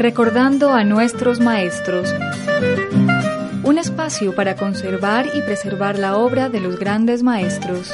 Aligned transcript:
Recordando 0.00 0.72
a 0.72 0.82
nuestros 0.82 1.40
maestros. 1.40 2.14
Un 3.62 3.76
espacio 3.76 4.34
para 4.34 4.56
conservar 4.56 5.26
y 5.34 5.42
preservar 5.42 5.98
la 5.98 6.16
obra 6.16 6.48
de 6.48 6.58
los 6.58 6.78
grandes 6.78 7.22
maestros. 7.22 7.92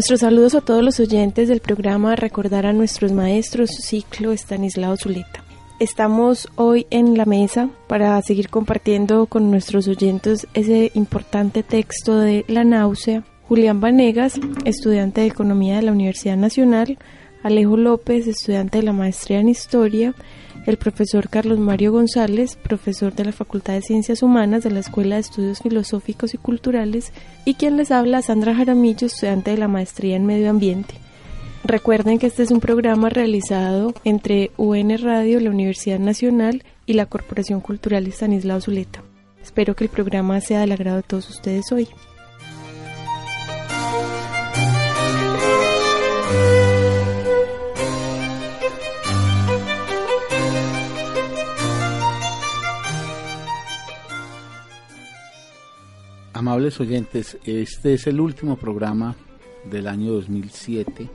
Nuestros 0.00 0.20
saludos 0.20 0.54
a 0.54 0.62
todos 0.62 0.82
los 0.82 0.98
oyentes 0.98 1.46
del 1.46 1.60
programa 1.60 2.16
Recordar 2.16 2.64
a 2.64 2.72
nuestros 2.72 3.12
maestros, 3.12 3.68
ciclo 3.68 4.32
Estanislao 4.32 4.96
Zuleta. 4.96 5.44
Estamos 5.78 6.48
hoy 6.56 6.86
en 6.88 7.18
la 7.18 7.26
mesa 7.26 7.68
para 7.86 8.22
seguir 8.22 8.48
compartiendo 8.48 9.26
con 9.26 9.50
nuestros 9.50 9.88
oyentes 9.88 10.48
ese 10.54 10.90
importante 10.94 11.62
texto 11.62 12.16
de 12.16 12.46
La 12.48 12.64
náusea. 12.64 13.24
Julián 13.46 13.82
Vanegas, 13.82 14.40
estudiante 14.64 15.20
de 15.20 15.26
Economía 15.26 15.76
de 15.76 15.82
la 15.82 15.92
Universidad 15.92 16.38
Nacional, 16.38 16.96
Alejo 17.42 17.76
López, 17.76 18.26
estudiante 18.26 18.78
de 18.78 18.84
la 18.84 18.94
Maestría 18.94 19.40
en 19.40 19.50
Historia, 19.50 20.14
el 20.70 20.78
profesor 20.78 21.28
Carlos 21.28 21.58
Mario 21.58 21.92
González, 21.92 22.56
profesor 22.56 23.12
de 23.14 23.24
la 23.24 23.32
Facultad 23.32 23.74
de 23.74 23.82
Ciencias 23.82 24.22
Humanas 24.22 24.62
de 24.62 24.70
la 24.70 24.80
Escuela 24.80 25.16
de 25.16 25.22
Estudios 25.22 25.60
Filosóficos 25.60 26.32
y 26.32 26.38
Culturales, 26.38 27.12
y 27.44 27.54
quien 27.54 27.76
les 27.76 27.90
habla, 27.90 28.22
Sandra 28.22 28.54
Jaramillo, 28.54 29.06
estudiante 29.06 29.50
de 29.50 29.58
la 29.58 29.68
Maestría 29.68 30.16
en 30.16 30.26
Medio 30.26 30.48
Ambiente. 30.48 30.94
Recuerden 31.64 32.18
que 32.18 32.26
este 32.26 32.42
es 32.42 32.50
un 32.50 32.60
programa 32.60 33.10
realizado 33.10 33.94
entre 34.04 34.50
UN 34.56 34.96
Radio, 34.98 35.40
la 35.40 35.50
Universidad 35.50 35.98
Nacional 35.98 36.62
y 36.86 36.94
la 36.94 37.06
Corporación 37.06 37.60
Cultural 37.60 38.06
Estanislao 38.06 38.60
Zuleta. 38.60 39.02
Espero 39.42 39.74
que 39.74 39.84
el 39.84 39.90
programa 39.90 40.40
sea 40.40 40.60
del 40.60 40.72
agrado 40.72 40.96
de 40.98 41.02
todos 41.02 41.28
ustedes 41.28 41.70
hoy. 41.72 41.88
Amables 56.50 56.80
oyentes, 56.80 57.38
este 57.44 57.94
es 57.94 58.08
el 58.08 58.20
último 58.20 58.56
programa 58.56 59.14
del 59.70 59.86
año 59.86 60.10
2007 60.14 61.08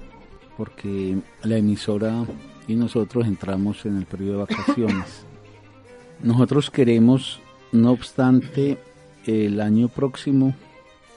porque 0.55 1.17
la 1.43 1.57
emisora 1.57 2.25
y 2.69 2.75
nosotros 2.75 3.27
entramos 3.27 3.85
en 3.85 3.97
el 3.97 4.05
periodo 4.05 4.31
de 4.31 4.55
vacaciones. 4.55 5.25
Nosotros 6.23 6.71
queremos, 6.71 7.41
no 7.73 7.91
obstante, 7.91 8.77
el 9.25 9.59
año 9.59 9.89
próximo 9.89 10.55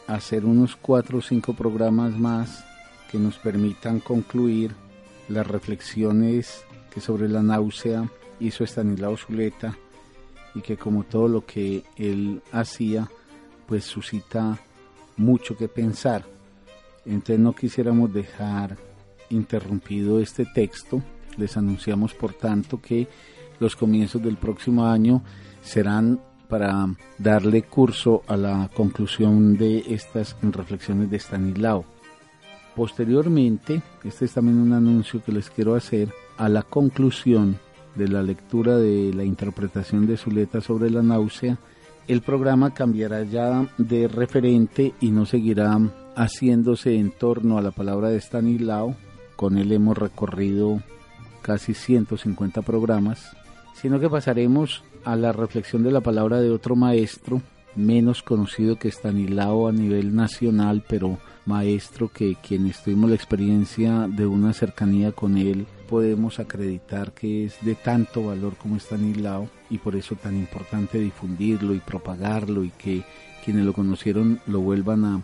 hacer 0.09 0.47
unos 0.47 0.75
cuatro 0.75 1.19
o 1.19 1.23
cinco 1.23 1.55
programas 1.55 2.19
más 2.19 2.65
que 3.13 3.19
nos 3.19 3.37
permitan 3.37 4.01
concluir 4.01 4.75
las 5.29 5.47
reflexiones 5.47 6.65
que 6.93 7.01
sobre 7.01 7.29
la 7.29 7.45
náusea 7.45 8.11
hizo 8.41 8.65
Estanislao 8.65 9.17
Zuleta 9.17 9.79
y 10.57 10.61
que 10.61 10.77
como 10.77 11.05
todo 11.05 11.29
lo 11.29 11.47
que 11.47 11.85
él 11.97 12.43
hacía 12.51 13.09
pues 13.69 13.85
suscita 13.85 14.59
mucho 15.19 15.57
que 15.57 15.69
pensar. 15.69 16.25
Entonces 17.05 17.39
no 17.39 17.53
quisiéramos 17.53 18.13
dejar 18.13 18.77
interrumpido 19.31 20.21
este 20.21 20.47
texto. 20.47 21.03
Les 21.37 21.57
anunciamos 21.57 22.15
por 22.15 22.33
tanto 22.33 22.81
que 22.81 23.07
los 23.61 23.77
comienzos 23.77 24.23
del 24.23 24.37
próximo 24.37 24.87
año 24.87 25.23
serán 25.61 26.21
para 26.49 26.87
darle 27.19 27.63
curso 27.63 28.23
a 28.27 28.37
la 28.37 28.71
conclusión 28.75 29.57
de 29.59 29.85
estas 29.89 30.35
reflexiones 30.41 31.11
de 31.11 31.19
Stanislao. 31.19 31.85
Posteriormente, 32.75 33.83
este 34.05 34.25
es 34.25 34.33
también 34.33 34.59
un 34.59 34.73
anuncio 34.73 35.23
que 35.23 35.33
les 35.33 35.51
quiero 35.51 35.75
hacer, 35.75 36.13
a 36.39 36.49
la 36.49 36.63
conclusión 36.63 37.59
de 37.97 38.09
la 38.09 38.23
lectura 38.23 38.77
de 38.77 39.13
la 39.13 39.25
interpretación 39.25 40.07
de 40.07 40.17
Zuleta 40.17 40.61
sobre 40.61 40.89
la 40.89 41.03
náusea, 41.03 41.59
el 42.09 42.23
programa 42.23 42.73
cambiará 42.73 43.23
ya 43.23 43.69
de 43.77 44.09
referente 44.09 44.95
y 44.99 45.11
no 45.11 45.27
seguirá 45.27 45.79
haciéndose 46.17 46.97
en 46.97 47.11
torno 47.11 47.59
a 47.59 47.63
la 47.63 47.71
palabra 47.71 48.09
de 48.09 48.19
Stanislao. 48.19 48.97
Con 49.37 49.59
él 49.59 49.71
hemos 49.73 49.97
recorrido 49.97 50.81
casi 51.43 51.75
150 51.75 52.63
programas, 52.63 53.37
sino 53.75 54.01
que 54.01 54.09
pasaremos 54.09 54.83
a 55.05 55.17
la 55.17 55.33
reflexión 55.33 55.83
de 55.83 55.93
la 55.93 56.01
palabra 56.01 56.41
de 56.41 56.51
otro 56.51 56.75
maestro, 56.77 57.43
menos 57.77 58.23
conocido 58.23 58.77
que 58.77 58.89
Stanislao 58.89 59.69
a 59.69 59.73
nivel 59.73 60.17
nacional, 60.17 60.83
pero 60.89 61.19
maestro 61.49 62.09
que 62.13 62.37
quienes 62.37 62.83
tuvimos 62.83 63.09
la 63.09 63.17
experiencia 63.17 64.07
de 64.07 64.27
una 64.27 64.53
cercanía 64.53 65.13
con 65.13 65.39
él 65.39 65.67
podemos 65.89 66.39
acreditar 66.39 67.13
que 67.13 67.47
es 67.47 67.57
de 67.63 67.75
tanto 67.75 68.27
valor 68.27 68.57
como 68.57 68.77
Stanislao 68.77 69.49
y 69.71 69.79
por 69.79 69.97
eso 69.97 70.15
tan 70.15 70.37
importante 70.37 70.99
difundirlo 70.99 71.75
y 71.75 71.81
propagarlo 71.81 72.65
y 72.65 72.71
que 72.71 73.03
quienes 73.45 73.65
lo 73.65 73.73
conocieron 73.73 74.41
lo 74.47 74.61
vuelvan 74.61 75.05
a, 75.05 75.23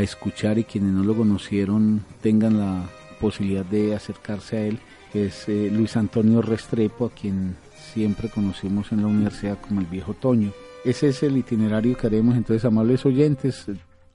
escuchar 0.00 0.58
y 0.58 0.64
quienes 0.64 0.92
no 0.92 1.04
lo 1.04 1.16
conocieron 1.16 2.04
tengan 2.20 2.58
la 2.58 2.82
posibilidad 3.18 3.64
de 3.64 3.94
acercarse 3.94 4.56
a 4.58 4.66
él, 4.66 4.78
que 5.10 5.26
es 5.26 5.48
eh, 5.48 5.70
Luis 5.72 5.96
Antonio 5.96 6.42
Restrepo, 6.42 7.06
a 7.06 7.10
quien 7.10 7.56
siempre 7.94 8.28
conocimos 8.28 8.92
en 8.92 9.00
la 9.00 9.06
universidad 9.06 9.58
como 9.58 9.80
el 9.80 9.86
viejo 9.86 10.12
Toño. 10.12 10.52
Ese 10.84 11.08
es 11.08 11.22
el 11.22 11.38
itinerario 11.38 11.96
que 11.96 12.08
haremos 12.08 12.36
entonces, 12.36 12.66
amables 12.66 13.06
oyentes. 13.06 13.66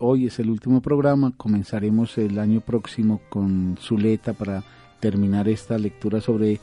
Hoy 0.03 0.25
es 0.25 0.39
el 0.39 0.49
último 0.49 0.81
programa, 0.81 1.31
comenzaremos 1.37 2.17
el 2.17 2.39
año 2.39 2.61
próximo 2.61 3.21
con 3.29 3.77
Zuleta 3.79 4.33
para 4.33 4.63
terminar 4.99 5.47
esta 5.47 5.77
lectura 5.77 6.21
sobre 6.21 6.59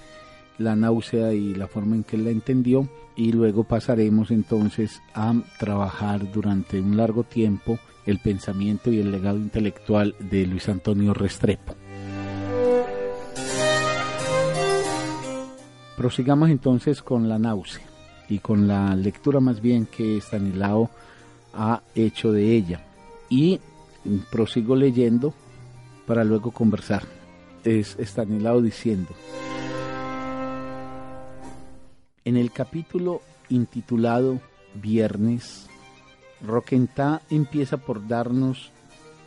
la 0.59 0.75
náusea 0.75 1.33
y 1.33 1.55
la 1.55 1.69
forma 1.69 1.95
en 1.95 2.03
que 2.03 2.17
él 2.17 2.25
la 2.25 2.31
entendió 2.31 2.89
y 3.15 3.31
luego 3.31 3.63
pasaremos 3.63 4.33
entonces 4.33 5.01
a 5.15 5.35
trabajar 5.57 6.33
durante 6.33 6.81
un 6.81 6.97
largo 6.97 7.23
tiempo 7.23 7.79
el 8.07 8.19
pensamiento 8.19 8.91
y 8.91 8.99
el 8.99 9.13
legado 9.13 9.39
intelectual 9.39 10.17
de 10.19 10.45
Luis 10.45 10.69
Antonio 10.69 11.15
Restrepo. 11.15 11.77
Prosigamos 15.97 16.51
entonces 16.51 17.03
con 17.03 17.29
la 17.29 17.39
náusea 17.39 17.87
y 18.29 18.41
con 18.41 18.67
la 18.67 18.97
lectura 18.97 19.39
más 19.39 19.61
bien 19.61 19.87
que 19.87 20.17
Stanislao 20.17 20.91
ha 21.55 21.83
hecho 21.95 22.33
de 22.33 22.57
ella 22.57 22.83
y 23.29 23.61
prosigo 24.31 24.77
leyendo 24.77 25.35
para 26.07 26.25
luego 26.25 26.51
conversar. 26.51 27.03
Es 27.65 27.97
Stanislao 27.99 28.63
diciendo 28.63 29.15
en 32.29 32.37
el 32.37 32.53
capítulo 32.53 33.23
intitulado 33.49 34.39
Viernes, 34.75 35.67
Roquentá 36.47 37.23
empieza 37.31 37.79
por 37.79 38.07
darnos 38.07 38.71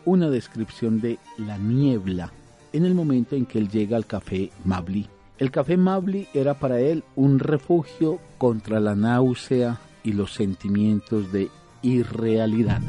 una 0.06 0.30
descripción 0.30 1.02
de 1.02 1.18
la 1.40 1.58
niebla 1.58 2.32
en 2.74 2.86
el 2.86 2.94
momento 2.94 3.36
en 3.36 3.48
que 3.48 3.58
él 3.58 3.70
llega 3.70 3.98
al 3.98 4.06
café 4.06 4.52
Mabli. 4.66 5.08
El 5.40 5.50
café 5.50 5.78
Mabli 5.78 6.28
era 6.36 6.54
para 6.54 6.80
él 6.80 7.04
un 7.16 7.40
refugio 7.40 8.20
contra 8.38 8.80
la 8.80 8.94
náusea 8.94 9.82
y 10.04 10.12
los 10.14 10.36
sentimientos 10.36 11.32
de 11.32 11.50
irrealidad. 11.82 12.82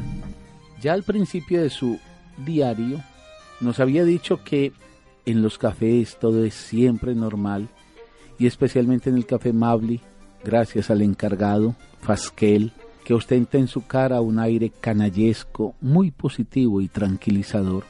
Ya 0.83 0.91
al 0.91 1.03
principio 1.03 1.61
de 1.61 1.69
su 1.69 1.97
diario 2.45 3.01
nos 3.61 3.79
había 3.79 4.03
dicho 4.03 4.43
que 4.43 4.73
en 5.25 5.41
los 5.41 5.57
cafés 5.57 6.17
todo 6.19 6.43
es 6.43 6.53
siempre 6.53 7.15
normal 7.15 7.69
y 8.37 8.47
especialmente 8.47 9.09
en 9.09 9.15
el 9.15 9.25
Café 9.25 9.53
Mabli, 9.53 10.01
gracias 10.43 10.89
al 10.89 11.01
encargado 11.01 11.77
Fasquel, 12.01 12.73
que 13.05 13.13
ostenta 13.13 13.57
en 13.57 13.69
su 13.69 13.87
cara 13.87 14.19
un 14.19 14.39
aire 14.39 14.73
canallesco 14.81 15.73
muy 15.79 16.11
positivo 16.11 16.81
y 16.81 16.89
tranquilizador. 16.89 17.85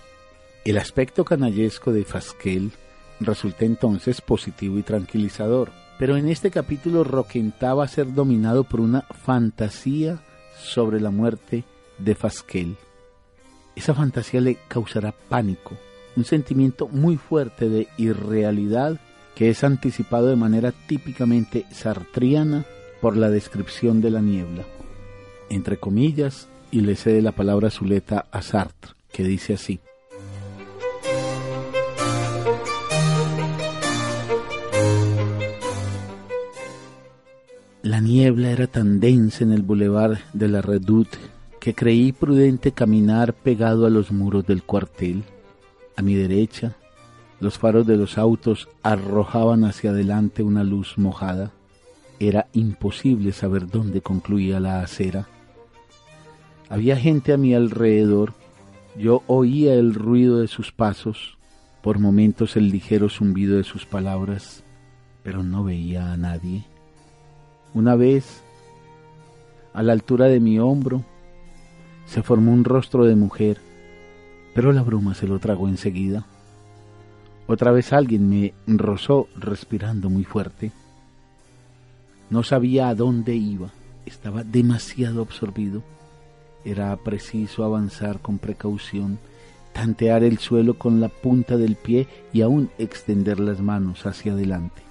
El 0.64 0.78
aspecto 0.78 1.26
canallesco 1.26 1.92
de 1.92 2.04
Fasquel 2.04 2.74
resulta 3.20 3.66
entonces 3.66 4.22
positivo 4.22 4.78
y 4.78 4.84
tranquilizador, 4.84 5.72
pero 5.98 6.16
en 6.16 6.30
este 6.30 6.52
capítulo 6.52 7.04
Roquentá 7.04 7.74
va 7.74 7.86
a 7.86 7.88
ser 7.88 8.14
dominado 8.14 8.66
por 8.66 8.82
una 8.82 9.02
fantasía 9.02 10.22
sobre 10.62 11.02
la 11.02 11.10
muerte 11.10 11.64
de 12.04 12.16
Fasquel. 12.16 12.76
Esa 13.76 13.94
fantasía 13.94 14.42
le 14.42 14.58
causará 14.68 15.14
pánico, 15.30 15.78
un 16.16 16.26
sentimiento 16.26 16.88
muy 16.88 17.18
fuerte 17.18 17.70
de 17.70 17.88
irrealidad 17.98 19.00
que 19.36 19.50
es 19.50 19.64
anticipado 19.64 20.28
de 20.28 20.36
manera 20.36 20.72
típicamente 20.72 21.66
sartriana 21.72 22.66
por 23.02 23.18
la 23.18 23.30
descripción 23.30 24.00
de 24.02 24.12
la 24.12 24.22
niebla. 24.22 24.64
Entre 25.50 25.78
comillas, 25.78 26.48
y 26.72 26.82
le 26.82 26.96
cede 26.96 27.22
la 27.22 27.32
palabra 27.32 27.70
Zuleta 27.70 28.26
a 28.32 28.42
Sartre, 28.42 28.94
que 29.12 29.24
dice 29.24 29.54
así. 29.54 29.80
La 37.84 38.00
niebla 38.00 38.50
era 38.50 38.66
tan 38.68 39.00
densa 39.00 39.44
en 39.44 39.52
el 39.52 39.62
bulevar 39.62 40.20
de 40.34 40.48
la 40.48 40.62
Redoute 40.62 41.18
que 41.64 41.74
creí 41.74 42.12
prudente 42.12 42.74
caminar 42.74 43.34
pegado 43.34 43.86
a 43.86 43.90
los 43.90 44.12
muros 44.12 44.46
del 44.46 44.64
cuartel. 44.64 45.24
A 45.96 46.02
mi 46.02 46.14
derecha, 46.14 46.76
los 47.40 47.58
faros 47.58 47.88
de 47.88 47.96
los 47.96 48.18
autos 48.18 48.68
arrojaban 48.82 49.64
hacia 49.64 49.92
adelante 49.92 50.44
una 50.44 50.66
luz 50.66 50.98
mojada. 50.98 51.54
Era 52.20 52.48
imposible 52.52 53.32
saber 53.32 53.70
dónde 53.70 54.02
concluía 54.02 54.60
la 54.60 54.82
acera. 54.82 55.30
Había 56.68 56.98
gente 56.98 57.32
a 57.32 57.38
mi 57.38 57.54
alrededor. 57.54 58.34
Yo 58.98 59.24
oía 59.28 59.74
el 59.76 59.94
ruido 59.94 60.40
de 60.40 60.50
sus 60.50 60.74
pasos, 60.74 61.38
por 61.82 61.98
momentos 61.98 62.58
el 62.58 62.72
ligero 62.72 63.08
zumbido 63.08 63.56
de 63.56 63.64
sus 63.64 63.86
palabras, 63.86 64.66
pero 65.24 65.44
no 65.44 65.64
veía 65.64 66.12
a 66.12 66.18
nadie. 66.18 66.66
Una 67.74 67.96
vez, 67.96 68.44
a 69.74 69.82
la 69.82 69.94
altura 69.94 70.26
de 70.26 70.42
mi 70.42 70.60
hombro, 70.60 71.06
se 72.14 72.22
formó 72.22 72.54
un 72.54 72.64
rostro 72.64 73.06
de 73.06 73.16
mujer, 73.16 73.58
pero 74.54 74.72
la 74.72 74.84
bruma 74.84 75.16
se 75.16 75.26
lo 75.26 75.40
tragó 75.40 75.68
enseguida. 75.68 76.28
Otra 77.48 77.72
vez 77.72 77.92
alguien 77.92 78.30
me 78.30 78.54
rozó 78.68 79.28
respirando 79.36 80.12
muy 80.12 80.24
fuerte. 80.24 80.72
No 82.30 82.44
sabía 82.44 82.90
a 82.90 82.94
dónde 82.94 83.36
iba, 83.36 83.72
estaba 84.06 84.44
demasiado 84.44 85.24
absorbido. 85.24 85.82
Era 86.64 86.96
preciso 86.98 87.64
avanzar 87.64 88.20
con 88.20 88.38
precaución, 88.38 89.18
tantear 89.74 90.24
el 90.24 90.38
suelo 90.38 90.78
con 90.78 91.02
la 91.02 91.10
punta 91.10 91.58
del 91.58 91.76
pie 91.78 92.08
y 92.32 92.44
aún 92.44 92.70
extender 92.78 93.40
las 93.40 93.60
manos 93.60 94.06
hacia 94.06 94.34
adelante. 94.34 94.84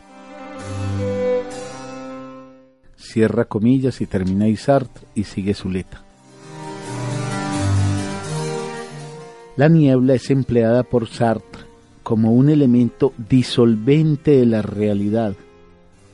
Cierra 2.96 3.44
comillas 3.44 4.00
y 4.00 4.06
termina 4.06 4.48
Isart 4.48 4.90
y 5.14 5.22
sigue 5.22 5.54
su 5.54 5.70
La 9.56 9.68
niebla 9.68 10.14
es 10.14 10.30
empleada 10.30 10.82
por 10.82 11.08
Sartre 11.08 11.72
como 12.02 12.32
un 12.32 12.48
elemento 12.48 13.12
disolvente 13.28 14.32
de 14.32 14.46
la 14.46 14.62
realidad. 14.62 15.34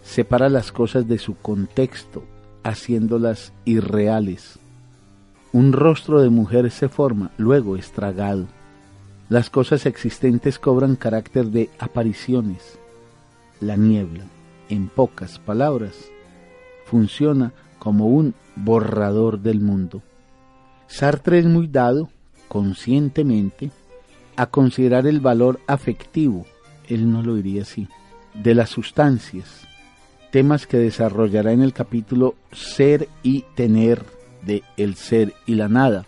Separa 0.02 0.49
las 0.49 0.73
cosas 0.73 1.06
de 1.06 1.19
su 1.19 1.37
contexto, 1.37 2.25
haciéndolas 2.62 3.52
irreales. 3.64 4.58
Un 5.52 5.73
rostro 5.73 6.20
de 6.20 6.31
mujer 6.31 6.70
se 6.70 6.88
forma, 6.88 7.31
luego 7.38 7.76
es 7.76 7.93
tragado. 7.93 8.46
Las 9.29 9.50
cosas 9.50 9.87
existentes 9.87 10.58
cobran 10.58 10.96
carácter 10.96 11.46
de 11.46 11.70
apariciones. 11.79 12.79
La 13.61 13.76
niebla, 13.76 14.25
en 14.69 14.88
pocas 14.88 15.38
palabras, 15.38 15.94
funciona 16.87 17.52
como 17.79 18.08
un 18.08 18.34
borrador 18.56 19.41
del 19.41 19.61
mundo. 19.61 20.02
Sartre 20.87 21.38
es 21.38 21.46
muy 21.46 21.67
dado, 21.67 22.08
conscientemente, 22.48 23.70
a 24.36 24.46
considerar 24.46 25.06
el 25.06 25.20
valor 25.20 25.60
afectivo, 25.66 26.46
él 26.86 27.10
no 27.10 27.22
lo 27.22 27.34
diría 27.34 27.62
así, 27.62 27.88
de 28.34 28.54
las 28.54 28.70
sustancias, 28.70 29.66
temas 30.30 30.66
que 30.66 30.78
desarrollará 30.78 31.52
en 31.52 31.62
el 31.62 31.72
capítulo 31.72 32.34
Ser 32.52 33.08
y 33.22 33.44
Tener 33.54 34.04
de 34.42 34.62
El 34.76 34.94
Ser 34.94 35.34
y 35.46 35.54
la 35.54 35.68
Nada, 35.68 36.06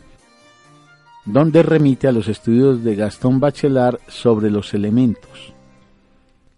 donde 1.24 1.62
remite 1.62 2.08
a 2.08 2.12
los 2.12 2.28
estudios 2.28 2.82
de 2.82 2.94
Gastón 2.94 3.40
Bachelard 3.40 3.98
sobre 4.08 4.50
los 4.50 4.74
elementos. 4.74 5.52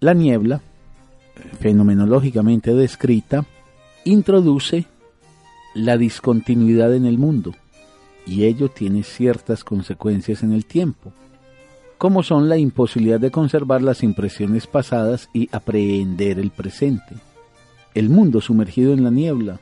La 0.01 0.15
niebla, 0.15 0.61
fenomenológicamente 1.61 2.75
descrita, 2.75 3.45
introduce 4.05 4.87
la 5.75 5.97
discontinuidad 5.97 6.95
en 6.95 7.07
el 7.07 7.19
mundo, 7.19 7.55
y 8.27 8.45
ello 8.45 8.69
tiene 8.69 9.03
ciertas 9.03 9.65
consecuencias 9.65 10.43
en 10.43 10.53
el 10.53 10.65
tiempo 10.67 11.13
como 12.03 12.25
son 12.25 12.49
la 12.49 12.57
imposibilidad 12.57 13.21
de 13.21 13.31
conservar 13.31 13.81
las 13.81 14.03
impresiones 14.03 14.67
pasadas 14.67 15.29
y 15.33 15.49
aprehender 15.53 16.41
el 16.41 16.51
presente. 16.51 17.15
El 17.95 18.09
mundo 18.09 18.41
sumergido 18.41 18.93
en 18.93 19.05
la 19.05 19.11
niebla 19.13 19.61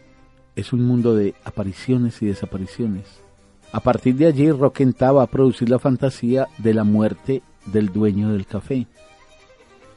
es 0.57 0.73
un 0.73 0.87
mundo 0.87 1.15
de 1.15 1.35
apariciones 1.45 2.23
y 2.23 2.27
desapariciones. 2.29 3.05
A 3.73 3.81
partir 3.81 4.15
de 4.15 4.25
allí, 4.25 4.51
Roquenta 4.51 5.13
va 5.13 5.25
a 5.25 5.27
producir 5.27 5.69
la 5.69 5.79
fantasía 5.79 6.49
de 6.57 6.73
la 6.73 6.83
muerte 6.83 7.43
del 7.67 7.93
dueño 7.93 8.33
del 8.33 8.47
café. 8.47 8.87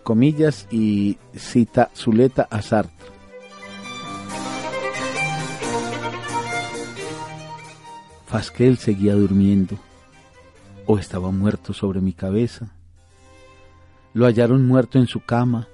Comillas 0.04 0.68
y 0.69 1.18
cita 1.33 1.92
Zuleta 1.95 2.50
a 2.51 2.62
Sartre. 2.62 3.07
Fasquel 8.33 8.80
seguía 8.80 9.13
durmiendo 9.13 9.77
o 10.88 10.97
estaba 10.97 11.30
muerto 11.30 11.71
sobre 11.71 12.01
mi 12.01 12.13
cabeza. 12.13 12.74
Lo 14.15 14.25
hallaron 14.25 14.65
muerto 14.65 14.97
en 14.97 15.06
su 15.06 15.19
cama 15.19 15.68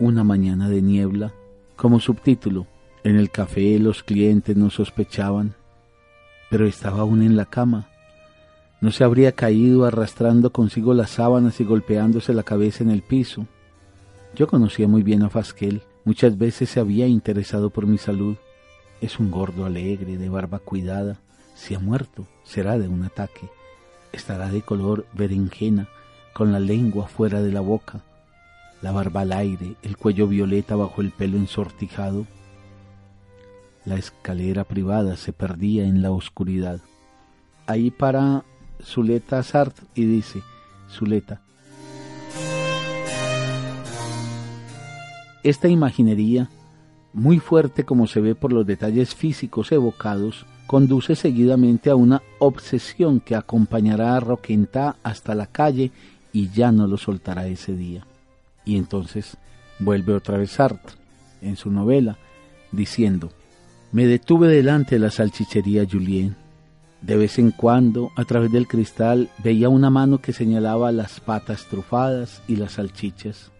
una 0.00 0.24
mañana 0.24 0.70
de 0.70 0.80
niebla. 0.80 1.34
Como 1.76 2.00
subtítulo, 2.00 2.66
en 3.04 3.16
el 3.16 3.30
café 3.30 3.78
los 3.78 4.02
clientes 4.02 4.56
no 4.56 4.70
sospechaban, 4.70 5.56
pero 6.48 6.66
estaba 6.66 7.00
aún 7.00 7.20
en 7.20 7.36
la 7.36 7.44
cama. 7.44 7.90
No 8.80 8.92
se 8.92 9.04
habría 9.04 9.32
caído 9.32 9.84
arrastrando 9.84 10.52
consigo 10.52 10.94
las 10.94 11.10
sábanas 11.10 11.60
y 11.60 11.64
golpeándose 11.64 12.32
la 12.32 12.44
cabeza 12.44 12.82
en 12.82 12.92
el 12.92 13.02
piso. 13.02 13.46
Yo 14.34 14.46
conocía 14.46 14.88
muy 14.88 15.02
bien 15.02 15.22
a 15.22 15.28
Fasquel, 15.28 15.82
muchas 16.06 16.38
veces 16.38 16.70
se 16.70 16.80
había 16.80 17.06
interesado 17.06 17.68
por 17.68 17.86
mi 17.86 17.98
salud. 17.98 18.36
Es 19.02 19.18
un 19.18 19.30
gordo 19.30 19.66
alegre, 19.66 20.16
de 20.16 20.30
barba 20.30 20.60
cuidada. 20.60 21.20
Si 21.56 21.74
ha 21.74 21.80
muerto, 21.80 22.28
será 22.44 22.78
de 22.78 22.86
un 22.86 23.02
ataque 23.02 23.50
estará 24.16 24.48
de 24.48 24.62
color 24.62 25.06
berenjena, 25.12 25.88
con 26.32 26.52
la 26.52 26.60
lengua 26.60 27.06
fuera 27.06 27.40
de 27.40 27.52
la 27.52 27.60
boca, 27.60 28.02
la 28.82 28.92
barba 28.92 29.22
al 29.22 29.32
aire, 29.32 29.76
el 29.82 29.96
cuello 29.96 30.26
violeta 30.26 30.76
bajo 30.76 31.00
el 31.00 31.10
pelo 31.10 31.36
ensortijado. 31.36 32.26
La 33.84 33.94
escalera 33.96 34.64
privada 34.64 35.16
se 35.16 35.32
perdía 35.32 35.84
en 35.84 36.02
la 36.02 36.10
oscuridad. 36.10 36.80
Ahí 37.66 37.90
para 37.90 38.44
Zuleta 38.82 39.42
Sartre 39.42 39.86
y 39.94 40.04
dice, 40.04 40.42
Zuleta, 40.90 41.40
esta 45.42 45.68
imaginería, 45.68 46.50
muy 47.12 47.38
fuerte 47.38 47.84
como 47.84 48.06
se 48.06 48.20
ve 48.20 48.34
por 48.34 48.52
los 48.52 48.66
detalles 48.66 49.14
físicos 49.14 49.72
evocados, 49.72 50.44
conduce 50.66 51.14
seguidamente 51.14 51.90
a 51.90 51.96
una 51.96 52.22
obsesión 52.38 53.20
que 53.20 53.36
acompañará 53.36 54.16
a 54.16 54.20
Roquentá 54.20 54.96
hasta 55.02 55.34
la 55.34 55.46
calle 55.46 55.92
y 56.32 56.50
ya 56.50 56.72
no 56.72 56.86
lo 56.86 56.96
soltará 56.96 57.46
ese 57.46 57.74
día. 57.74 58.06
Y 58.64 58.76
entonces 58.76 59.36
vuelve 59.78 60.14
otra 60.14 60.38
vez 60.38 60.52
Sartre 60.52 60.96
en 61.40 61.56
su 61.56 61.70
novela 61.70 62.18
diciendo, 62.72 63.30
me 63.92 64.06
detuve 64.06 64.48
delante 64.48 64.96
de 64.96 64.98
la 65.00 65.10
salchichería 65.10 65.86
Julien. 65.90 66.36
De 67.00 67.16
vez 67.16 67.38
en 67.38 67.52
cuando, 67.52 68.10
a 68.16 68.24
través 68.24 68.50
del 68.50 68.66
cristal, 68.66 69.30
veía 69.42 69.68
una 69.68 69.90
mano 69.90 70.18
que 70.18 70.32
señalaba 70.32 70.90
las 70.92 71.20
patas 71.20 71.66
trufadas 71.66 72.42
y 72.48 72.56
las 72.56 72.72
salchichas. 72.72 73.52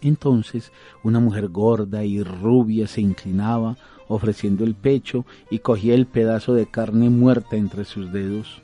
Entonces 0.00 0.72
una 1.02 1.20
mujer 1.20 1.48
gorda 1.48 2.04
y 2.04 2.22
rubia 2.22 2.86
se 2.86 3.00
inclinaba, 3.00 3.76
ofreciendo 4.08 4.64
el 4.64 4.74
pecho 4.74 5.24
y 5.50 5.60
cogía 5.60 5.94
el 5.94 6.06
pedazo 6.06 6.54
de 6.54 6.66
carne 6.66 7.10
muerta 7.10 7.56
entre 7.56 7.84
sus 7.84 8.12
dedos. 8.12 8.62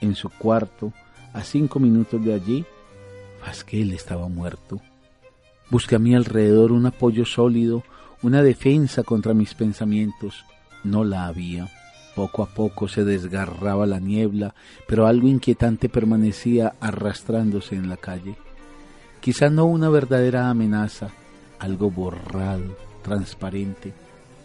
En 0.00 0.14
su 0.14 0.28
cuarto, 0.30 0.92
a 1.32 1.42
cinco 1.42 1.78
minutos 1.78 2.24
de 2.24 2.34
allí, 2.34 2.64
Fasquel 3.40 3.92
estaba 3.92 4.28
muerto. 4.28 4.80
Busqué 5.70 5.96
a 5.96 5.98
mi 5.98 6.14
alrededor 6.14 6.72
un 6.72 6.86
apoyo 6.86 7.24
sólido, 7.24 7.84
una 8.22 8.42
defensa 8.42 9.02
contra 9.02 9.34
mis 9.34 9.54
pensamientos. 9.54 10.44
No 10.82 11.04
la 11.04 11.26
había. 11.26 11.68
Poco 12.16 12.42
a 12.42 12.46
poco 12.46 12.88
se 12.88 13.04
desgarraba 13.04 13.86
la 13.86 14.00
niebla, 14.00 14.54
pero 14.88 15.06
algo 15.06 15.28
inquietante 15.28 15.88
permanecía 15.88 16.74
arrastrándose 16.80 17.76
en 17.76 17.88
la 17.88 17.96
calle. 17.96 18.36
Quizá 19.20 19.48
no 19.48 19.66
una 19.66 19.88
verdadera 19.90 20.50
amenaza, 20.50 21.10
algo 21.58 21.90
borrado, 21.90 22.76
transparente. 23.02 23.92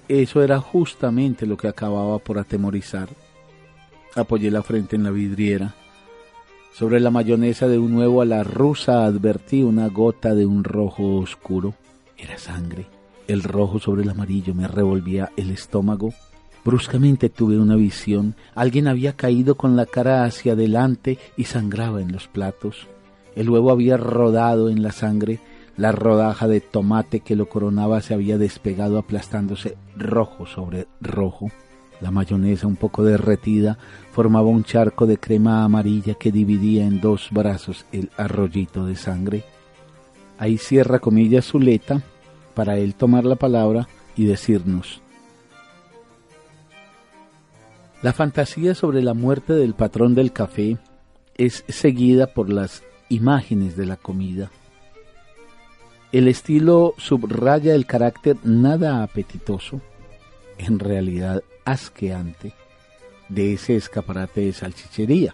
Eso 0.07 0.43
era 0.43 0.59
justamente 0.59 1.45
lo 1.45 1.57
que 1.57 1.67
acababa 1.67 2.19
por 2.19 2.37
atemorizar. 2.37 3.09
Apoyé 4.15 4.51
la 4.51 4.61
frente 4.61 4.95
en 4.95 5.03
la 5.03 5.09
vidriera. 5.09 5.73
Sobre 6.73 6.99
la 6.99 7.09
mayonesa 7.09 7.67
de 7.67 7.79
un 7.79 7.95
huevo 7.95 8.21
a 8.21 8.25
la 8.25 8.43
rusa 8.43 9.05
advertí 9.05 9.63
una 9.63 9.87
gota 9.87 10.35
de 10.35 10.45
un 10.45 10.63
rojo 10.63 11.15
oscuro. 11.15 11.73
Era 12.17 12.37
sangre. 12.37 12.85
El 13.27 13.43
rojo 13.43 13.79
sobre 13.79 14.03
el 14.03 14.09
amarillo 14.09 14.53
me 14.53 14.67
revolvía 14.67 15.31
el 15.37 15.49
estómago. 15.49 16.13
Bruscamente 16.63 17.29
tuve 17.29 17.57
una 17.57 17.75
visión. 17.75 18.35
Alguien 18.53 18.87
había 18.87 19.13
caído 19.13 19.55
con 19.55 19.75
la 19.75 19.85
cara 19.85 20.23
hacia 20.23 20.53
adelante 20.53 21.17
y 21.35 21.45
sangraba 21.45 22.01
en 22.01 22.11
los 22.11 22.27
platos. 22.27 22.87
El 23.35 23.49
huevo 23.49 23.71
había 23.71 23.97
rodado 23.97 24.69
en 24.69 24.83
la 24.83 24.91
sangre. 24.91 25.39
La 25.77 25.91
rodaja 25.91 26.47
de 26.47 26.61
tomate 26.61 27.19
que 27.19 27.35
lo 27.35 27.49
coronaba 27.49 28.01
se 28.01 28.13
había 28.13 28.37
despegado 28.37 28.97
aplastándose 28.97 29.77
rojo 29.97 30.45
sobre 30.45 30.87
rojo. 31.01 31.51
La 32.01 32.11
mayonesa 32.11 32.67
un 32.67 32.75
poco 32.75 33.03
derretida 33.03 33.77
formaba 34.11 34.47
un 34.47 34.63
charco 34.63 35.05
de 35.05 35.17
crema 35.17 35.63
amarilla 35.63 36.13
que 36.13 36.31
dividía 36.31 36.85
en 36.85 37.01
dos 37.01 37.29
brazos 37.31 37.85
el 37.91 38.09
arroyito 38.17 38.85
de 38.85 38.95
sangre. 38.95 39.43
Ahí 40.37 40.57
cierra 40.57 40.99
comillas 40.99 41.47
Zuleta 41.47 42.01
para 42.53 42.77
él 42.77 42.95
tomar 42.95 43.25
la 43.25 43.35
palabra 43.35 43.87
y 44.15 44.25
decirnos, 44.25 45.01
la 48.01 48.13
fantasía 48.13 48.75
sobre 48.75 49.01
la 49.01 49.13
muerte 49.13 49.53
del 49.53 49.73
patrón 49.73 50.13
del 50.15 50.31
café 50.31 50.77
es 51.37 51.63
seguida 51.67 52.27
por 52.27 52.51
las 52.51 52.83
imágenes 53.09 53.75
de 53.75 53.85
la 53.87 53.97
comida. 53.97 54.51
El 56.11 56.27
estilo 56.27 56.93
subraya 56.97 57.75
el 57.75 57.85
carácter 57.85 58.37
nada 58.43 59.03
apetitoso, 59.03 59.81
en 60.57 60.79
realidad 60.79 61.43
asqueante, 61.65 62.53
de 63.29 63.53
ese 63.53 63.75
escaparate 63.75 64.41
de 64.41 64.53
salchichería. 64.53 65.33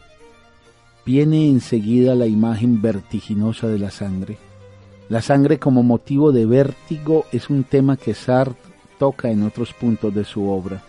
Viene 1.05 1.47
enseguida 1.47 2.15
la 2.15 2.27
imagen 2.27 2.81
vertiginosa 2.81 3.67
de 3.67 3.79
la 3.79 3.91
sangre, 3.91 4.37
la 5.11 5.21
sangre 5.21 5.59
como 5.59 5.83
motivo 5.83 6.31
de 6.31 6.45
vértigo 6.45 7.25
es 7.33 7.49
un 7.49 7.65
tema 7.65 7.97
que 7.97 8.13
Sartre 8.13 8.55
toca 8.97 9.29
en 9.29 9.43
otros 9.43 9.73
puntos 9.73 10.15
de 10.15 10.23
su 10.23 10.47
obra. 10.47 10.81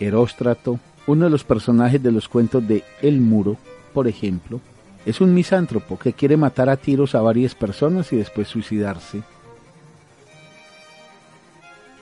Heróstrato, 0.00 0.80
uno 1.06 1.26
de 1.26 1.30
los 1.30 1.44
personajes 1.44 2.02
de 2.02 2.10
los 2.10 2.26
cuentos 2.26 2.66
de 2.66 2.82
El 3.02 3.20
Muro, 3.20 3.58
por 3.92 4.08
ejemplo, 4.08 4.62
es 5.06 5.20
un 5.20 5.34
misántropo 5.34 5.98
que 5.98 6.12
quiere 6.12 6.36
matar 6.36 6.68
a 6.68 6.76
tiros 6.76 7.14
a 7.14 7.20
varias 7.20 7.54
personas 7.54 8.12
y 8.12 8.16
después 8.16 8.48
suicidarse 8.48 9.22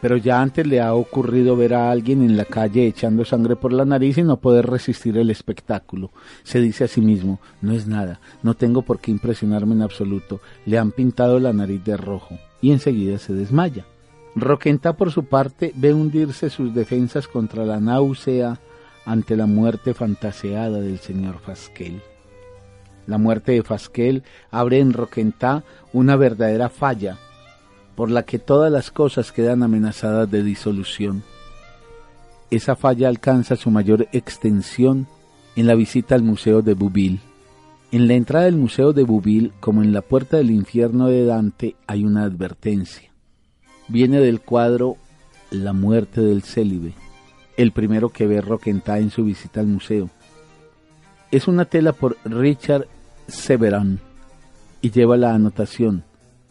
pero 0.01 0.17
ya 0.17 0.41
antes 0.41 0.67
le 0.67 0.81
ha 0.81 0.95
ocurrido 0.95 1.57
ver 1.57 1.75
a 1.75 1.91
alguien 1.91 2.23
en 2.23 2.37
la 2.37 2.45
calle 2.45 2.87
echando 2.87 3.25
sangre 3.25 3.57
por 3.57 3.73
la 3.73 3.85
nariz 3.85 4.19
y 4.19 4.23
no 4.23 4.39
poder 4.39 4.67
resistir 4.67 5.19
el 5.19 5.31
espectáculo. 5.31 6.11
Se 6.45 6.61
dice 6.61 6.85
a 6.85 6.89
sí 6.89 7.01
mismo, 7.01 7.41
no 7.61 7.73
es 7.73 7.87
nada, 7.87 8.21
no 8.43 8.55
tengo 8.55 8.83
por 8.83 9.01
qué 9.01 9.11
impresionarme 9.11 9.75
en 9.75 9.83
absoluto, 9.83 10.41
le 10.67 10.79
han 10.79 10.93
pintado 10.93 11.41
la 11.41 11.53
nariz 11.53 11.83
de 11.85 11.97
rojo, 11.97 12.39
y 12.61 12.73
enseguida 12.73 13.19
se 13.19 13.33
desmaya. 13.33 13.87
Roquenta, 14.35 14.97
por 14.97 15.11
su 15.11 15.25
parte, 15.25 15.73
ve 15.75 15.93
hundirse 15.93 16.51
sus 16.51 16.75
defensas 16.75 17.27
contra 17.27 17.65
la 17.65 17.81
náusea 17.81 18.61
ante 19.05 19.37
la 19.37 19.47
muerte 19.47 19.95
fantaseada 19.95 20.81
del 20.81 20.99
señor 20.99 21.39
Fasquel. 21.39 22.01
La 23.09 23.17
muerte 23.17 23.53
de 23.53 23.63
Fasquel 23.63 24.23
abre 24.51 24.81
en 24.81 24.93
Roquenta 24.93 25.65
una 25.95 26.15
verdadera 26.15 26.69
falla 26.69 27.17
por 27.97 28.11
la 28.11 28.23
que 28.23 28.39
todas 28.39 28.71
las 28.71 28.91
cosas 28.91 29.33
quedan 29.33 29.63
amenazadas 29.63 30.31
de 30.31 30.43
disolución. 30.43 31.23
Esa 32.51 32.77
falla 32.77 33.09
alcanza 33.09 33.57
su 33.57 33.71
mayor 33.71 34.09
extensión 34.13 35.07
en 35.57 35.67
la 35.67 35.75
visita 35.75 36.15
al 36.17 36.23
Museo 36.23 36.61
de 36.61 36.75
Bouville. 36.75 37.21
En 37.93 38.09
la 38.09 38.13
entrada 38.13 38.45
del 38.45 38.57
Museo 38.57 38.93
de 38.93 39.05
Bouville, 39.05 39.53
como 39.59 39.83
en 39.83 39.95
la 39.95 40.03
puerta 40.03 40.37
del 40.37 40.51
infierno 40.51 41.07
de 41.07 41.25
Dante, 41.25 41.77
hay 41.87 42.05
una 42.05 42.25
advertencia. 42.25 43.11
Viene 43.89 44.21
del 44.21 44.43
cuadro 44.43 44.97
La 45.51 45.73
muerte 45.73 46.21
del 46.21 46.43
célibe, 46.43 46.93
el 47.57 47.73
primero 47.73 48.11
que 48.11 48.27
ve 48.27 48.43
Roquentá 48.43 48.99
en 48.99 49.09
su 49.09 49.25
visita 49.25 49.61
al 49.61 49.67
museo. 49.67 50.11
Es 51.31 51.49
una 51.49 51.65
tela 51.65 51.95
por 51.95 52.19
Richard 52.25 52.87
Severan 53.29 54.01
y 54.81 54.91
lleva 54.91 55.17
la 55.17 55.35
anotación 55.35 56.05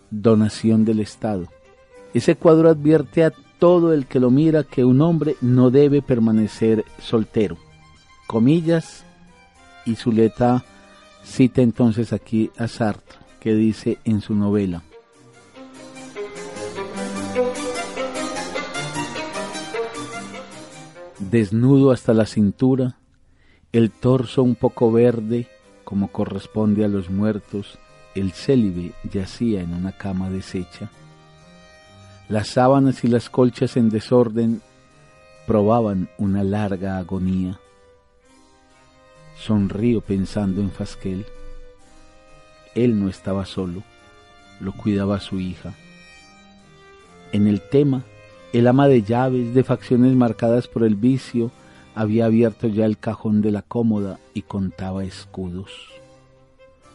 donación 0.10 0.86
del 0.86 1.00
Estado. 1.00 1.48
Ese 2.13 2.36
cuadro 2.36 2.69
advierte 2.69 3.24
a 3.24 3.34
todo 3.60 3.93
el 3.93 4.05
que 4.05 4.19
lo 4.19 4.29
mira 4.29 4.63
que 4.63 4.86
un 4.86 5.01
hombre 5.01 5.36
no 5.41 5.69
debe 5.72 6.01
permanecer 6.01 6.86
soltero. 7.00 7.57
Comillas, 8.27 9.03
y 9.86 9.96
Zuleta 9.96 10.63
cita 11.24 11.62
entonces 11.62 12.13
aquí 12.13 12.51
a 12.57 12.67
Sartre, 12.67 13.17
que 13.39 13.53
dice 13.55 13.98
en 14.03 14.22
su 14.22 14.36
novela, 14.36 14.84
Desnudo 21.19 21.91
hasta 21.91 22.13
la 22.13 22.25
cintura, 22.25 23.00
el 23.72 23.91
torso 23.91 24.43
un 24.43 24.55
poco 24.55 24.91
verde, 24.91 25.48
como 25.88 26.10
corresponde 26.10 26.84
a 26.84 26.89
los 26.89 27.10
muertos, 27.10 27.79
el 28.13 28.34
célibe 28.34 28.91
yacía 29.10 29.62
en 29.62 29.74
una 29.74 29.94
cama 29.94 30.29
deshecha. 30.29 30.89
Las 32.27 32.50
sábanas 32.50 33.06
y 33.06 33.08
las 33.08 33.29
colchas 33.29 33.77
en 33.77 33.89
desorden 33.89 34.62
probaban 35.46 36.10
una 36.17 36.44
larga 36.44 36.98
agonía. 36.98 37.58
Sonrío 39.38 40.01
pensando 40.01 40.60
en 40.60 40.72
Fasquel. 40.72 41.25
Él 42.75 43.00
no 43.00 43.08
estaba 43.08 43.46
solo, 43.46 43.82
lo 44.60 44.74
cuidaba 44.74 45.22
su 45.22 45.39
hija. 45.39 45.74
En 47.32 47.48
el 47.48 47.62
tema, 47.62 48.03
el 48.51 48.67
ama 48.67 48.89
de 48.89 49.03
llaves, 49.03 49.53
de 49.53 49.63
facciones 49.63 50.13
marcadas 50.17 50.67
por 50.67 50.84
el 50.84 50.96
vicio, 50.96 51.50
había 51.97 52.25
abierto 52.25 52.67
ya 52.67 52.85
el 52.85 52.99
cajón 52.99 53.41
de 53.41 53.49
la 53.49 53.63
cómoda 53.63 54.19
y 54.35 54.43
contaba 54.43 55.03
escudos. 55.03 55.71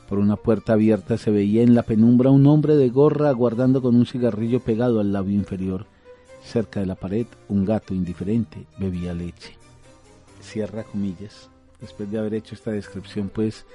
Por 0.09 0.21
una 0.21 0.37
puerta 0.37 0.75
abierta 0.75 1.19
se 1.19 1.33
veía 1.33 1.63
en 1.63 1.75
la 1.75 1.83
penumbra 1.83 2.31
un 2.31 2.47
hombre 2.47 2.77
de 2.77 2.89
gorra 2.89 3.29
aguardando 3.29 3.83
con 3.83 3.97
un 3.97 4.07
cigarrillo 4.07 4.61
pegado 4.61 5.01
al 5.01 5.13
labio 5.13 5.35
inferior. 5.35 5.87
Cerca 6.45 6.79
de 6.79 6.87
la 6.87 6.95
pared, 6.95 7.27
un 7.49 7.65
gato 7.65 7.95
indiferente 7.95 8.65
bebía 8.79 9.13
leche. 9.13 9.57
Cierra 10.41 10.85
comillas. 10.85 11.49
Después 11.81 12.09
de 12.09 12.21
haber 12.21 12.35
hecho 12.35 12.55
esta 12.55 12.71
descripción, 12.71 13.29
pues, 13.29 13.67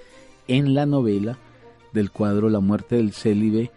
en 0.48 0.74
la 0.74 0.86
novela 0.86 1.38
del 1.92 2.10
cuadro 2.10 2.50
La 2.50 2.62
muerte 2.62 2.96
del 2.96 3.12
célibe 3.12 3.70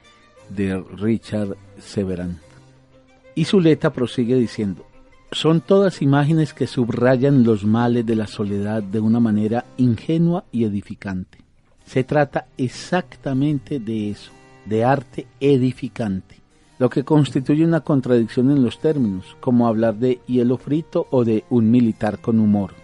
de 0.50 0.80
Richard 0.98 1.56
Severan. 1.80 2.38
Y 3.34 3.44
Zuleta 3.44 3.92
prosigue 3.92 4.36
diciendo, 4.36 4.84
son 5.32 5.60
todas 5.60 6.02
imágenes 6.02 6.52
que 6.52 6.66
subrayan 6.66 7.44
los 7.44 7.64
males 7.64 8.04
de 8.04 8.16
la 8.16 8.26
soledad 8.26 8.82
de 8.82 9.00
una 9.00 9.20
manera 9.20 9.64
ingenua 9.76 10.44
y 10.50 10.64
edificante. 10.64 11.38
Se 11.84 12.04
trata 12.04 12.46
exactamente 12.56 13.78
de 13.78 14.10
eso, 14.10 14.32
de 14.66 14.84
arte 14.84 15.26
edificante, 15.40 16.36
lo 16.78 16.90
que 16.90 17.04
constituye 17.04 17.64
una 17.64 17.80
contradicción 17.80 18.50
en 18.50 18.62
los 18.62 18.80
términos, 18.80 19.36
como 19.40 19.68
hablar 19.68 19.96
de 19.96 20.20
hielo 20.26 20.56
frito 20.56 21.06
o 21.10 21.24
de 21.24 21.44
un 21.50 21.70
militar 21.70 22.18
con 22.18 22.40
humor. 22.40 22.74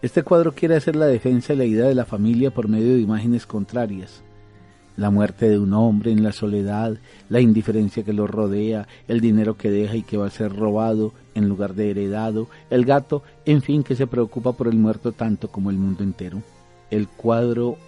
Este 0.00 0.22
cuadro 0.22 0.52
quiere 0.52 0.76
hacer 0.76 0.96
la 0.96 1.06
defensa 1.06 1.52
de 1.52 1.58
la 1.58 1.64
idea 1.64 1.86
de 1.86 1.94
la 1.94 2.04
familia 2.04 2.50
por 2.50 2.68
medio 2.68 2.94
de 2.94 3.00
imágenes 3.00 3.46
contrarias. 3.46 4.22
La 4.96 5.10
muerte 5.10 5.48
de 5.48 5.58
un 5.58 5.72
hombre 5.72 6.12
en 6.12 6.22
la 6.22 6.32
soledad, 6.32 6.98
la 7.28 7.40
indiferencia 7.40 8.02
que 8.02 8.12
lo 8.12 8.26
rodea, 8.26 8.86
el 9.08 9.20
dinero 9.20 9.56
que 9.56 9.70
deja 9.70 9.96
y 9.96 10.02
que 10.02 10.18
va 10.18 10.26
a 10.26 10.30
ser 10.30 10.54
robado 10.54 11.12
en 11.34 11.48
lugar 11.48 11.74
de 11.74 11.90
heredado, 11.90 12.48
el 12.68 12.84
gato, 12.84 13.22
en 13.46 13.62
fin, 13.62 13.82
que 13.82 13.96
se 13.96 14.06
preocupa 14.06 14.52
por 14.52 14.68
el 14.68 14.76
muerto 14.76 15.12
tanto 15.12 15.48
como 15.48 15.70
el 15.70 15.76
mundo 15.76 16.02
entero. 16.02 16.42
El 16.90 17.08
cuadro 17.08 17.78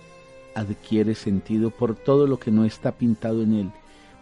adquiere 0.54 1.14
sentido 1.14 1.70
por 1.70 1.94
todo 1.94 2.26
lo 2.26 2.38
que 2.38 2.50
no 2.50 2.64
está 2.64 2.92
pintado 2.92 3.42
en 3.42 3.54
él, 3.54 3.70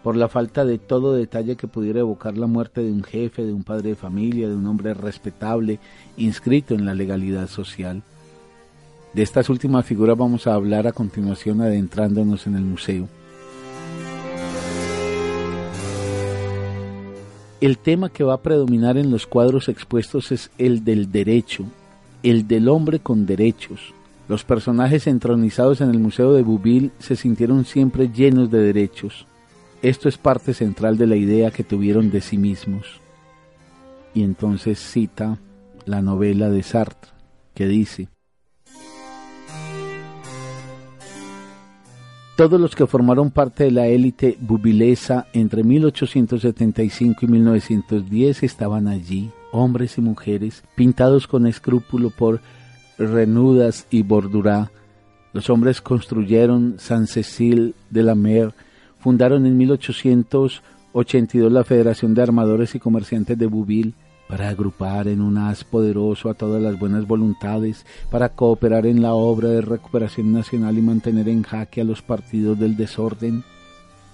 por 0.03 0.17
la 0.17 0.29
falta 0.29 0.65
de 0.65 0.79
todo 0.79 1.15
detalle 1.15 1.57
que 1.57 1.69
pudiera 1.69 2.01
evocar 2.01 2.37
la 2.37 2.47
muerte 2.47 2.83
de 2.83 2.91
un 2.91 3.05
jefe, 3.05 3.45
de 3.45 3.53
un 3.53 3.63
padre 3.63 3.91
de 3.91 3.97
familia, 3.97 4.49
de 4.49 4.57
un 4.57 4.67
hombre 4.67 4.95
respetable, 4.95 5.79
inscrito 6.17 6.75
en 6.75 6.85
la 6.85 6.95
legalidad 6.95 7.47
social. 7.47 8.03
De 9.15 9.23
estas 9.23 9.49
últimas 9.51 9.85
figuras 9.85 10.17
vamos 10.17 10.47
a 10.47 10.55
hablar 10.55 10.87
a 10.87 10.93
continuación 10.93 11.61
adentrándonos 11.61 12.47
en 12.47 12.57
el 12.57 12.63
museo. 12.63 13.09
el 17.63 17.79
tema 17.79 18.09
que 18.09 18.25
va 18.25 18.35
a 18.35 18.43
predominar 18.43 18.99
en 18.99 19.13
los 19.13 19.29
cuadros 19.29 19.69
expuestos 19.69 20.33
es 20.33 20.51
el 20.59 20.83
del 20.83 21.13
derecho, 21.13 21.65
el 22.25 22.49
del 22.49 22.69
hombre 22.69 22.99
con 22.99 23.25
derechos. 23.25 23.95
Los 24.29 24.43
personajes 24.43 25.07
entronizados 25.07 25.81
en 25.81 25.91
el 25.91 26.01
Museo 26.01 26.33
de 26.33 26.43
Bouville 26.43 26.91
se 26.99 27.15
sintieron 27.15 27.65
siempre 27.65 28.09
llenos 28.09 28.51
de 28.51 28.59
derechos. 28.59 29.29
Esto 29.81 30.09
es 30.09 30.19
parte 30.19 30.55
central 30.55 30.99
de 30.99 31.07
la 31.07 31.15
idea 31.15 31.53
que 31.53 31.63
tuvieron 31.63 32.11
de 32.11 32.21
sí 32.21 32.37
mismos. 32.37 33.01
Y 34.13 34.25
entonces 34.25 34.81
cita 34.81 35.39
la 35.85 36.03
novela 36.03 36.51
de 36.51 36.65
Sartre, 36.65 37.13
que 37.55 37.69
dice, 37.69 38.09
Todos 42.37 42.59
los 42.59 42.75
que 42.75 42.87
formaron 42.87 43.31
parte 43.31 43.65
de 43.65 43.71
la 43.71 43.89
élite 43.89 44.39
bubilesa 44.41 45.27
entre 45.35 45.63
1875 45.63 47.27
y 47.27 47.29
1910 47.29 48.43
estaban 48.43 48.89
allí, 48.89 49.31
hombres 49.53 49.99
y 49.99 50.01
mujeres, 50.01 50.65
pintados 50.75 51.27
con 51.27 51.47
escrúpulo 51.47 52.09
por 52.09 52.41
Renudas 52.97 53.87
y 53.91 54.03
Bordurá. 54.03 54.71
Los 55.35 55.51
hombres 55.51 55.83
construyeron 55.83 56.77
San 56.79 57.07
Cecil 57.07 57.75
de 57.91 58.03
la 58.03 58.15
Mer, 58.15 58.55
fundaron 58.99 59.45
en 59.45 59.59
1882 59.59 61.53
la 61.53 61.65
Federación 61.65 62.15
de 62.15 62.23
Armadores 62.23 62.75
y 62.75 62.79
Comerciantes 62.79 63.37
de 63.37 63.47
Bubil, 63.47 63.95
para 64.33 64.49
agrupar 64.49 65.09
en 65.09 65.21
un 65.21 65.37
haz 65.37 65.63
poderoso 65.63 66.31
a 66.31 66.35
todas 66.35 66.63
las 66.63 66.79
buenas 66.79 67.07
voluntades, 67.07 67.85
para 68.11 68.31
cooperar 68.31 68.87
en 68.87 69.03
la 69.03 69.13
obra 69.13 69.51
de 69.51 69.61
recuperación 69.61 70.33
nacional 70.33 70.79
y 70.79 70.81
mantener 70.81 71.29
en 71.29 71.43
jaque 71.43 71.83
a 71.83 71.85
los 71.85 72.01
partidos 72.01 72.59
del 72.59 72.75
desorden. 72.75 73.45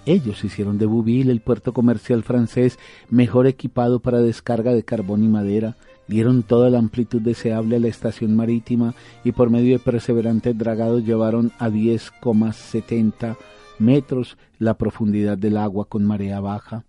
Ellos 0.07 0.43
hicieron 0.43 0.77
de 0.77 0.87
Bouville 0.87 1.31
el 1.31 1.41
puerto 1.41 1.73
comercial 1.73 2.25
francés 2.25 2.81
mejor 3.09 3.47
equipado 3.47 4.01
para 4.01 4.19
descarga 4.19 4.73
de 4.75 4.83
carbón 4.83 5.23
y 5.23 5.29
madera, 5.29 5.77
dieron 6.09 6.43
toda 6.43 6.69
la 6.69 6.81
amplitud 6.81 7.23
deseable 7.23 7.77
a 7.77 7.79
la 7.79 7.87
estación 7.87 8.35
marítima 8.35 8.95
y 9.23 9.31
por 9.31 9.51
medio 9.51 9.79
de 9.79 9.85
perseverantes 9.85 10.59
dragados 10.59 11.05
llevaron 11.05 11.53
a 11.61 11.69
10,70 11.69 13.37
metros 13.79 14.37
la 14.59 14.75
profundidad 14.75 15.39
del 15.39 15.59
agua 15.59 15.85
con 15.85 16.05
marea 16.05 16.41
baja. 16.41 16.88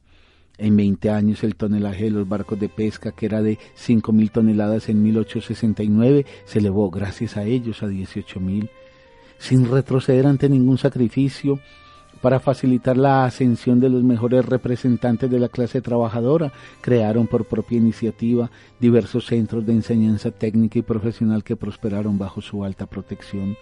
En 0.60 0.76
20 0.76 1.10
años 1.10 1.44
el 1.46 1.56
tonelaje 1.56 2.04
de 2.04 2.12
los 2.12 2.28
barcos 2.28 2.60
de 2.60 2.68
pesca, 2.68 3.14
que 3.14 3.28
era 3.28 3.42
de 3.42 3.58
5.000 3.78 4.30
toneladas 4.30 4.90
en 4.90 5.02
1869, 5.02 6.26
se 6.44 6.60
elevó 6.60 6.90
gracias 6.92 7.38
a 7.38 7.44
ellos 7.44 7.82
a 7.82 7.88
18.000, 7.88 8.70
sin 9.38 9.72
retroceder 9.72 10.28
ante 10.28 10.50
ningún 10.50 10.78
sacrificio, 10.78 11.62
para 12.22 12.42
facilitar 12.42 12.98
la 12.98 13.24
ascensión 13.24 13.80
de 13.80 13.88
los 13.88 14.04
mejores 14.04 14.46
representantes 14.46 15.32
de 15.32 15.40
la 15.40 15.48
clase 15.48 15.82
trabajadora, 15.82 16.52
crearon 16.82 17.28
por 17.28 17.46
propia 17.46 17.78
iniciativa 17.78 18.52
diversos 18.82 19.28
centros 19.28 19.66
de 19.66 19.72
enseñanza 19.72 20.30
técnica 20.30 20.80
y 20.80 20.82
profesional 20.82 21.46
que 21.46 21.56
prosperaron 21.56 22.18
bajo 22.18 22.42
su 22.42 22.66
alta 22.66 22.86
protección 22.86 23.56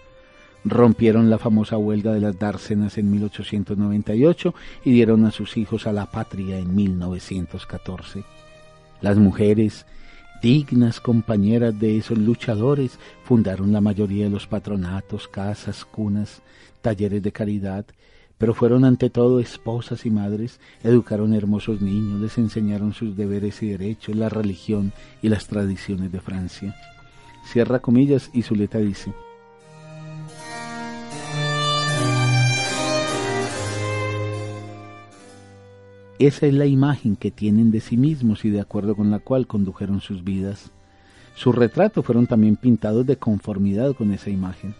rompieron 0.64 1.30
la 1.30 1.38
famosa 1.38 1.78
huelga 1.78 2.12
de 2.12 2.20
las 2.20 2.38
dársenas 2.38 2.98
en 2.98 3.10
1898 3.10 4.54
y 4.84 4.92
dieron 4.92 5.24
a 5.24 5.30
sus 5.30 5.56
hijos 5.56 5.86
a 5.86 5.92
la 5.92 6.06
patria 6.06 6.58
en 6.58 6.74
1914. 6.74 8.24
Las 9.00 9.16
mujeres, 9.16 9.86
dignas 10.42 11.00
compañeras 11.00 11.78
de 11.78 11.96
esos 11.96 12.18
luchadores, 12.18 12.98
fundaron 13.24 13.72
la 13.72 13.80
mayoría 13.80 14.24
de 14.24 14.30
los 14.30 14.46
patronatos, 14.46 15.28
casas, 15.28 15.84
cunas, 15.84 16.42
talleres 16.82 17.22
de 17.22 17.32
caridad, 17.32 17.86
pero 18.38 18.54
fueron 18.54 18.84
ante 18.84 19.10
todo 19.10 19.40
esposas 19.40 20.06
y 20.06 20.10
madres, 20.10 20.60
educaron 20.84 21.34
hermosos 21.34 21.80
niños, 21.80 22.20
les 22.20 22.38
enseñaron 22.38 22.94
sus 22.94 23.16
deberes 23.16 23.62
y 23.62 23.70
derechos, 23.70 24.14
la 24.14 24.28
religión 24.28 24.92
y 25.22 25.28
las 25.28 25.48
tradiciones 25.48 26.12
de 26.12 26.20
Francia. 26.20 26.76
Cierra 27.44 27.80
comillas 27.80 28.30
y 28.32 28.42
Zuleta 28.42 28.78
dice, 28.78 29.12
Esa 36.18 36.46
es 36.46 36.54
la 36.54 36.66
imagen 36.66 37.14
que 37.14 37.30
tienen 37.30 37.70
de 37.70 37.80
sí 37.80 37.96
mismos 37.96 38.44
y 38.44 38.50
de 38.50 38.60
acuerdo 38.60 38.96
con 38.96 39.10
la 39.10 39.20
cual 39.20 39.46
condujeron 39.46 40.00
sus 40.00 40.24
vidas. 40.24 40.72
Sus 41.36 41.54
retratos 41.54 42.04
fueron 42.04 42.26
también 42.26 42.56
pintados 42.56 43.06
de 43.06 43.16
conformidad 43.16 43.94
con 43.94 44.12
esa 44.12 44.28
imagen. 44.28 44.74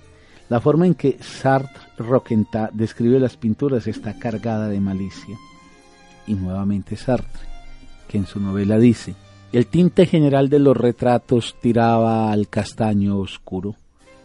La 0.49 0.61
forma 0.61 0.87
en 0.87 0.95
que 0.95 1.17
Sartre 1.21 1.81
Roquentat 1.99 2.73
describe 2.73 3.21
las 3.21 3.37
pinturas 3.37 3.87
está 3.87 4.19
cargada 4.19 4.69
de 4.69 4.81
malicia. 4.81 5.37
Y 6.27 6.35
nuevamente 6.35 6.97
Sartre, 6.97 7.47
que 8.09 8.19
en 8.19 8.27
su 8.27 8.41
novela 8.41 8.79
dice, 8.79 9.15
el 9.53 9.67
tinte 9.67 10.07
general 10.07 10.49
de 10.49 10.59
los 10.59 10.77
retratos 10.77 11.55
tiraba 11.63 12.33
al 12.33 12.49
castaño 12.49 13.17
oscuro. 13.19 13.77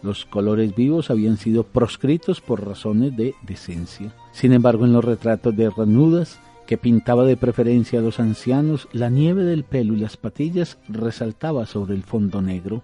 Los 0.02 0.24
colores 0.24 0.74
vivos 0.74 1.10
habían 1.10 1.36
sido 1.36 1.62
proscritos 1.62 2.40
por 2.40 2.66
razones 2.66 3.16
de 3.16 3.34
decencia. 3.42 4.12
Sin 4.32 4.52
embargo, 4.52 4.84
en 4.84 4.92
los 4.92 5.04
retratos 5.04 5.56
de 5.56 5.70
Ranudas 5.70 6.40
que 6.66 6.78
pintaba 6.78 7.24
de 7.24 7.36
preferencia 7.36 7.98
a 7.98 8.02
los 8.02 8.20
ancianos, 8.20 8.88
la 8.92 9.10
nieve 9.10 9.44
del 9.44 9.64
pelo 9.64 9.94
y 9.94 9.98
las 9.98 10.16
patillas 10.16 10.78
resaltaba 10.88 11.66
sobre 11.66 11.94
el 11.94 12.02
fondo 12.02 12.40
negro. 12.40 12.82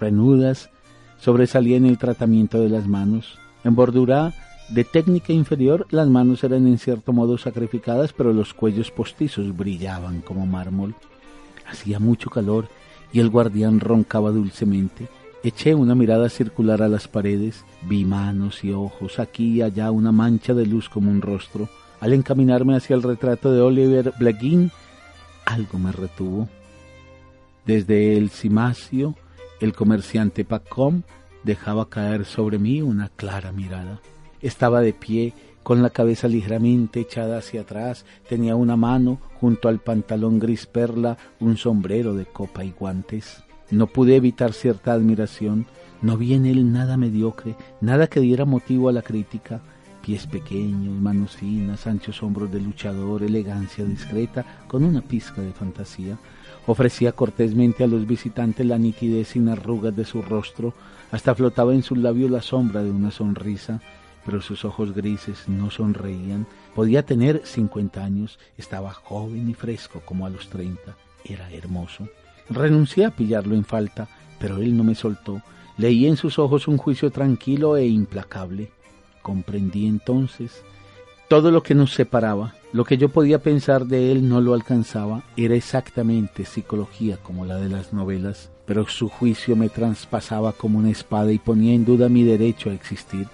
Renudas 0.00 0.70
sobresalía 1.18 1.76
en 1.76 1.86
el 1.86 1.98
tratamiento 1.98 2.60
de 2.60 2.68
las 2.68 2.86
manos. 2.86 3.38
En 3.64 3.74
bordura 3.74 4.32
de 4.68 4.84
técnica 4.84 5.32
inferior, 5.32 5.86
las 5.90 6.08
manos 6.08 6.44
eran 6.44 6.66
en 6.66 6.78
cierto 6.78 7.12
modo 7.12 7.38
sacrificadas, 7.38 8.12
pero 8.12 8.32
los 8.32 8.54
cuellos 8.54 8.90
postizos 8.90 9.56
brillaban 9.56 10.20
como 10.20 10.46
mármol. 10.46 10.94
Hacía 11.66 11.98
mucho 11.98 12.30
calor 12.30 12.68
y 13.12 13.20
el 13.20 13.30
guardián 13.30 13.80
roncaba 13.80 14.30
dulcemente. 14.30 15.08
Eché 15.42 15.74
una 15.74 15.94
mirada 15.94 16.28
circular 16.28 16.82
a 16.82 16.88
las 16.88 17.08
paredes, 17.08 17.64
vi 17.82 18.04
manos 18.04 18.64
y 18.64 18.72
ojos, 18.72 19.18
aquí 19.18 19.54
y 19.54 19.62
allá 19.62 19.90
una 19.90 20.12
mancha 20.12 20.52
de 20.52 20.66
luz 20.66 20.88
como 20.88 21.10
un 21.10 21.22
rostro. 21.22 21.68
Al 22.00 22.12
encaminarme 22.12 22.76
hacia 22.76 22.94
el 22.94 23.02
retrato 23.02 23.52
de 23.52 23.60
Oliver 23.60 24.12
Blaguin, 24.18 24.70
algo 25.44 25.78
me 25.78 25.92
retuvo. 25.92 26.48
Desde 27.66 28.16
el 28.16 28.30
cimacio, 28.30 29.14
el 29.60 29.74
comerciante 29.74 30.44
Pacom 30.44 31.02
dejaba 31.42 31.88
caer 31.88 32.24
sobre 32.24 32.58
mí 32.58 32.82
una 32.82 33.08
clara 33.08 33.52
mirada. 33.52 34.00
Estaba 34.40 34.80
de 34.80 34.92
pie, 34.92 35.34
con 35.62 35.82
la 35.82 35.90
cabeza 35.90 36.28
ligeramente 36.28 37.00
echada 37.00 37.38
hacia 37.38 37.62
atrás, 37.62 38.06
tenía 38.28 38.56
una 38.56 38.76
mano 38.76 39.20
junto 39.40 39.68
al 39.68 39.80
pantalón 39.80 40.38
gris 40.38 40.66
perla, 40.66 41.18
un 41.40 41.56
sombrero 41.56 42.14
de 42.14 42.24
copa 42.24 42.64
y 42.64 42.70
guantes. 42.70 43.42
No 43.70 43.86
pude 43.86 44.16
evitar 44.16 44.52
cierta 44.54 44.92
admiración, 44.92 45.66
no 46.00 46.16
vi 46.16 46.34
en 46.34 46.46
él 46.46 46.72
nada 46.72 46.96
mediocre, 46.96 47.54
nada 47.80 48.06
que 48.06 48.20
diera 48.20 48.46
motivo 48.46 48.88
a 48.88 48.92
la 48.92 49.02
crítica, 49.02 49.60
pies 50.08 50.26
pequeños, 50.26 50.98
manos 50.98 51.36
finas, 51.36 51.86
anchos 51.86 52.22
hombros 52.22 52.50
de 52.50 52.62
luchador, 52.62 53.22
elegancia 53.22 53.84
discreta, 53.84 54.62
con 54.66 54.82
una 54.82 55.02
pizca 55.02 55.42
de 55.42 55.52
fantasía. 55.52 56.16
Ofrecía 56.66 57.12
cortésmente 57.12 57.84
a 57.84 57.86
los 57.86 58.06
visitantes 58.06 58.64
la 58.64 58.78
nitidez 58.78 59.28
sin 59.28 59.50
arrugas 59.50 59.94
de 59.94 60.06
su 60.06 60.22
rostro, 60.22 60.72
hasta 61.12 61.34
flotaba 61.34 61.74
en 61.74 61.82
sus 61.82 61.98
labios 61.98 62.30
la 62.30 62.40
sombra 62.40 62.82
de 62.82 62.90
una 62.90 63.10
sonrisa, 63.10 63.82
pero 64.24 64.40
sus 64.40 64.64
ojos 64.64 64.94
grises 64.94 65.46
no 65.46 65.70
sonreían. 65.70 66.46
Podía 66.74 67.04
tener 67.04 67.42
cincuenta 67.44 68.02
años, 68.02 68.38
estaba 68.56 68.94
joven 68.94 69.50
y 69.50 69.52
fresco 69.52 70.00
como 70.06 70.24
a 70.24 70.30
los 70.30 70.48
treinta, 70.48 70.96
era 71.22 71.52
hermoso. 71.52 72.08
Renuncié 72.48 73.04
a 73.04 73.10
pillarlo 73.10 73.54
en 73.54 73.66
falta, 73.66 74.08
pero 74.40 74.56
él 74.56 74.74
no 74.74 74.84
me 74.84 74.94
soltó. 74.94 75.42
Leí 75.76 76.06
en 76.06 76.16
sus 76.16 76.38
ojos 76.38 76.66
un 76.66 76.78
juicio 76.78 77.10
tranquilo 77.10 77.76
e 77.76 77.86
implacable. 77.86 78.70
Comprendí 79.28 79.86
entonces. 79.86 80.62
Todo 81.28 81.50
lo 81.50 81.62
que 81.62 81.74
nos 81.74 81.92
separaba, 81.92 82.54
lo 82.72 82.86
que 82.86 82.96
yo 82.96 83.10
podía 83.10 83.42
pensar 83.42 83.84
de 83.84 84.10
él 84.10 84.26
no 84.26 84.40
lo 84.40 84.54
alcanzaba, 84.54 85.22
era 85.36 85.54
exactamente 85.54 86.46
psicología 86.46 87.18
como 87.18 87.44
la 87.44 87.56
de 87.56 87.68
las 87.68 87.92
novelas, 87.92 88.50
pero 88.64 88.88
su 88.88 89.10
juicio 89.10 89.54
me 89.54 89.68
traspasaba 89.68 90.54
como 90.54 90.78
una 90.78 90.88
espada 90.88 91.30
y 91.30 91.38
ponía 91.38 91.74
en 91.74 91.84
duda 91.84 92.08
mi 92.08 92.22
derecho 92.22 92.70
a 92.70 92.72
existir. 92.72 93.26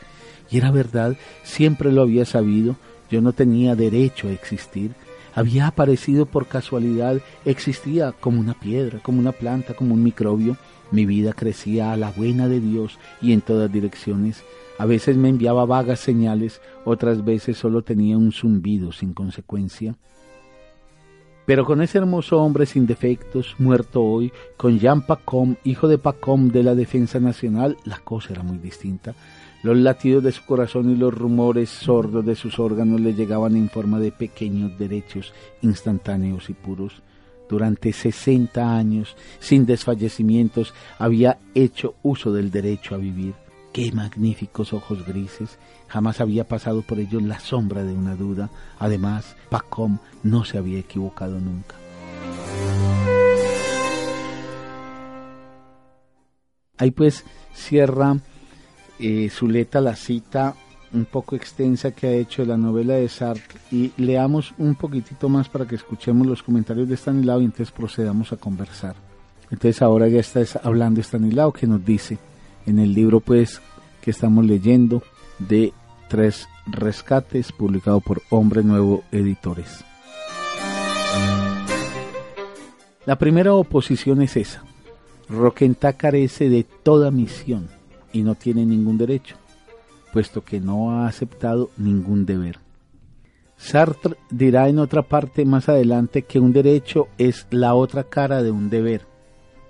Y 0.50 0.59
era 0.59 0.72
verdad, 0.72 1.16
siempre 1.44 1.92
lo 1.92 2.02
había 2.02 2.24
sabido, 2.24 2.74
yo 3.09 3.20
no 3.20 3.33
tenía 3.33 3.76
derecho 3.76 4.26
a 4.26 4.33
existir, 4.33 4.96
había 5.33 5.68
aparecido 5.68 6.26
por 6.26 6.48
casualidad, 6.48 7.20
existía 7.44 8.11
como 8.11 8.40
una 8.40 8.54
piedra, 8.54 8.98
como 8.98 9.20
una 9.20 9.30
planta, 9.30 9.74
como 9.74 9.94
un 9.94 10.02
microbio, 10.02 10.57
mi 10.90 11.07
vida 11.07 11.35
crecía 11.35 11.92
a 11.92 11.96
la 11.96 12.11
buena 12.11 12.48
de 12.48 12.59
Dios 12.59 12.98
y 13.22 13.33
en 13.33 13.42
todas 13.42 13.70
direcciones, 13.72 14.42
a 14.79 14.87
veces 14.87 15.17
me 15.17 15.29
enviaba 15.29 15.65
vagas 15.67 16.01
señales, 16.01 16.61
otras 16.85 17.25
veces 17.25 17.57
solo 17.57 17.83
tenía 17.83 18.19
un 18.19 18.33
zumbido 18.33 18.93
sin 18.93 19.13
consecuencia. 19.13 19.97
Pero 21.47 21.67
con 21.67 21.83
ese 21.83 21.99
hermoso 21.99 22.43
hombre 22.43 22.65
sin 22.65 22.87
defectos, 22.87 23.55
muerto 23.59 24.03
hoy, 24.03 24.33
con 24.57 24.79
Jean 24.79 25.03
Pacom, 25.03 25.57
hijo 25.65 25.89
de 25.89 25.99
Pacom 25.99 26.49
de 26.49 26.63
la 26.63 26.75
Defensa 26.75 27.21
Nacional, 27.21 27.77
la 27.85 27.99
cosa 27.99 28.33
era 28.33 28.43
muy 28.43 28.57
distinta. 28.57 29.15
Los 29.63 29.77
latidos 29.77 30.25
de 30.25 30.33
su 30.33 30.45
corazón 30.45 30.91
y 30.91 30.97
los 30.97 31.13
rumores 31.13 31.69
sordos 31.69 32.25
de 32.25 32.35
sus 32.35 32.59
órganos 32.59 33.01
le 33.01 33.15
llegaban 33.15 33.57
en 33.57 33.69
forma 33.69 33.99
de 33.99 34.11
pequeños 34.11 34.79
derechos 34.79 35.35
instantáneos 35.61 36.49
y 36.49 36.55
puros. 36.55 37.03
Durante 37.49 37.93
60 37.93 38.77
años, 38.77 39.17
sin 39.39 39.67
desfallecimientos, 39.67 40.73
había 40.99 41.39
hecho 41.55 41.95
uso 42.03 42.33
del 42.33 42.51
derecho 42.51 42.95
a 42.95 42.99
vivir. 42.99 43.43
Qué 43.75 43.91
magníficos 43.91 44.73
ojos 44.73 45.05
grises. 45.05 45.59
Jamás 45.89 46.21
había 46.21 46.47
pasado 46.47 46.83
por 46.83 47.01
ellos 47.01 47.21
la 47.25 47.41
sombra 47.41 47.83
de 47.83 47.93
una 47.93 48.15
duda. 48.15 48.49
Además, 48.79 49.35
Pacom 49.51 49.99
no 50.23 50.45
se 50.45 50.59
había 50.59 50.79
equivocado 50.79 51.41
nunca. 51.41 51.75
Ahí 56.79 56.93
pues 56.93 57.25
cierra 57.53 58.17
eh, 59.01 59.29
Zuleta 59.29 59.81
la 59.81 59.97
cita 59.97 60.55
un 60.93 61.07
poco 61.07 61.35
extensa 61.35 61.91
que 61.91 62.07
ha 62.07 62.13
hecho 62.13 62.43
de 62.43 62.49
la 62.51 62.57
novela 62.57 62.95
de 62.95 63.09
Sartre 63.09 63.59
y 63.73 63.91
leamos 63.97 64.55
un 64.57 64.77
poquitito 64.77 65.29
más 65.29 65.49
para 65.49 65.67
que 65.67 65.75
escuchemos 65.75 66.29
los 66.29 66.45
comentarios 66.45 66.89
de 66.89 66.97
Stanislao 66.97 67.41
y 67.41 67.47
entonces 67.47 67.73
procedamos 67.73 68.33
a 68.33 68.37
conversar. 68.37 68.95
Entonces 69.51 69.83
ahora 69.83 70.07
ya 70.07 70.21
está 70.21 70.45
hablando 70.63 71.01
Stanislao 71.01 71.53
que 71.53 71.67
nos 71.67 71.85
dice 71.85 72.19
en 72.66 72.79
el 72.79 72.94
libro 72.94 73.20
pues 73.20 73.61
que 74.03 74.11
estamos 74.11 74.44
leyendo 74.44 75.03
de 75.38 75.72
Tres 76.09 76.48
Rescates 76.66 77.53
publicado 77.53 78.00
por 78.00 78.22
Hombre 78.31 78.62
Nuevo 78.62 79.03
Editores. 79.12 79.85
La 83.07 83.16
primera 83.18 83.55
oposición 83.55 84.22
es 84.22 84.37
esa. 84.37 84.64
Roquentá 85.29 85.94
carece 85.94 86.48
de 86.48 86.64
toda 86.64 87.11
misión 87.11 87.68
y 88.12 88.22
no 88.22 88.35
tiene 88.35 88.64
ningún 88.64 88.96
derecho, 88.96 89.37
puesto 90.12 90.42
que 90.42 90.61
no 90.61 90.92
ha 90.92 91.07
aceptado 91.07 91.70
ningún 91.77 92.24
deber. 92.24 92.59
Sartre 93.57 94.16
dirá 94.31 94.68
en 94.68 94.79
otra 94.79 95.03
parte 95.03 95.44
más 95.44 95.68
adelante 95.68 96.22
que 96.22 96.38
un 96.38 96.53
derecho 96.53 97.09
es 97.18 97.46
la 97.50 97.74
otra 97.74 98.05
cara 98.05 98.42
de 98.42 98.50
un 98.50 98.70
deber. 98.70 99.07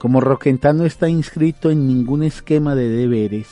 Como 0.05 0.21
Roquentá 0.21 0.75
no 0.75 0.85
está 0.85 1.09
inscrito 1.09 1.71
en 1.71 1.87
ningún 1.87 2.25
esquema 2.25 2.75
de 2.75 2.91
deberes, 2.91 3.49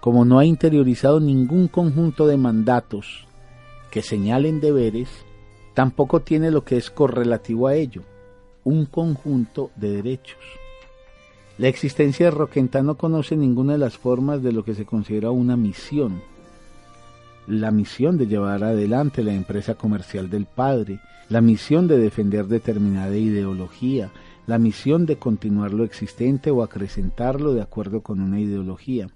como 0.00 0.24
no 0.24 0.38
ha 0.38 0.46
interiorizado 0.46 1.20
ningún 1.20 1.68
conjunto 1.68 2.26
de 2.26 2.38
mandatos 2.38 3.26
que 3.90 4.00
señalen 4.00 4.62
deberes, 4.62 5.10
tampoco 5.74 6.20
tiene 6.20 6.50
lo 6.50 6.64
que 6.64 6.78
es 6.78 6.88
correlativo 6.88 7.68
a 7.68 7.74
ello, 7.74 8.00
un 8.64 8.86
conjunto 8.86 9.70
de 9.76 9.90
derechos. 9.90 10.38
La 11.58 11.68
existencia 11.68 12.24
de 12.24 12.30
Roquentá 12.30 12.82
no 12.82 12.94
conoce 12.94 13.36
ninguna 13.36 13.74
de 13.74 13.80
las 13.80 13.98
formas 13.98 14.42
de 14.42 14.52
lo 14.52 14.64
que 14.64 14.74
se 14.74 14.86
considera 14.86 15.30
una 15.30 15.58
misión. 15.58 16.22
La 17.46 17.70
misión 17.70 18.16
de 18.16 18.26
llevar 18.26 18.64
adelante 18.64 19.22
la 19.22 19.34
empresa 19.34 19.74
comercial 19.74 20.30
del 20.30 20.46
padre, 20.46 21.00
la 21.28 21.42
misión 21.42 21.86
de 21.86 21.98
defender 21.98 22.46
determinada 22.46 23.14
ideología, 23.14 24.10
la 24.50 24.58
misión 24.58 25.06
de 25.06 25.16
continuar 25.16 25.72
lo 25.72 25.84
existente 25.84 26.50
o 26.50 26.64
acrecentarlo 26.64 27.54
de 27.54 27.62
acuerdo 27.62 28.00
con 28.00 28.20
una 28.20 28.40
ideología. 28.40 29.06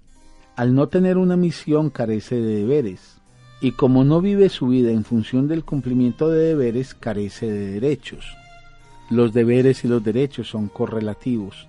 Al 0.55 0.73
no 0.73 0.87
tener 0.87 1.17
una 1.17 1.35
misión 1.35 1.89
carece 1.89 2.35
de 2.35 2.55
deberes, 2.55 3.17
y 3.59 3.73
como 3.73 4.05
no 4.05 4.21
vive 4.21 4.47
su 4.47 4.69
vida 4.69 4.91
en 4.91 5.03
función 5.03 5.49
del 5.49 5.65
cumplimiento 5.65 6.29
de 6.29 6.39
deberes, 6.45 6.93
carece 6.93 7.51
de 7.51 7.67
derechos. 7.73 8.33
Los 9.09 9.33
deberes 9.33 9.83
y 9.83 9.89
los 9.89 10.01
derechos 10.01 10.47
son 10.47 10.69
correlativos. 10.69 11.67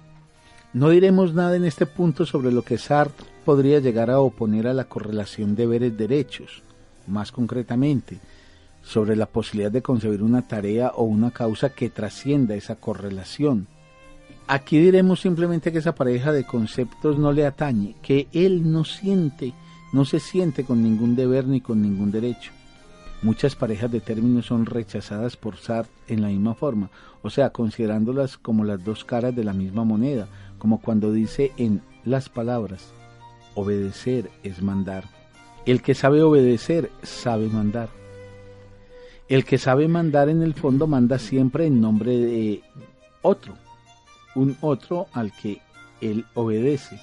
No 0.72 0.90
diremos 0.90 1.34
nada 1.34 1.56
en 1.56 1.64
este 1.64 1.86
punto 1.86 2.24
sobre 2.24 2.52
lo 2.52 2.62
que 2.62 2.78
Sartre 2.78 3.26
podría 3.44 3.80
llegar 3.80 4.10
a 4.10 4.20
oponer 4.20 4.68
a 4.68 4.74
la 4.74 4.84
correlación 4.84 5.56
deberes-derechos, 5.56 6.62
más 7.08 7.32
concretamente, 7.32 8.20
sobre 8.86 9.16
la 9.16 9.26
posibilidad 9.26 9.72
de 9.72 9.82
concebir 9.82 10.22
una 10.22 10.46
tarea 10.46 10.92
o 10.94 11.02
una 11.02 11.32
causa 11.32 11.70
que 11.70 11.90
trascienda 11.90 12.54
esa 12.54 12.76
correlación. 12.76 13.66
Aquí 14.46 14.78
diremos 14.78 15.20
simplemente 15.20 15.72
que 15.72 15.78
esa 15.78 15.96
pareja 15.96 16.30
de 16.30 16.44
conceptos 16.44 17.18
no 17.18 17.32
le 17.32 17.44
atañe, 17.44 17.96
que 18.00 18.28
él 18.32 18.70
no 18.70 18.84
siente, 18.84 19.54
no 19.92 20.04
se 20.04 20.20
siente 20.20 20.62
con 20.62 20.84
ningún 20.84 21.16
deber 21.16 21.48
ni 21.48 21.60
con 21.60 21.82
ningún 21.82 22.12
derecho. 22.12 22.52
Muchas 23.22 23.56
parejas 23.56 23.90
de 23.90 24.00
términos 24.00 24.46
son 24.46 24.66
rechazadas 24.66 25.36
por 25.36 25.56
Sartre 25.56 25.92
en 26.06 26.22
la 26.22 26.28
misma 26.28 26.54
forma, 26.54 26.90
o 27.22 27.30
sea, 27.30 27.50
considerándolas 27.50 28.38
como 28.38 28.62
las 28.62 28.84
dos 28.84 29.04
caras 29.04 29.34
de 29.34 29.42
la 29.42 29.52
misma 29.52 29.82
moneda, 29.82 30.28
como 30.58 30.80
cuando 30.80 31.12
dice 31.12 31.50
en 31.56 31.82
las 32.04 32.28
palabras, 32.28 32.92
obedecer 33.56 34.30
es 34.44 34.62
mandar. 34.62 35.04
El 35.64 35.82
que 35.82 35.96
sabe 35.96 36.22
obedecer 36.22 36.92
sabe 37.02 37.48
mandar. 37.48 37.88
El 39.28 39.44
que 39.44 39.58
sabe 39.58 39.88
mandar 39.88 40.28
en 40.28 40.42
el 40.42 40.54
fondo 40.54 40.86
manda 40.86 41.18
siempre 41.18 41.66
en 41.66 41.80
nombre 41.80 42.16
de 42.16 42.62
otro, 43.22 43.54
un 44.36 44.56
otro 44.60 45.08
al 45.12 45.32
que 45.32 45.60
él 46.00 46.24
obedece. 46.34 47.00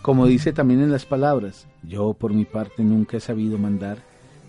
Como 0.00 0.26
dice 0.26 0.52
también 0.52 0.80
en 0.80 0.92
las 0.92 1.04
palabras, 1.04 1.66
yo 1.82 2.14
por 2.14 2.32
mi 2.32 2.44
parte 2.44 2.84
nunca 2.84 3.16
he 3.16 3.20
sabido 3.20 3.58
mandar, 3.58 3.98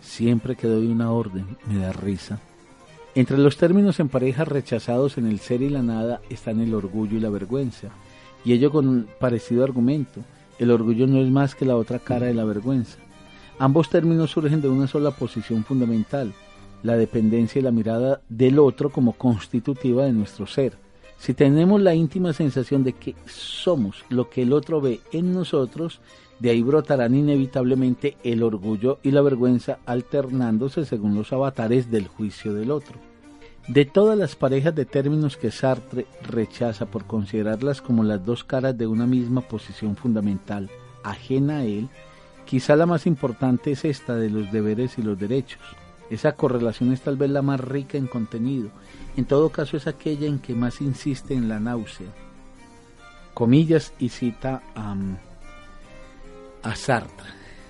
siempre 0.02 0.56
que 0.56 0.68
doy 0.68 0.86
una 0.86 1.12
orden 1.12 1.58
me 1.68 1.80
da 1.80 1.94
risa. 1.94 2.40
Entre 3.16 3.40
los 3.40 3.58
términos 3.58 4.00
en 4.00 4.10
pareja 4.10 4.46
rechazados 4.46 5.18
en 5.18 5.26
el 5.26 5.40
ser 5.40 5.64
y 5.64 5.70
la 5.70 5.82
nada 5.82 6.22
están 6.30 6.60
el 6.60 6.76
orgullo 6.76 7.18
y 7.18 7.22
la 7.22 7.30
vergüenza 7.30 7.88
y 8.44 8.54
ello 8.54 8.70
con 8.72 8.88
un 8.88 9.08
parecido 9.20 9.64
argumento. 9.64 10.22
El 10.60 10.70
orgullo 10.70 11.08
no 11.08 11.20
es 11.22 11.32
más 11.32 11.56
que 11.56 11.66
la 11.66 11.76
otra 11.76 11.98
cara 11.98 12.28
de 12.28 12.36
la 12.36 12.46
vergüenza. 12.46 13.00
Ambos 13.58 13.90
términos 13.90 14.32
surgen 14.32 14.62
de 14.62 14.70
una 14.70 14.86
sola 14.86 15.12
posición 15.12 15.64
fundamental, 15.64 16.34
la 16.86 16.96
dependencia 16.96 17.60
y 17.60 17.64
la 17.64 17.72
mirada 17.72 18.22
del 18.30 18.60
otro 18.60 18.92
como 18.92 19.14
constitutiva 19.14 20.06
de 20.06 20.14
nuestro 20.14 20.46
ser. 20.46 20.78
Si 21.18 21.34
tenemos 21.34 21.82
la 21.82 21.96
íntima 21.96 22.32
sensación 22.32 22.84
de 22.84 22.94
que 22.94 23.16
somos 23.26 24.06
lo 24.10 24.30
que 24.30 24.44
el 24.44 24.54
otro 24.54 24.82
ve 24.82 25.00
en 25.12 25.34
nosotros, 25.34 26.00
de 26.40 26.52
ahí 26.52 26.62
brotarán 26.62 27.16
inevitablemente 27.16 28.18
el 28.24 28.44
orgullo 28.44 29.00
y 29.02 29.10
la 29.10 29.22
vergüenza 29.22 29.80
alternándose 29.88 30.86
según 30.86 31.16
los 31.16 31.34
avatares 31.34 31.90
del 31.90 32.08
juicio 32.08 32.54
del 32.54 32.70
otro. 32.70 33.00
De 33.68 33.86
todas 33.86 34.16
las 34.16 34.36
parejas 34.36 34.76
de 34.76 34.86
términos 34.86 35.38
que 35.38 35.50
Sartre 35.50 36.06
rechaza 36.22 36.86
por 36.86 37.06
considerarlas 37.06 37.82
como 37.82 38.04
las 38.04 38.24
dos 38.24 38.44
caras 38.44 38.78
de 38.78 38.86
una 38.86 39.08
misma 39.08 39.42
posición 39.42 39.96
fundamental, 39.96 40.70
ajena 41.04 41.60
a 41.60 41.66
él, 41.66 41.90
quizá 42.46 42.76
la 42.76 42.86
más 42.86 43.08
importante 43.08 43.72
es 43.72 43.86
esta 43.86 44.16
de 44.16 44.30
los 44.30 44.52
deberes 44.52 45.00
y 45.00 45.02
los 45.02 45.18
derechos. 45.18 45.64
Esa 46.10 46.34
correlación 46.34 46.92
es 46.92 47.02
tal 47.02 47.18
vez 47.18 47.30
la 47.30 47.42
más 47.42 47.60
rica 47.60 47.98
en 47.98 48.08
contenido. 48.08 48.70
En 49.18 49.26
todo 49.26 49.50
caso 49.50 49.78
es 49.78 49.88
aquella 49.88 50.28
en 50.28 50.40
que 50.40 50.54
más 50.54 50.82
insiste 50.82 51.34
en 51.34 51.50
la 51.50 51.60
náusea. 51.60 52.08
Comillas 53.34 53.94
y 54.00 54.10
cita 54.10 54.62
a, 54.76 54.96
a 56.64 56.76
Sartre. 56.76 57.28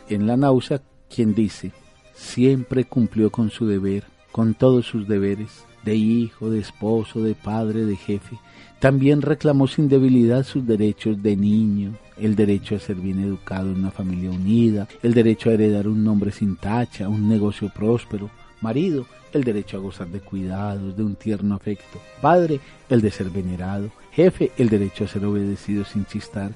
En 0.09 0.27
la 0.27 0.37
náusea, 0.37 0.81
quien 1.09 1.33
dice, 1.33 1.71
siempre 2.13 2.85
cumplió 2.85 3.31
con 3.31 3.49
su 3.49 3.65
deber, 3.65 4.03
con 4.31 4.53
todos 4.53 4.85
sus 4.85 5.07
deberes, 5.07 5.65
de 5.83 5.95
hijo, 5.95 6.49
de 6.49 6.59
esposo, 6.59 7.21
de 7.21 7.35
padre, 7.35 7.85
de 7.85 7.95
jefe. 7.95 8.37
También 8.79 9.21
reclamó 9.21 9.67
sin 9.67 9.87
debilidad 9.87 10.43
sus 10.43 10.65
derechos 10.67 11.21
de 11.23 11.35
niño, 11.35 11.93
el 12.17 12.35
derecho 12.35 12.75
a 12.75 12.79
ser 12.79 12.97
bien 12.97 13.19
educado 13.19 13.71
en 13.71 13.79
una 13.79 13.91
familia 13.91 14.29
unida, 14.29 14.87
el 15.01 15.13
derecho 15.13 15.49
a 15.49 15.53
heredar 15.53 15.87
un 15.87 16.03
nombre 16.03 16.31
sin 16.31 16.55
tacha, 16.55 17.09
un 17.09 17.27
negocio 17.27 17.71
próspero, 17.73 18.29
marido, 18.61 19.05
el 19.33 19.43
derecho 19.43 19.77
a 19.77 19.81
gozar 19.81 20.07
de 20.07 20.19
cuidados, 20.19 20.95
de 20.95 21.03
un 21.03 21.15
tierno 21.15 21.55
afecto, 21.55 21.99
padre, 22.21 22.59
el 22.89 23.01
de 23.01 23.11
ser 23.11 23.29
venerado, 23.29 23.89
jefe, 24.11 24.51
el 24.57 24.69
derecho 24.69 25.03
a 25.03 25.07
ser 25.07 25.25
obedecido 25.25 25.83
sin 25.83 26.05
chistar. 26.05 26.51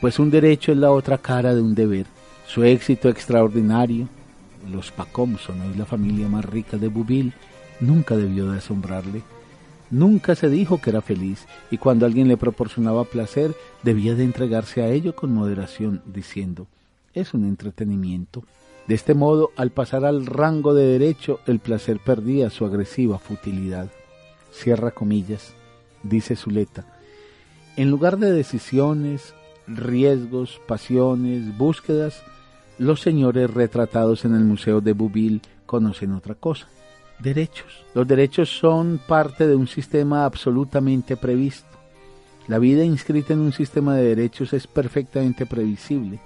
Pues 0.00 0.18
un 0.18 0.30
derecho 0.30 0.72
es 0.72 0.78
la 0.78 0.90
otra 0.90 1.18
cara 1.18 1.54
de 1.54 1.60
un 1.60 1.74
deber. 1.74 2.06
Su 2.46 2.64
éxito 2.64 3.08
extraordinario, 3.08 4.08
los 4.70 4.90
Pacom 4.90 5.36
son 5.38 5.60
hoy 5.60 5.74
la 5.76 5.86
familia 5.86 6.28
más 6.28 6.44
rica 6.44 6.76
de 6.76 6.88
Bouville, 6.88 7.32
nunca 7.80 8.16
debió 8.16 8.50
de 8.50 8.58
asombrarle. 8.58 9.22
Nunca 9.90 10.34
se 10.34 10.50
dijo 10.50 10.80
que 10.80 10.90
era 10.90 11.00
feliz 11.00 11.46
y 11.70 11.78
cuando 11.78 12.04
alguien 12.04 12.28
le 12.28 12.36
proporcionaba 12.36 13.04
placer 13.04 13.54
debía 13.82 14.14
de 14.14 14.24
entregarse 14.24 14.82
a 14.82 14.88
ello 14.88 15.14
con 15.14 15.32
moderación, 15.32 16.02
diciendo, 16.04 16.66
es 17.14 17.32
un 17.32 17.44
entretenimiento. 17.46 18.44
De 18.86 18.94
este 18.94 19.14
modo, 19.14 19.50
al 19.56 19.70
pasar 19.70 20.04
al 20.04 20.26
rango 20.26 20.74
de 20.74 20.86
derecho, 20.86 21.40
el 21.46 21.58
placer 21.58 22.00
perdía 22.04 22.50
su 22.50 22.66
agresiva 22.66 23.18
futilidad. 23.18 23.90
Cierra 24.52 24.90
comillas, 24.90 25.54
dice 26.02 26.36
Zuleta. 26.36 26.84
En 27.76 27.90
lugar 27.90 28.18
de 28.18 28.32
decisiones, 28.32 29.34
riesgos, 29.66 30.60
pasiones, 30.66 31.56
búsquedas, 31.56 32.22
los 32.78 33.00
señores 33.00 33.52
retratados 33.52 34.24
en 34.24 34.34
el 34.34 34.44
Museo 34.44 34.80
de 34.80 34.92
Bouville 34.92 35.40
conocen 35.66 36.12
otra 36.12 36.34
cosa 36.34 36.68
derechos. 37.20 37.84
Los 37.94 38.06
derechos 38.06 38.48
son 38.48 39.00
parte 39.06 39.46
de 39.46 39.56
un 39.56 39.66
sistema 39.66 40.24
absolutamente 40.24 41.16
previsto. 41.16 41.66
La 42.46 42.58
vida 42.58 42.84
inscrita 42.84 43.34
en 43.34 43.40
un 43.40 43.52
sistema 43.52 43.94
de 43.94 44.04
derechos 44.04 44.52
es 44.52 44.66
perfectamente 44.66 45.44
previsible. 45.44 46.20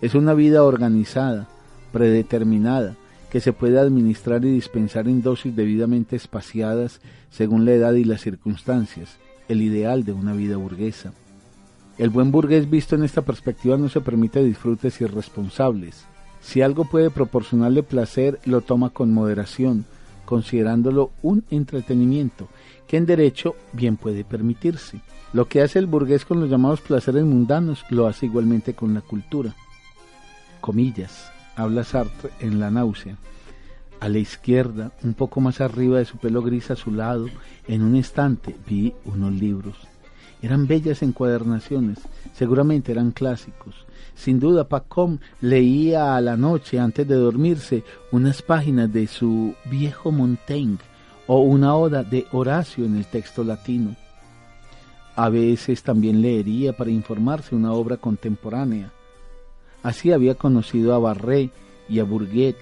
Es 0.00 0.14
una 0.14 0.34
vida 0.34 0.62
organizada, 0.62 1.48
predeterminada, 1.92 2.94
que 3.30 3.40
se 3.40 3.52
puede 3.52 3.78
administrar 3.78 4.44
y 4.44 4.52
dispensar 4.52 5.08
en 5.08 5.22
dosis 5.22 5.54
debidamente 5.54 6.16
espaciadas 6.16 7.00
según 7.30 7.64
la 7.64 7.72
edad 7.72 7.92
y 7.94 8.04
las 8.04 8.20
circunstancias, 8.20 9.16
el 9.48 9.62
ideal 9.62 10.04
de 10.04 10.12
una 10.12 10.32
vida 10.32 10.56
burguesa. 10.56 11.12
El 11.98 12.10
buen 12.10 12.30
burgués 12.30 12.70
visto 12.70 12.94
en 12.94 13.02
esta 13.02 13.22
perspectiva 13.22 13.76
no 13.76 13.88
se 13.88 14.00
permite 14.00 14.42
disfrutes 14.42 15.00
irresponsables. 15.00 16.04
Si 16.40 16.62
algo 16.62 16.84
puede 16.84 17.10
proporcionarle 17.10 17.82
placer, 17.82 18.38
lo 18.44 18.60
toma 18.60 18.90
con 18.90 19.12
moderación, 19.12 19.84
considerándolo 20.28 21.12
un 21.22 21.42
entretenimiento, 21.48 22.48
que 22.86 22.98
en 22.98 23.06
derecho 23.06 23.56
bien 23.72 23.96
puede 23.96 24.24
permitirse. 24.24 25.00
Lo 25.32 25.48
que 25.48 25.62
hace 25.62 25.78
el 25.78 25.86
burgués 25.86 26.26
con 26.26 26.38
los 26.38 26.50
llamados 26.50 26.82
placeres 26.82 27.24
mundanos, 27.24 27.82
lo 27.88 28.06
hace 28.06 28.26
igualmente 28.26 28.74
con 28.74 28.92
la 28.92 29.00
cultura. 29.00 29.54
Comillas 30.60 31.32
habla 31.56 31.82
Sartre 31.82 32.30
en 32.40 32.60
La 32.60 32.70
náusea. 32.70 33.16
A 34.00 34.10
la 34.10 34.18
izquierda, 34.18 34.92
un 35.02 35.14
poco 35.14 35.40
más 35.40 35.62
arriba 35.62 35.96
de 35.96 36.04
su 36.04 36.18
pelo 36.18 36.42
gris 36.42 36.70
a 36.70 36.76
su 36.76 36.90
lado, 36.90 37.24
en 37.66 37.80
un 37.80 37.96
estante, 37.96 38.54
vi 38.68 38.92
unos 39.06 39.32
libros. 39.32 39.76
Eran 40.42 40.66
bellas 40.66 41.02
encuadernaciones, 41.02 42.00
seguramente 42.34 42.92
eran 42.92 43.12
clásicos. 43.12 43.86
Sin 44.18 44.40
duda, 44.40 44.68
Pacom 44.68 45.18
leía 45.40 46.16
a 46.16 46.20
la 46.20 46.36
noche, 46.36 46.80
antes 46.80 47.06
de 47.06 47.14
dormirse, 47.14 47.84
unas 48.10 48.42
páginas 48.42 48.92
de 48.92 49.06
su 49.06 49.54
viejo 49.66 50.10
Montaigne 50.10 50.78
o 51.28 51.38
una 51.42 51.76
oda 51.76 52.02
de 52.02 52.26
Horacio 52.32 52.84
en 52.84 52.96
el 52.96 53.06
texto 53.06 53.44
latino. 53.44 53.94
A 55.14 55.28
veces 55.28 55.84
también 55.84 56.20
leería 56.20 56.76
para 56.76 56.90
informarse 56.90 57.54
una 57.54 57.72
obra 57.72 57.96
contemporánea. 57.96 58.90
Así 59.84 60.10
había 60.10 60.34
conocido 60.34 60.94
a 60.94 60.98
Barré 60.98 61.50
y 61.88 62.00
a 62.00 62.04
Bourget. 62.04 62.56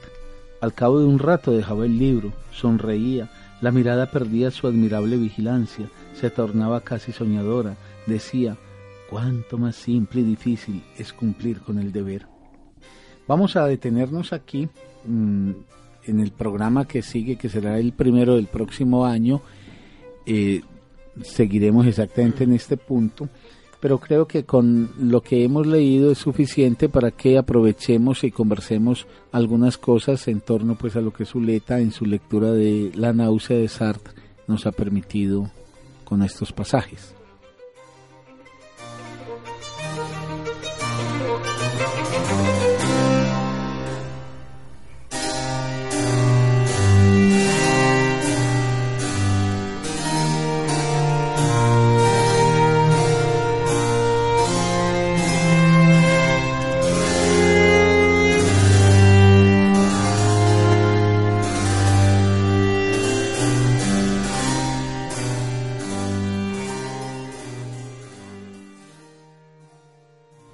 Al 0.60 0.74
cabo 0.74 1.00
de 1.00 1.06
un 1.06 1.18
rato 1.18 1.52
dejaba 1.52 1.86
el 1.86 1.98
libro, 1.98 2.34
sonreía, 2.52 3.30
la 3.62 3.70
mirada 3.70 4.10
perdía 4.10 4.50
su 4.50 4.66
admirable 4.66 5.16
vigilancia, 5.16 5.88
se 6.20 6.28
tornaba 6.28 6.82
casi 6.82 7.12
soñadora, 7.12 7.76
decía, 8.06 8.58
cuánto 9.10 9.58
más 9.58 9.76
simple 9.76 10.20
y 10.20 10.24
difícil 10.24 10.82
es 10.98 11.12
cumplir 11.12 11.60
con 11.60 11.78
el 11.78 11.92
deber. 11.92 12.26
Vamos 13.26 13.56
a 13.56 13.66
detenernos 13.66 14.32
aquí 14.32 14.68
mm, 15.04 15.50
en 16.04 16.20
el 16.20 16.32
programa 16.32 16.86
que 16.86 17.02
sigue, 17.02 17.36
que 17.36 17.48
será 17.48 17.78
el 17.78 17.92
primero 17.92 18.36
del 18.36 18.46
próximo 18.46 19.04
año. 19.04 19.42
Eh, 20.24 20.62
seguiremos 21.22 21.86
exactamente 21.86 22.44
en 22.44 22.52
este 22.52 22.76
punto 22.76 23.28
pero 23.80 23.98
creo 23.98 24.26
que 24.26 24.44
con 24.44 24.90
lo 24.98 25.22
que 25.22 25.44
hemos 25.44 25.66
leído 25.66 26.10
es 26.10 26.18
suficiente 26.18 26.88
para 26.88 27.10
que 27.10 27.38
aprovechemos 27.38 28.24
y 28.24 28.30
conversemos 28.30 29.06
algunas 29.32 29.78
cosas 29.78 30.26
en 30.28 30.40
torno 30.40 30.76
pues 30.76 30.96
a 30.96 31.00
lo 31.00 31.12
que 31.12 31.24
Zuleta 31.24 31.78
en 31.78 31.92
su 31.92 32.06
lectura 32.06 32.52
de 32.52 32.90
La 32.94 33.12
náusea 33.12 33.56
de 33.58 33.68
Sartre 33.68 34.14
nos 34.46 34.66
ha 34.66 34.72
permitido 34.72 35.50
con 36.04 36.22
estos 36.22 36.52
pasajes. 36.52 37.15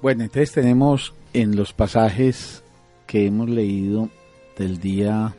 Bueno, 0.03 0.25
entonces 0.25 0.51
tenemos 0.51 1.13
en 1.31 1.55
los 1.55 1.71
pasajes 1.71 2.61
que 3.07 3.25
hemos 3.25 3.49
leído 3.49 4.09
del 4.57 4.77
día 4.77 5.33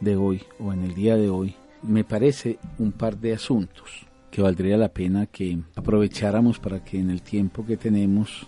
de 0.00 0.16
hoy 0.16 0.42
o 0.58 0.72
en 0.72 0.84
el 0.84 0.94
día 0.94 1.18
de 1.18 1.28
hoy, 1.28 1.54
me 1.82 2.02
parece 2.02 2.58
un 2.78 2.92
par 2.92 3.18
de 3.18 3.34
asuntos 3.34 4.06
que 4.30 4.40
valdría 4.40 4.78
la 4.78 4.88
pena 4.88 5.26
que 5.26 5.58
aprovecháramos 5.74 6.58
para 6.58 6.82
que 6.82 6.98
en 6.98 7.10
el 7.10 7.20
tiempo 7.20 7.66
que 7.66 7.76
tenemos 7.76 8.46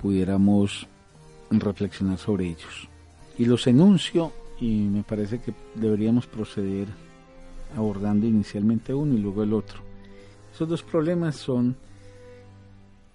pudiéramos 0.00 0.86
reflexionar 1.50 2.18
sobre 2.18 2.46
ellos. 2.46 2.88
Y 3.36 3.46
los 3.46 3.66
enuncio 3.66 4.32
y 4.60 4.82
me 4.82 5.02
parece 5.02 5.40
que 5.40 5.54
deberíamos 5.74 6.28
proceder 6.28 6.86
abordando 7.76 8.28
inicialmente 8.28 8.94
uno 8.94 9.14
y 9.14 9.18
luego 9.18 9.42
el 9.42 9.54
otro. 9.54 9.80
Esos 10.54 10.68
dos 10.68 10.84
problemas 10.84 11.34
son 11.34 11.74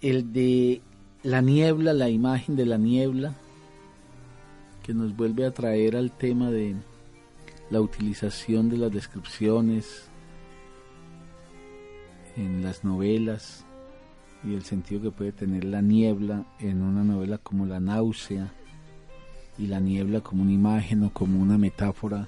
el 0.02 0.34
de 0.34 0.82
la 1.24 1.42
niebla, 1.42 1.94
la 1.94 2.10
imagen 2.10 2.56
de 2.56 2.66
la 2.66 2.78
niebla, 2.78 3.34
que 4.84 4.94
nos 4.94 5.16
vuelve 5.16 5.46
a 5.46 5.52
traer 5.52 5.96
al 5.96 6.12
tema 6.12 6.52
de 6.52 6.76
la 7.70 7.80
utilización 7.80 8.70
de 8.70 8.78
las 8.78 8.92
descripciones 8.92 10.10
en 12.36 12.62
las 12.62 12.84
novelas 12.84 13.66
y 14.44 14.54
el 14.54 14.64
sentido 14.64 15.02
que 15.02 15.12
puede 15.12 15.32
tener 15.32 15.64
la 15.64 15.82
niebla 15.82 16.46
en 16.60 16.82
una 16.82 17.04
novela 17.04 17.38
como 17.38 17.66
La 17.66 17.80
náusea 17.80 18.52
y 19.58 19.68
la 19.68 19.80
niebla 19.80 20.20
como 20.20 20.44
una 20.44 20.52
imagen 20.52 21.04
o 21.04 21.14
como 21.14 21.42
una 21.42 21.58
metáfora 21.58 22.28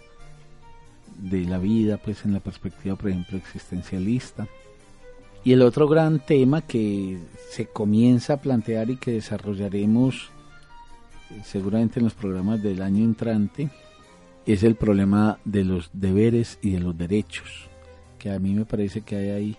de 1.18 1.42
la 1.46 1.58
vida, 1.58 1.98
pues 1.98 2.24
en 2.24 2.34
la 2.34 2.40
perspectiva, 2.40 2.96
por 2.96 3.10
ejemplo, 3.10 3.38
existencialista. 3.38 4.48
Y 5.46 5.54
el 5.54 5.62
otro 5.62 5.88
gran 5.88 6.20
tema 6.20 6.64
que 6.64 7.20
se 7.52 7.68
comienza 7.68 8.34
a 8.34 8.42
plantear 8.42 8.90
y 8.90 8.98
que 8.98 9.12
desarrollaremos 9.12 10.32
eh, 11.30 11.42
seguramente 11.46 12.00
en 12.00 12.06
los 12.06 12.16
programas 12.16 12.64
del 12.64 12.82
año 12.82 13.04
entrante 13.04 13.70
es 14.48 14.64
el 14.64 14.74
problema 14.74 15.38
de 15.46 15.64
los 15.64 15.92
deberes 15.94 16.58
y 16.64 16.72
de 16.72 16.80
los 16.80 16.98
derechos, 16.98 17.70
que 18.18 18.32
a 18.32 18.40
mí 18.40 18.56
me 18.56 18.66
parece 18.66 19.02
que 19.02 19.18
hay 19.18 19.30
ahí 19.30 19.58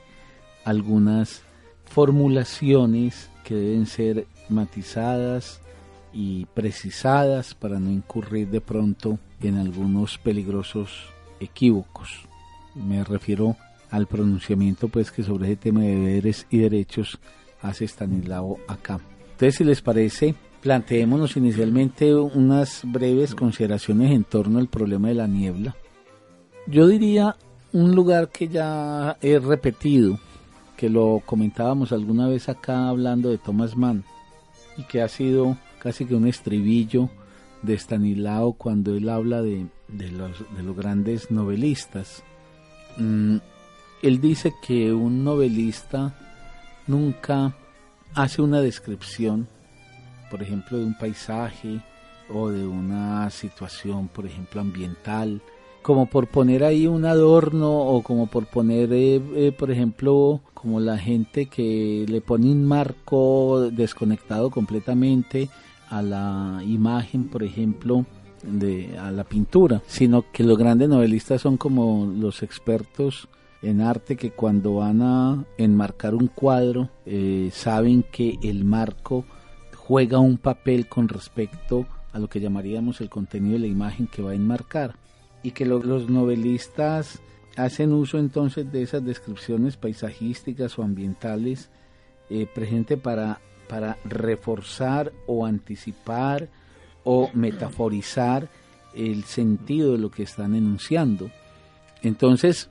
algunas 0.64 1.42
formulaciones 1.84 3.30
que 3.44 3.54
deben 3.54 3.86
ser 3.86 4.26
matizadas 4.48 5.60
y 6.12 6.46
precisadas 6.46 7.54
para 7.54 7.78
no 7.78 7.92
incurrir 7.92 8.48
de 8.48 8.60
pronto 8.60 9.20
en 9.40 9.56
algunos 9.56 10.18
peligrosos 10.18 10.90
equívocos. 11.38 12.26
Me 12.74 13.04
refiero 13.04 13.56
al 13.90 14.06
pronunciamiento 14.06 14.88
pues 14.88 15.10
que 15.10 15.22
sobre 15.22 15.46
ese 15.46 15.56
tema 15.56 15.80
de 15.80 15.94
deberes 15.94 16.46
y 16.50 16.58
derechos 16.58 17.18
hace 17.62 17.84
Stanislao 17.86 18.58
acá. 18.68 19.00
Entonces, 19.32 19.56
si 19.56 19.64
les 19.64 19.82
parece, 19.82 20.34
planteémonos 20.62 21.36
inicialmente 21.36 22.14
unas 22.14 22.82
breves 22.84 23.34
consideraciones 23.34 24.12
en 24.12 24.24
torno 24.24 24.58
al 24.58 24.68
problema 24.68 25.08
de 25.08 25.14
la 25.14 25.26
niebla. 25.26 25.76
Yo 26.66 26.86
diría 26.88 27.36
un 27.72 27.94
lugar 27.94 28.30
que 28.30 28.48
ya 28.48 29.16
he 29.20 29.38
repetido, 29.38 30.18
que 30.76 30.88
lo 30.88 31.22
comentábamos 31.24 31.92
alguna 31.92 32.28
vez 32.28 32.48
acá 32.48 32.88
hablando 32.88 33.30
de 33.30 33.38
Thomas 33.38 33.76
Mann 33.76 34.04
y 34.76 34.82
que 34.84 35.02
ha 35.02 35.08
sido 35.08 35.56
casi 35.78 36.04
que 36.04 36.14
un 36.14 36.26
estribillo 36.26 37.10
de 37.62 37.74
Stanislao 37.74 38.54
cuando 38.54 38.94
él 38.94 39.08
habla 39.08 39.42
de, 39.42 39.66
los, 39.88 40.44
de 40.56 40.62
los 40.62 40.76
grandes 40.76 41.30
novelistas. 41.30 42.22
Mm, 42.96 43.36
él 44.06 44.20
dice 44.20 44.54
que 44.62 44.92
un 44.92 45.24
novelista 45.24 46.14
nunca 46.86 47.54
hace 48.14 48.40
una 48.40 48.60
descripción, 48.60 49.48
por 50.30 50.42
ejemplo, 50.42 50.78
de 50.78 50.84
un 50.84 50.96
paisaje 50.96 51.80
o 52.32 52.50
de 52.50 52.66
una 52.66 53.28
situación, 53.30 54.08
por 54.08 54.26
ejemplo, 54.26 54.60
ambiental, 54.60 55.40
como 55.82 56.06
por 56.06 56.28
poner 56.28 56.64
ahí 56.64 56.86
un 56.86 57.04
adorno 57.04 57.78
o 57.78 58.02
como 58.02 58.26
por 58.26 58.46
poner, 58.46 58.92
eh, 58.92 59.20
eh, 59.34 59.52
por 59.52 59.70
ejemplo, 59.70 60.40
como 60.54 60.80
la 60.80 60.98
gente 60.98 61.46
que 61.46 62.06
le 62.08 62.20
pone 62.20 62.50
un 62.50 62.64
marco 62.64 63.70
desconectado 63.70 64.50
completamente 64.50 65.48
a 65.90 66.02
la 66.02 66.60
imagen, 66.64 67.28
por 67.28 67.42
ejemplo, 67.42 68.04
de 68.42 68.96
a 68.98 69.10
la 69.10 69.24
pintura, 69.24 69.82
sino 69.86 70.24
que 70.32 70.44
los 70.44 70.58
grandes 70.58 70.88
novelistas 70.88 71.40
son 71.40 71.56
como 71.56 72.06
los 72.06 72.42
expertos 72.42 73.28
en 73.68 73.80
arte 73.80 74.16
que 74.16 74.30
cuando 74.30 74.76
van 74.76 75.02
a 75.02 75.44
enmarcar 75.58 76.14
un 76.14 76.28
cuadro 76.28 76.90
eh, 77.04 77.50
saben 77.52 78.04
que 78.04 78.38
el 78.42 78.64
marco 78.64 79.24
juega 79.74 80.18
un 80.18 80.38
papel 80.38 80.88
con 80.88 81.08
respecto 81.08 81.86
a 82.12 82.18
lo 82.18 82.28
que 82.28 82.40
llamaríamos 82.40 83.00
el 83.00 83.10
contenido 83.10 83.54
de 83.54 83.60
la 83.60 83.66
imagen 83.66 84.06
que 84.06 84.22
va 84.22 84.30
a 84.30 84.34
enmarcar 84.34 84.96
y 85.42 85.50
que 85.50 85.66
los 85.66 86.08
novelistas 86.08 87.20
hacen 87.56 87.92
uso 87.92 88.18
entonces 88.18 88.70
de 88.70 88.82
esas 88.82 89.04
descripciones 89.04 89.76
paisajísticas 89.76 90.78
o 90.78 90.82
ambientales 90.82 91.70
eh, 92.30 92.46
presente 92.52 92.96
para 92.96 93.40
para 93.68 93.98
reforzar 94.04 95.12
o 95.26 95.44
anticipar 95.44 96.48
o 97.04 97.30
metaforizar 97.34 98.48
el 98.94 99.24
sentido 99.24 99.92
de 99.92 99.98
lo 99.98 100.10
que 100.10 100.22
están 100.22 100.54
enunciando. 100.54 101.30
Entonces, 102.02 102.70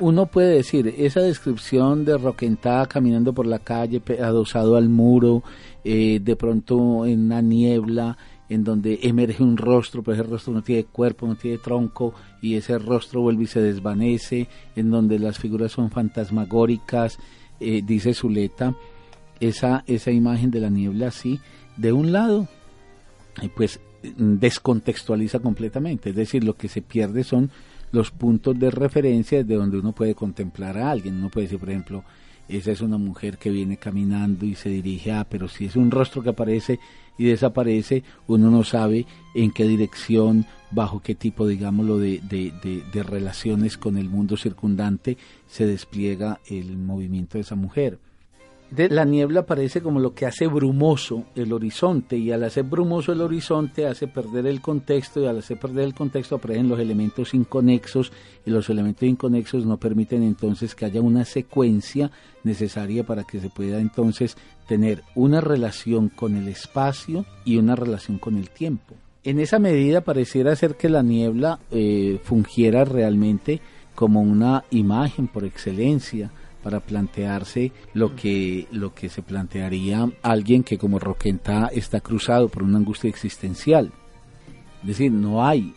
uno 0.00 0.26
puede 0.26 0.56
decir, 0.56 0.94
esa 0.98 1.20
descripción 1.20 2.04
de 2.04 2.18
Roquentá 2.18 2.86
caminando 2.86 3.32
por 3.32 3.46
la 3.46 3.58
calle, 3.58 4.02
adosado 4.22 4.76
al 4.76 4.88
muro, 4.88 5.42
eh, 5.84 6.20
de 6.20 6.36
pronto 6.36 7.06
en 7.06 7.26
una 7.26 7.42
niebla, 7.42 8.16
en 8.48 8.64
donde 8.64 8.98
emerge 9.02 9.42
un 9.42 9.56
rostro, 9.56 10.02
pero 10.02 10.14
ese 10.20 10.28
rostro 10.28 10.52
no 10.52 10.62
tiene 10.62 10.84
cuerpo, 10.84 11.26
no 11.26 11.36
tiene 11.36 11.58
tronco, 11.58 12.14
y 12.42 12.56
ese 12.56 12.78
rostro 12.78 13.20
vuelve 13.20 13.44
y 13.44 13.46
se 13.46 13.60
desvanece, 13.60 14.48
en 14.74 14.90
donde 14.90 15.18
las 15.18 15.38
figuras 15.38 15.72
son 15.72 15.90
fantasmagóricas, 15.90 17.18
eh, 17.60 17.82
dice 17.84 18.14
Zuleta, 18.14 18.74
esa, 19.38 19.84
esa 19.86 20.10
imagen 20.10 20.50
de 20.50 20.60
la 20.60 20.70
niebla 20.70 21.08
así, 21.08 21.40
de 21.76 21.92
un 21.92 22.10
lado, 22.10 22.48
pues 23.54 23.80
descontextualiza 24.02 25.40
completamente, 25.40 26.10
es 26.10 26.16
decir, 26.16 26.42
lo 26.42 26.54
que 26.54 26.68
se 26.68 26.82
pierde 26.82 27.22
son 27.22 27.50
los 27.92 28.10
puntos 28.10 28.58
de 28.58 28.70
referencia 28.70 29.42
de 29.42 29.54
donde 29.54 29.78
uno 29.78 29.92
puede 29.92 30.14
contemplar 30.14 30.78
a 30.78 30.90
alguien, 30.90 31.16
uno 31.16 31.28
puede 31.28 31.46
decir, 31.46 31.58
por 31.58 31.70
ejemplo, 31.70 32.04
esa 32.48 32.72
es 32.72 32.80
una 32.80 32.98
mujer 32.98 33.38
que 33.38 33.50
viene 33.50 33.76
caminando 33.76 34.44
y 34.44 34.54
se 34.54 34.70
dirige 34.70 35.12
a, 35.12 35.24
pero 35.24 35.48
si 35.48 35.66
es 35.66 35.76
un 35.76 35.90
rostro 35.90 36.22
que 36.22 36.30
aparece 36.30 36.80
y 37.16 37.24
desaparece, 37.24 38.02
uno 38.26 38.50
no 38.50 38.64
sabe 38.64 39.06
en 39.34 39.52
qué 39.52 39.64
dirección, 39.64 40.46
bajo 40.70 41.00
qué 41.00 41.14
tipo, 41.14 41.46
digámoslo, 41.46 41.98
de, 41.98 42.20
de, 42.28 42.52
de 42.92 43.02
relaciones 43.02 43.76
con 43.76 43.96
el 43.98 44.08
mundo 44.08 44.36
circundante 44.36 45.16
se 45.46 45.66
despliega 45.66 46.40
el 46.48 46.76
movimiento 46.76 47.38
de 47.38 47.42
esa 47.42 47.56
mujer 47.56 47.98
la 48.76 49.04
niebla 49.04 49.46
parece 49.46 49.80
como 49.80 49.98
lo 49.98 50.14
que 50.14 50.26
hace 50.26 50.46
brumoso 50.46 51.24
el 51.34 51.52
horizonte 51.52 52.16
y 52.16 52.30
al 52.30 52.44
hacer 52.44 52.64
brumoso 52.64 53.12
el 53.12 53.20
horizonte 53.20 53.86
hace 53.86 54.06
perder 54.06 54.46
el 54.46 54.60
contexto 54.60 55.20
y 55.20 55.26
al 55.26 55.38
hacer 55.38 55.58
perder 55.58 55.84
el 55.84 55.94
contexto 55.94 56.36
aparecen 56.36 56.68
los 56.68 56.78
elementos 56.78 57.34
inconexos 57.34 58.12
y 58.46 58.50
los 58.50 58.70
elementos 58.70 59.02
inconexos 59.02 59.66
no 59.66 59.76
permiten 59.76 60.22
entonces 60.22 60.74
que 60.74 60.84
haya 60.84 61.00
una 61.00 61.24
secuencia 61.24 62.12
necesaria 62.44 63.04
para 63.04 63.24
que 63.24 63.40
se 63.40 63.50
pueda 63.50 63.80
entonces 63.80 64.36
tener 64.68 65.02
una 65.16 65.40
relación 65.40 66.08
con 66.08 66.36
el 66.36 66.46
espacio 66.46 67.26
y 67.44 67.56
una 67.56 67.74
relación 67.74 68.18
con 68.18 68.36
el 68.36 68.50
tiempo. 68.50 68.94
En 69.24 69.40
esa 69.40 69.58
medida 69.58 70.00
pareciera 70.00 70.54
ser 70.54 70.76
que 70.76 70.88
la 70.88 71.02
niebla 71.02 71.58
eh, 71.70 72.20
fungiera 72.22 72.84
realmente 72.84 73.60
como 73.94 74.22
una 74.22 74.64
imagen 74.70 75.26
por 75.26 75.44
excelencia 75.44 76.30
para 76.62 76.80
plantearse 76.80 77.72
lo 77.94 78.14
que, 78.14 78.66
lo 78.70 78.94
que 78.94 79.08
se 79.08 79.22
plantearía 79.22 80.10
alguien 80.22 80.62
que 80.62 80.78
como 80.78 80.98
Roquenta 80.98 81.70
está 81.72 82.00
cruzado 82.00 82.48
por 82.48 82.62
una 82.62 82.78
angustia 82.78 83.08
existencial. 83.08 83.92
Es 84.82 84.88
decir, 84.88 85.12
no 85.12 85.44
hay 85.44 85.74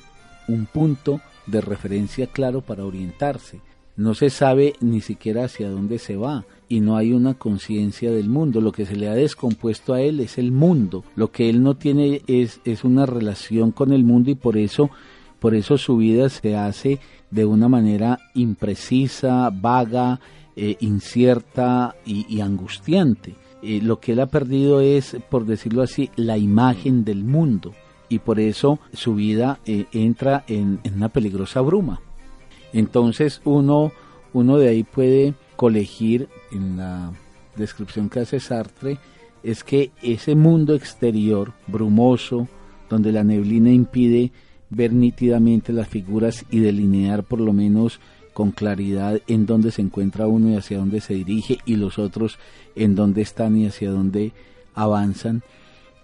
un 0.47 0.65
punto 0.65 1.21
de 1.45 1.61
referencia 1.61 2.27
claro 2.27 2.61
para 2.61 2.85
orientarse. 2.85 3.61
No 3.95 4.15
se 4.15 4.29
sabe 4.29 4.73
ni 4.79 5.01
siquiera 5.01 5.45
hacia 5.45 5.69
dónde 5.69 5.99
se 5.99 6.15
va 6.15 6.45
y 6.67 6.79
no 6.79 6.97
hay 6.97 7.13
una 7.13 7.35
conciencia 7.35 8.11
del 8.11 8.27
mundo. 8.27 8.59
Lo 8.59 8.71
que 8.71 8.85
se 8.85 8.95
le 8.95 9.07
ha 9.07 9.13
descompuesto 9.13 9.93
a 9.93 10.01
él 10.01 10.19
es 10.19 10.37
el 10.39 10.51
mundo. 10.51 11.03
Lo 11.15 11.31
que 11.31 11.49
él 11.49 11.61
no 11.61 11.75
tiene 11.75 12.21
es, 12.25 12.59
es 12.65 12.83
una 12.83 13.05
relación 13.05 13.71
con 13.71 13.93
el 13.93 14.03
mundo 14.03 14.31
y 14.31 14.35
por 14.35 14.57
eso, 14.57 14.89
por 15.39 15.53
eso 15.53 15.77
su 15.77 15.97
vida 15.97 16.29
se 16.29 16.55
hace 16.55 16.99
de 17.29 17.45
una 17.45 17.67
manera 17.67 18.17
imprecisa, 18.33 19.51
vaga, 19.51 20.19
eh, 20.55 20.77
incierta 20.79 21.95
y, 22.05 22.41
angustiante. 22.41 23.35
Eh, 23.61 23.81
lo 23.81 23.99
que 23.99 24.11
él 24.11 24.19
ha 24.19 24.27
perdido 24.27 24.81
es, 24.81 25.17
por 25.29 25.45
decirlo 25.45 25.81
así, 25.81 26.09
la 26.15 26.37
imagen 26.37 27.03
del 27.05 27.23
mundo 27.23 27.73
y 28.09 28.19
por 28.19 28.39
eso 28.39 28.79
su 28.93 29.15
vida 29.15 29.59
eh, 29.65 29.85
entra 29.93 30.43
en, 30.47 30.79
una 30.95 31.09
peligrosa 31.09 31.61
bruma. 31.61 32.01
Entonces 32.71 33.41
uno, 33.45 33.91
uno 34.33 34.57
de 34.57 34.69
ahí 34.69 34.83
puede 34.83 35.33
colegir 35.55 36.29
en 36.51 36.77
la 36.77 37.11
descripción 37.55 38.09
que 38.09 38.19
hace 38.19 38.39
Sartre 38.39 38.99
es 39.41 39.63
que 39.63 39.91
ese 40.01 40.35
mundo 40.35 40.75
exterior 40.75 41.53
brumoso, 41.67 42.47
donde 42.89 43.11
la 43.11 43.23
neblina 43.23 43.71
impide 43.71 44.31
ver 44.69 44.93
nítidamente 44.93 45.73
las 45.73 45.87
figuras 45.87 46.45
y 46.49 46.59
delinear 46.59 47.23
por 47.23 47.39
lo 47.39 47.53
menos 47.53 47.99
con 48.33 48.51
claridad 48.51 49.21
en 49.27 49.45
dónde 49.45 49.71
se 49.71 49.81
encuentra 49.81 50.27
uno 50.27 50.49
y 50.49 50.55
hacia 50.55 50.79
dónde 50.79 51.01
se 51.01 51.13
dirige 51.13 51.59
y 51.65 51.75
los 51.75 51.99
otros 51.99 52.37
en 52.75 52.95
dónde 52.95 53.21
están 53.21 53.57
y 53.57 53.67
hacia 53.67 53.91
dónde 53.91 54.31
avanzan. 54.73 55.43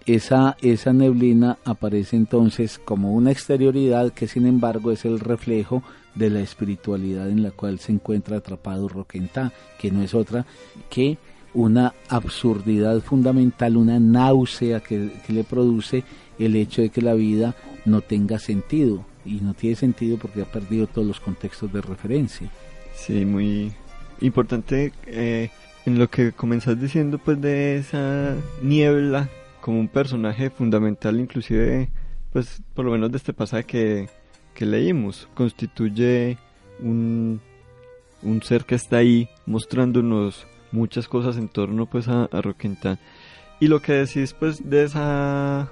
Esa, 0.06 0.56
esa 0.62 0.92
neblina 0.92 1.58
aparece 1.64 2.16
entonces 2.16 2.80
como 2.82 3.12
una 3.12 3.30
exterioridad 3.30 4.12
que 4.12 4.26
sin 4.26 4.46
embargo 4.46 4.92
es 4.92 5.04
el 5.04 5.20
reflejo 5.20 5.82
de 6.14 6.30
la 6.30 6.40
espiritualidad 6.40 7.28
en 7.28 7.42
la 7.42 7.50
cual 7.50 7.78
se 7.78 7.92
encuentra 7.92 8.38
atrapado 8.38 8.88
Roquentá, 8.88 9.52
que 9.78 9.90
no 9.90 10.02
es 10.02 10.14
otra 10.14 10.46
que 10.88 11.18
una 11.52 11.94
absurdidad 12.08 13.00
fundamental, 13.00 13.76
una 13.76 14.00
náusea 14.00 14.80
que, 14.80 15.12
que 15.26 15.32
le 15.32 15.44
produce 15.44 16.04
el 16.38 16.56
hecho 16.56 16.82
de 16.82 16.90
que 16.90 17.02
la 17.02 17.14
vida 17.14 17.54
no 17.84 18.00
tenga 18.00 18.38
sentido, 18.38 19.04
y 19.24 19.40
no 19.40 19.54
tiene 19.54 19.76
sentido 19.76 20.16
porque 20.18 20.42
ha 20.42 20.46
perdido 20.46 20.86
todos 20.86 21.06
los 21.06 21.20
contextos 21.20 21.72
de 21.72 21.80
referencia. 21.80 22.50
Sí, 22.94 23.24
muy 23.24 23.72
importante 24.20 24.92
eh, 25.06 25.50
en 25.86 25.98
lo 25.98 26.08
que 26.08 26.32
comenzás 26.32 26.80
diciendo 26.80 27.18
pues 27.18 27.40
de 27.40 27.76
esa 27.76 28.36
niebla 28.62 29.28
como 29.60 29.80
un 29.80 29.88
personaje 29.88 30.50
fundamental 30.50 31.18
inclusive 31.18 31.88
pues 32.32 32.62
por 32.74 32.84
lo 32.84 32.92
menos 32.92 33.10
de 33.10 33.16
este 33.16 33.32
pasaje 33.32 33.64
que, 33.64 34.08
que 34.54 34.66
leímos 34.66 35.28
constituye 35.34 36.38
un, 36.80 37.40
un 38.22 38.42
ser 38.42 38.64
que 38.64 38.74
está 38.74 38.98
ahí 38.98 39.28
mostrándonos 39.46 40.46
muchas 40.72 41.08
cosas 41.08 41.36
en 41.36 41.48
torno 41.48 41.86
pues 41.86 42.08
a, 42.08 42.24
a 42.24 42.42
y 43.58 43.66
lo 43.66 43.80
que 43.80 43.92
decís 43.92 44.34
pues 44.34 44.68
de 44.68 44.84
esa 44.84 45.70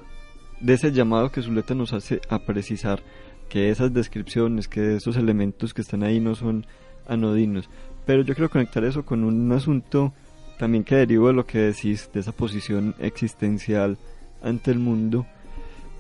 de 0.61 0.75
ese 0.75 0.91
llamado 0.91 1.31
que 1.31 1.43
Zuleta 1.43 1.75
nos 1.75 1.93
hace 1.93 2.21
a 2.29 2.41
precisar 2.41 3.03
que 3.49 3.71
esas 3.71 3.93
descripciones, 3.93 4.69
que 4.69 4.97
esos 4.97 5.17
elementos 5.17 5.75
que 5.75 5.83
están 5.83 6.03
ahí 6.03 6.21
no 6.21 6.35
son 6.35 6.67
anodinos. 7.07 7.69
Pero 8.07 8.23
yo 8.23 8.35
quiero 8.35 8.51
conectar 8.51 8.85
eso 8.85 9.05
con 9.05 9.25
un 9.25 9.51
asunto 9.53 10.13
también 10.59 10.85
que 10.85 10.97
deriva 10.97 11.29
de 11.29 11.35
lo 11.35 11.47
que 11.47 11.59
decís, 11.59 12.11
de 12.13 12.21
esa 12.21 12.33
posición 12.33 12.95
existencial 12.99 13.97
ante 14.43 14.71
el 14.71 14.79
mundo, 14.79 15.27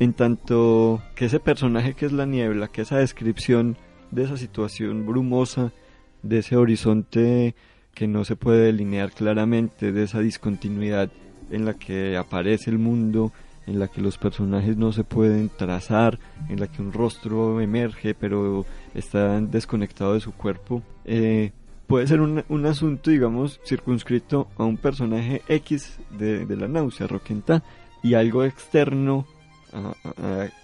en 0.00 0.12
tanto 0.12 1.02
que 1.14 1.26
ese 1.26 1.40
personaje 1.40 1.94
que 1.94 2.06
es 2.06 2.12
la 2.12 2.26
niebla, 2.26 2.68
que 2.68 2.82
esa 2.82 2.98
descripción 2.98 3.76
de 4.10 4.24
esa 4.24 4.36
situación 4.36 5.06
brumosa, 5.06 5.72
de 6.22 6.38
ese 6.38 6.56
horizonte 6.56 7.54
que 7.94 8.06
no 8.06 8.24
se 8.24 8.36
puede 8.36 8.66
delinear 8.66 9.12
claramente, 9.12 9.92
de 9.92 10.04
esa 10.04 10.20
discontinuidad 10.20 11.10
en 11.50 11.64
la 11.64 11.74
que 11.74 12.16
aparece 12.16 12.70
el 12.70 12.78
mundo, 12.78 13.32
en 13.68 13.78
la 13.78 13.88
que 13.88 14.00
los 14.00 14.16
personajes 14.16 14.76
no 14.76 14.92
se 14.92 15.04
pueden 15.04 15.50
trazar, 15.50 16.18
en 16.48 16.58
la 16.58 16.66
que 16.68 16.80
un 16.80 16.92
rostro 16.92 17.60
emerge 17.60 18.14
pero 18.14 18.64
está 18.94 19.40
desconectado 19.40 20.14
de 20.14 20.20
su 20.20 20.32
cuerpo, 20.32 20.82
eh, 21.04 21.52
puede 21.86 22.06
ser 22.06 22.20
un, 22.20 22.44
un, 22.48 22.66
asunto, 22.66 23.10
digamos, 23.10 23.60
circunscrito 23.64 24.48
a 24.56 24.64
un 24.64 24.76
personaje 24.78 25.42
X 25.48 25.98
de, 26.18 26.46
de 26.46 26.56
la 26.56 26.66
náusea, 26.66 27.06
Roquenta, 27.06 27.62
y 28.02 28.14
algo 28.14 28.44
externo 28.44 29.26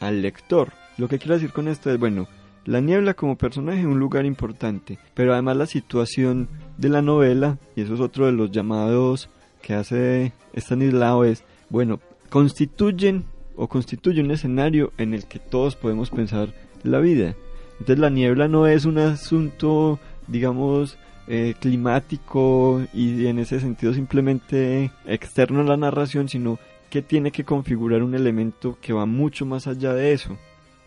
al 0.00 0.22
lector. 0.22 0.72
Lo 0.96 1.08
que 1.08 1.18
quiero 1.18 1.34
decir 1.34 1.52
con 1.52 1.68
esto 1.68 1.90
es, 1.90 1.98
bueno, 1.98 2.26
la 2.64 2.80
niebla 2.80 3.14
como 3.14 3.36
personaje 3.36 3.80
es 3.80 3.86
un 3.86 3.98
lugar 3.98 4.24
importante, 4.24 4.98
pero 5.14 5.32
además 5.32 5.56
la 5.56 5.66
situación 5.66 6.48
de 6.78 6.88
la 6.88 7.02
novela, 7.02 7.58
y 7.76 7.82
eso 7.82 7.94
es 7.94 8.00
otro 8.00 8.26
de 8.26 8.32
los 8.32 8.50
llamados 8.50 9.28
que 9.60 9.74
hace 9.74 10.32
Stanislao, 10.54 11.24
es, 11.24 11.44
bueno, 11.68 12.00
constituyen 12.34 13.26
o 13.54 13.68
constituye 13.68 14.20
un 14.20 14.32
escenario 14.32 14.92
en 14.98 15.14
el 15.14 15.26
que 15.26 15.38
todos 15.38 15.76
podemos 15.76 16.10
pensar 16.10 16.52
la 16.82 16.98
vida. 16.98 17.36
Entonces 17.74 18.00
la 18.00 18.10
niebla 18.10 18.48
no 18.48 18.66
es 18.66 18.86
un 18.86 18.98
asunto, 18.98 20.00
digamos, 20.26 20.98
eh, 21.28 21.54
climático 21.60 22.82
y 22.92 23.26
en 23.26 23.38
ese 23.38 23.60
sentido 23.60 23.94
simplemente 23.94 24.90
externo 25.06 25.60
a 25.60 25.62
la 25.62 25.76
narración, 25.76 26.28
sino 26.28 26.58
que 26.90 27.02
tiene 27.02 27.30
que 27.30 27.44
configurar 27.44 28.02
un 28.02 28.16
elemento 28.16 28.78
que 28.80 28.92
va 28.92 29.06
mucho 29.06 29.46
más 29.46 29.68
allá 29.68 29.94
de 29.94 30.12
eso, 30.12 30.36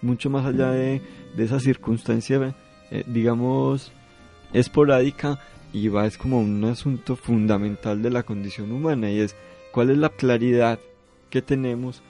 mucho 0.02 0.30
más 0.30 0.46
allá 0.46 0.72
de, 0.72 1.02
esa 1.38 1.62
circunstancia, 1.62 2.56
eh, 2.92 3.06
digamos, 3.08 3.94
esporádica 4.52 5.40
y 5.72 5.88
va 5.88 6.08
es 6.08 6.18
como 6.18 6.42
un 6.42 6.66
asunto 6.66 7.16
fundamental 7.16 8.02
de 8.02 8.10
la 8.10 8.24
condición 8.24 8.70
humana 8.70 9.10
y 9.10 9.22
es 9.22 9.38
cuál 9.72 9.92
es 9.92 9.98
la 9.98 10.10
claridad 10.10 10.78
que 11.30 11.42
tenemos 11.42 12.02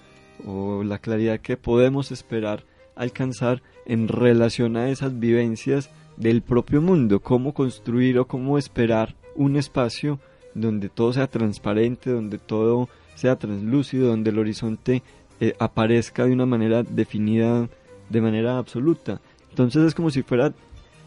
o 0.45 0.83
la 0.83 0.99
claridad 0.99 1.39
que 1.39 1.57
podemos 1.57 2.11
esperar 2.11 2.63
alcanzar 2.95 3.61
en 3.85 4.07
relación 4.07 4.75
a 4.75 4.89
esas 4.89 5.19
vivencias 5.19 5.89
del 6.17 6.41
propio 6.41 6.81
mundo, 6.81 7.19
cómo 7.19 7.53
construir 7.53 8.17
o 8.19 8.27
cómo 8.27 8.57
esperar 8.57 9.15
un 9.35 9.55
espacio 9.55 10.19
donde 10.55 10.89
todo 10.89 11.13
sea 11.13 11.27
transparente, 11.27 12.09
donde 12.09 12.39
todo 12.39 12.89
sea 13.15 13.37
translúcido, 13.37 14.07
donde 14.07 14.31
el 14.31 14.39
horizonte 14.39 15.03
eh, 15.39 15.53
aparezca 15.59 16.25
de 16.25 16.33
una 16.33 16.47
manera 16.47 16.81
definida, 16.83 17.69
de 18.09 18.21
manera 18.21 18.57
absoluta. 18.57 19.21
Entonces 19.51 19.83
es 19.85 19.95
como 19.95 20.09
si 20.09 20.23
fuera 20.23 20.53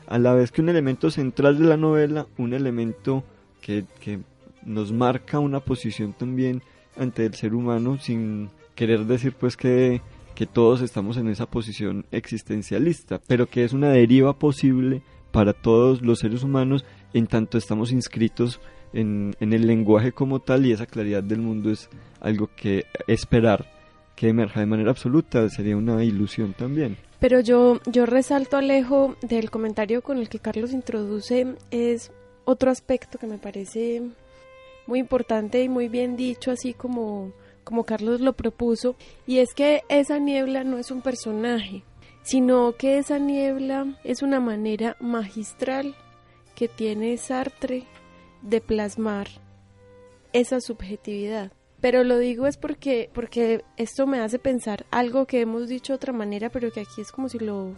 a 0.06 0.18
la 0.18 0.34
vez 0.34 0.52
que 0.52 0.62
un 0.62 0.68
elemento 0.68 1.10
central 1.10 1.58
de 1.58 1.64
la 1.64 1.76
novela, 1.76 2.26
un 2.38 2.52
elemento 2.52 3.24
que, 3.60 3.84
que 4.00 4.20
nos 4.64 4.92
marca 4.92 5.38
una 5.40 5.60
posición 5.60 6.12
también 6.12 6.62
ante 6.96 7.26
el 7.26 7.34
ser 7.34 7.54
humano 7.54 7.98
sin 7.98 8.50
querer 8.74 9.04
decir 9.06 9.34
pues 9.38 9.56
que, 9.56 10.00
que 10.34 10.46
todos 10.46 10.80
estamos 10.80 11.16
en 11.16 11.28
esa 11.28 11.46
posición 11.46 12.06
existencialista, 12.10 13.20
pero 13.26 13.46
que 13.46 13.64
es 13.64 13.72
una 13.72 13.90
deriva 13.90 14.38
posible 14.38 15.02
para 15.30 15.52
todos 15.52 16.02
los 16.02 16.18
seres 16.18 16.42
humanos 16.42 16.84
en 17.14 17.26
tanto 17.26 17.58
estamos 17.58 17.92
inscritos 17.92 18.60
en, 18.92 19.36
en, 19.38 19.52
el 19.52 19.66
lenguaje 19.66 20.12
como 20.12 20.40
tal 20.40 20.66
y 20.66 20.72
esa 20.72 20.86
claridad 20.86 21.22
del 21.22 21.40
mundo 21.40 21.70
es 21.70 21.88
algo 22.20 22.50
que 22.56 22.86
esperar 23.06 23.66
que 24.16 24.28
emerja 24.28 24.60
de 24.60 24.66
manera 24.66 24.90
absoluta 24.90 25.48
sería 25.48 25.76
una 25.76 26.04
ilusión 26.04 26.52
también. 26.52 26.98
Pero 27.20 27.40
yo, 27.40 27.80
yo 27.86 28.06
resalto, 28.06 28.56
Alejo, 28.56 29.16
del 29.22 29.50
comentario 29.50 30.02
con 30.02 30.18
el 30.18 30.28
que 30.28 30.40
Carlos 30.40 30.72
introduce, 30.72 31.54
es 31.70 32.12
otro 32.44 32.70
aspecto 32.70 33.18
que 33.18 33.26
me 33.26 33.38
parece 33.38 34.02
muy 34.86 34.98
importante 34.98 35.62
y 35.62 35.68
muy 35.68 35.88
bien 35.88 36.16
dicho, 36.16 36.50
así 36.50 36.74
como, 36.74 37.32
como 37.64 37.84
Carlos 37.84 38.20
lo 38.20 38.32
propuso, 38.34 38.96
y 39.26 39.38
es 39.38 39.54
que 39.54 39.82
esa 39.88 40.18
niebla 40.18 40.64
no 40.64 40.78
es 40.78 40.90
un 40.90 41.02
personaje, 41.02 41.84
sino 42.22 42.74
que 42.76 42.98
esa 42.98 43.18
niebla 43.18 43.98
es 44.04 44.22
una 44.22 44.40
manera 44.40 44.96
magistral 45.00 45.94
que 46.54 46.68
tiene 46.68 47.16
Sartre 47.16 47.84
de 48.42 48.60
plasmar 48.60 49.28
esa 50.32 50.60
subjetividad. 50.60 51.52
Pero 51.80 52.04
lo 52.04 52.18
digo 52.18 52.46
es 52.46 52.56
porque, 52.56 53.10
porque 53.14 53.64
esto 53.76 54.06
me 54.06 54.20
hace 54.20 54.38
pensar 54.38 54.84
algo 54.90 55.26
que 55.26 55.40
hemos 55.40 55.68
dicho 55.68 55.92
de 55.92 55.96
otra 55.96 56.12
manera, 56.12 56.50
pero 56.50 56.70
que 56.70 56.80
aquí 56.80 57.00
es 57.00 57.10
como 57.10 57.28
si 57.28 57.38
lo 57.38 57.74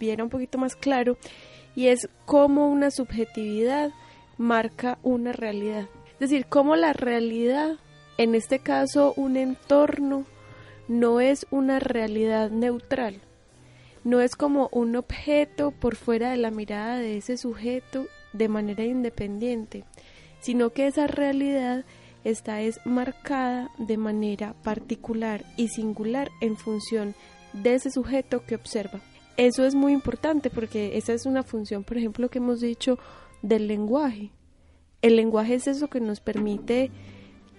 viera 0.00 0.24
un 0.24 0.30
poquito 0.30 0.58
más 0.58 0.74
claro, 0.74 1.18
y 1.76 1.88
es 1.88 2.08
cómo 2.24 2.68
una 2.68 2.90
subjetividad 2.90 3.90
marca 4.38 4.98
una 5.02 5.32
realidad. 5.32 5.88
Es 6.22 6.30
decir, 6.30 6.46
cómo 6.46 6.76
la 6.76 6.92
realidad, 6.92 7.80
en 8.16 8.36
este 8.36 8.60
caso 8.60 9.12
un 9.16 9.36
entorno, 9.36 10.24
no 10.86 11.20
es 11.20 11.48
una 11.50 11.80
realidad 11.80 12.48
neutral, 12.48 13.20
no 14.04 14.20
es 14.20 14.36
como 14.36 14.68
un 14.70 14.94
objeto 14.94 15.72
por 15.72 15.96
fuera 15.96 16.30
de 16.30 16.36
la 16.36 16.52
mirada 16.52 16.98
de 16.98 17.16
ese 17.16 17.36
sujeto 17.36 18.06
de 18.32 18.46
manera 18.46 18.84
independiente, 18.84 19.82
sino 20.38 20.70
que 20.70 20.86
esa 20.86 21.08
realidad 21.08 21.84
está 22.22 22.60
es 22.60 22.78
marcada 22.84 23.72
de 23.78 23.96
manera 23.96 24.54
particular 24.62 25.44
y 25.56 25.70
singular 25.70 26.30
en 26.40 26.56
función 26.56 27.16
de 27.52 27.74
ese 27.74 27.90
sujeto 27.90 28.44
que 28.46 28.54
observa. 28.54 29.00
Eso 29.36 29.66
es 29.66 29.74
muy 29.74 29.92
importante 29.92 30.50
porque 30.50 30.96
esa 30.96 31.14
es 31.14 31.26
una 31.26 31.42
función, 31.42 31.82
por 31.82 31.98
ejemplo, 31.98 32.28
que 32.28 32.38
hemos 32.38 32.60
dicho 32.60 32.96
del 33.42 33.66
lenguaje. 33.66 34.30
El 35.02 35.16
lenguaje 35.16 35.54
es 35.54 35.66
eso 35.66 35.88
que 35.88 36.00
nos 36.00 36.20
permite 36.20 36.90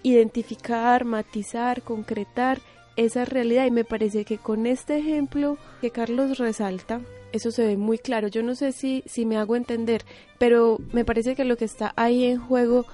identificar, 0.01 1.05
matizar, 1.05 1.81
concretar 1.81 2.59
esa 2.95 3.25
realidad 3.25 3.65
y 3.65 3.71
me 3.71 3.85
parece 3.85 4.25
que 4.25 4.37
con 4.37 4.65
este 4.65 4.97
ejemplo 4.97 5.57
que 5.81 5.91
Carlos 5.91 6.37
resalta, 6.37 7.01
eso 7.31 7.51
se 7.51 7.65
ve 7.65 7.77
muy 7.77 7.97
claro. 7.97 8.27
Yo 8.27 8.43
no 8.43 8.55
sé 8.55 8.71
si, 8.71 9.03
si 9.05 9.25
me 9.25 9.37
hago 9.37 9.55
entender, 9.55 10.05
pero 10.37 10.77
me 10.91 11.03
parece 11.03 11.35
que 11.35 11.45
lo 11.45 11.57
que 11.57 11.65
está 11.65 11.93
ahí 11.95 12.25
en 12.25 12.39
juego 12.39 12.85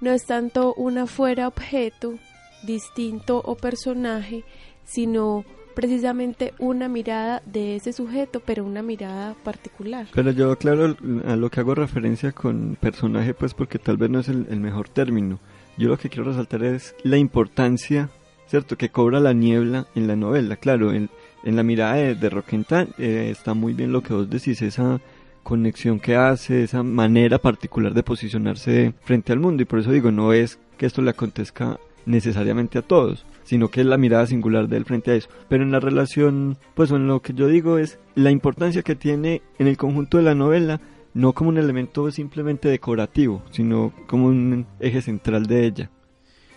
no 0.00 0.10
es 0.10 0.26
tanto 0.26 0.74
una 0.74 1.06
fuera 1.06 1.48
objeto 1.48 2.18
distinto 2.64 3.40
o 3.44 3.54
personaje, 3.54 4.44
sino 4.84 5.44
precisamente 5.74 6.54
una 6.58 6.88
mirada 6.88 7.42
de 7.44 7.76
ese 7.76 7.92
sujeto, 7.92 8.40
pero 8.44 8.64
una 8.64 8.82
mirada 8.82 9.34
particular. 9.44 10.06
Pero 10.14 10.30
yo, 10.30 10.56
claro, 10.56 10.96
a 11.26 11.36
lo 11.36 11.50
que 11.50 11.60
hago 11.60 11.74
referencia 11.74 12.32
con 12.32 12.76
personaje, 12.80 13.34
pues 13.34 13.54
porque 13.54 13.78
tal 13.78 13.96
vez 13.96 14.10
no 14.10 14.20
es 14.20 14.28
el, 14.28 14.60
mejor 14.60 14.88
término. 14.88 15.40
Yo 15.76 15.88
lo 15.88 15.98
que 15.98 16.08
quiero 16.08 16.24
resaltar 16.24 16.62
es 16.62 16.94
la 17.02 17.16
importancia, 17.16 18.10
¿cierto?, 18.46 18.76
que 18.76 18.90
cobra 18.90 19.20
la 19.20 19.32
niebla 19.32 19.86
en 19.94 20.06
la 20.06 20.16
novela. 20.16 20.56
Claro, 20.56 20.92
en, 20.92 21.10
la 21.44 21.62
mirada 21.62 21.94
de, 21.94 22.14
de 22.14 22.88
eh, 22.98 23.30
está 23.30 23.54
muy 23.54 23.74
bien 23.74 23.92
lo 23.92 24.02
que 24.02 24.14
vos 24.14 24.30
decís, 24.30 24.62
esa 24.62 25.00
conexión 25.42 26.00
que 26.00 26.16
hace, 26.16 26.64
esa 26.64 26.82
manera 26.82 27.38
particular 27.38 27.92
de 27.92 28.02
posicionarse 28.02 28.94
frente 29.02 29.32
al 29.32 29.40
mundo. 29.40 29.62
Y 29.62 29.66
por 29.66 29.78
eso 29.78 29.92
digo, 29.92 30.10
no 30.10 30.32
es 30.32 30.58
que 30.78 30.86
esto 30.86 31.02
le 31.02 31.10
acontezca 31.10 31.78
necesariamente 32.06 32.78
a 32.78 32.82
todos, 32.82 33.24
sino 33.44 33.68
que 33.68 33.82
es 33.82 33.86
la 33.86 33.98
mirada 33.98 34.26
singular 34.26 34.68
de 34.68 34.78
él 34.78 34.84
frente 34.84 35.12
a 35.12 35.14
eso. 35.14 35.28
Pero 35.48 35.62
en 35.62 35.70
la 35.70 35.80
relación, 35.80 36.58
pues 36.74 36.90
en 36.90 37.06
lo 37.06 37.22
que 37.22 37.34
yo 37.34 37.46
digo 37.46 37.78
es 37.78 37.98
la 38.14 38.30
importancia 38.30 38.82
que 38.82 38.96
tiene 38.96 39.42
en 39.58 39.68
el 39.68 39.76
conjunto 39.76 40.16
de 40.16 40.24
la 40.24 40.34
novela, 40.34 40.80
no 41.12 41.32
como 41.32 41.50
un 41.50 41.58
elemento 41.58 42.10
simplemente 42.10 42.68
decorativo, 42.68 43.42
sino 43.50 43.92
como 44.08 44.26
un 44.26 44.66
eje 44.80 45.00
central 45.00 45.46
de 45.46 45.66
ella. 45.66 45.90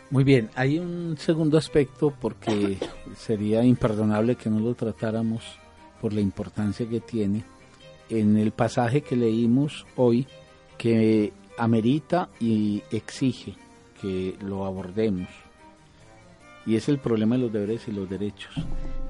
Muy 0.09 0.23
bien, 0.23 0.49
hay 0.55 0.79
un 0.79 1.15
segundo 1.17 1.57
aspecto 1.57 2.13
porque 2.19 2.77
sería 3.17 3.63
imperdonable 3.63 4.35
que 4.35 4.49
no 4.49 4.59
lo 4.59 4.73
tratáramos 4.73 5.43
por 6.01 6.13
la 6.13 6.21
importancia 6.21 6.87
que 6.87 7.01
tiene 7.01 7.43
en 8.09 8.37
el 8.37 8.51
pasaje 8.51 9.01
que 9.01 9.17
leímos 9.17 9.85
hoy 9.97 10.25
que 10.77 11.33
amerita 11.57 12.29
y 12.39 12.83
exige 12.91 13.55
que 14.01 14.35
lo 14.39 14.65
abordemos 14.65 15.27
y 16.67 16.75
es 16.75 16.89
el 16.89 16.99
problema 16.99 17.35
de 17.35 17.43
los 17.43 17.53
deberes 17.53 17.87
y 17.87 17.93
los 17.93 18.09
derechos. 18.09 18.53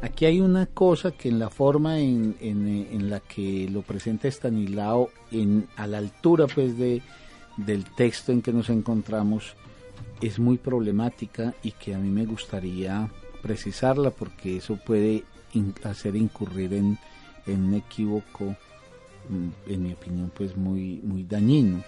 Aquí 0.03 0.25
hay 0.25 0.39
una 0.39 0.67
cosa 0.67 1.11
que 1.11 1.27
en 1.27 1.39
la 1.39 1.49
forma 1.49 1.99
en, 1.99 2.37
en, 2.39 3.09
la 3.09 3.19
que 3.19 3.67
lo 3.67 3.81
presenta 3.81 4.27
Stanislao, 4.27 5.09
en, 5.31 5.67
a 5.75 5.87
la 5.87 5.97
altura 5.97 6.45
pues 6.45 6.77
de, 6.77 7.01
del 7.57 7.83
texto 7.83 8.31
en 8.31 8.43
que 8.43 8.53
nos 8.53 8.69
encontramos, 8.69 9.55
es 10.21 10.37
muy 10.37 10.57
problemática 10.57 11.55
y 11.63 11.71
que 11.71 11.95
a 11.95 11.97
mí 11.97 12.09
me 12.09 12.27
gustaría 12.27 13.09
precisarla 13.41 14.11
porque 14.11 14.57
eso 14.57 14.75
puede 14.75 15.23
hacer 15.83 16.15
incurrir 16.15 16.73
en, 16.73 16.99
en 17.47 17.63
un 17.63 17.73
equívoco, 17.73 18.55
mm, 19.29 19.71
en 19.71 19.83
mi 19.83 19.93
opinión, 19.93 20.31
pues 20.35 20.55
muy, 20.55 21.01
muy 21.03 21.23
dañino. 21.23 21.83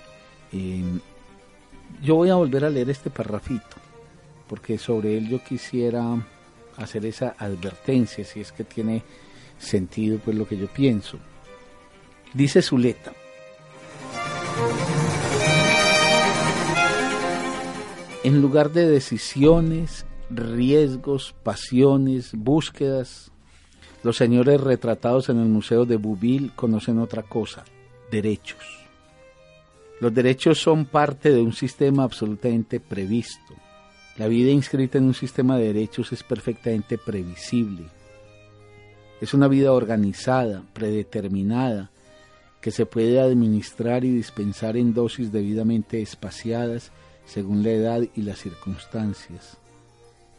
Eh, 0.51 0.82
yo 2.01 2.15
voy 2.15 2.30
a 2.30 2.36
volver 2.36 2.65
a 2.65 2.72
leer 2.72 2.89
este 2.89 3.11
parrafito 3.11 3.89
porque 4.50 4.78
sobre 4.78 5.18
él 5.18 5.30
yo 5.30 5.41
quisiera 5.43 6.04
hacer 6.76 7.06
esa 7.06 7.36
advertencia, 7.38 8.26
si 8.26 8.41
es 8.41 8.52
que 8.52 8.64
tiene 8.64 9.04
sentido 9.60 10.20
pues 10.20 10.36
lo 10.36 10.47
que 10.47 10.58
yo 10.58 10.68
pienso. 10.68 11.20
Dice 12.34 12.62
Zuleta. 12.62 13.14
En 18.24 18.41
lugar 18.41 18.72
de 18.72 18.88
decisiones, 18.88 20.06
riesgos, 20.30 21.34
pasiones, 21.43 22.32
búsquedas, 22.34 23.32
los 24.04 24.18
señores 24.18 24.60
retratados 24.62 25.30
en 25.30 25.39
el 25.39 25.47
Museo 25.47 25.86
de 25.86 25.97
Bouville 25.97 26.52
conocen 26.56 27.00
otra 27.00 27.24
cosa, 27.24 27.64
derechos. 28.12 28.80
Los 30.00 30.14
derechos 30.14 30.60
son 30.60 30.86
parte 30.86 31.32
de 31.32 31.41
un 31.41 31.54
sistema 31.54 32.04
absolutamente 32.04 32.80
previsto, 32.80 33.54
la 34.20 34.28
vida 34.28 34.51
inscrita 34.51 34.97
en 34.97 35.05
un 35.05 35.13
sistema 35.13 35.57
de 35.57 35.67
derechos 35.67 36.11
es 36.11 36.24
perfectamente 36.24 36.97
previsible. 36.97 37.86
Es 39.22 39.34
una 39.34 39.47
vida 39.47 39.72
organizada, 39.72 40.61
predeterminada, 40.74 41.89
que 42.59 42.72
se 42.72 42.86
puede 42.86 43.22
administrar 43.22 44.03
y 44.03 44.11
dispensar 44.11 44.76
en 44.76 44.93
dosis 44.93 45.32
debidamente 45.32 46.01
espaciadas 46.01 46.91
según 47.26 47.63
la 47.63 47.70
edad 47.70 48.01
y 48.13 48.24
las 48.24 48.39
circunstancias. 48.39 49.57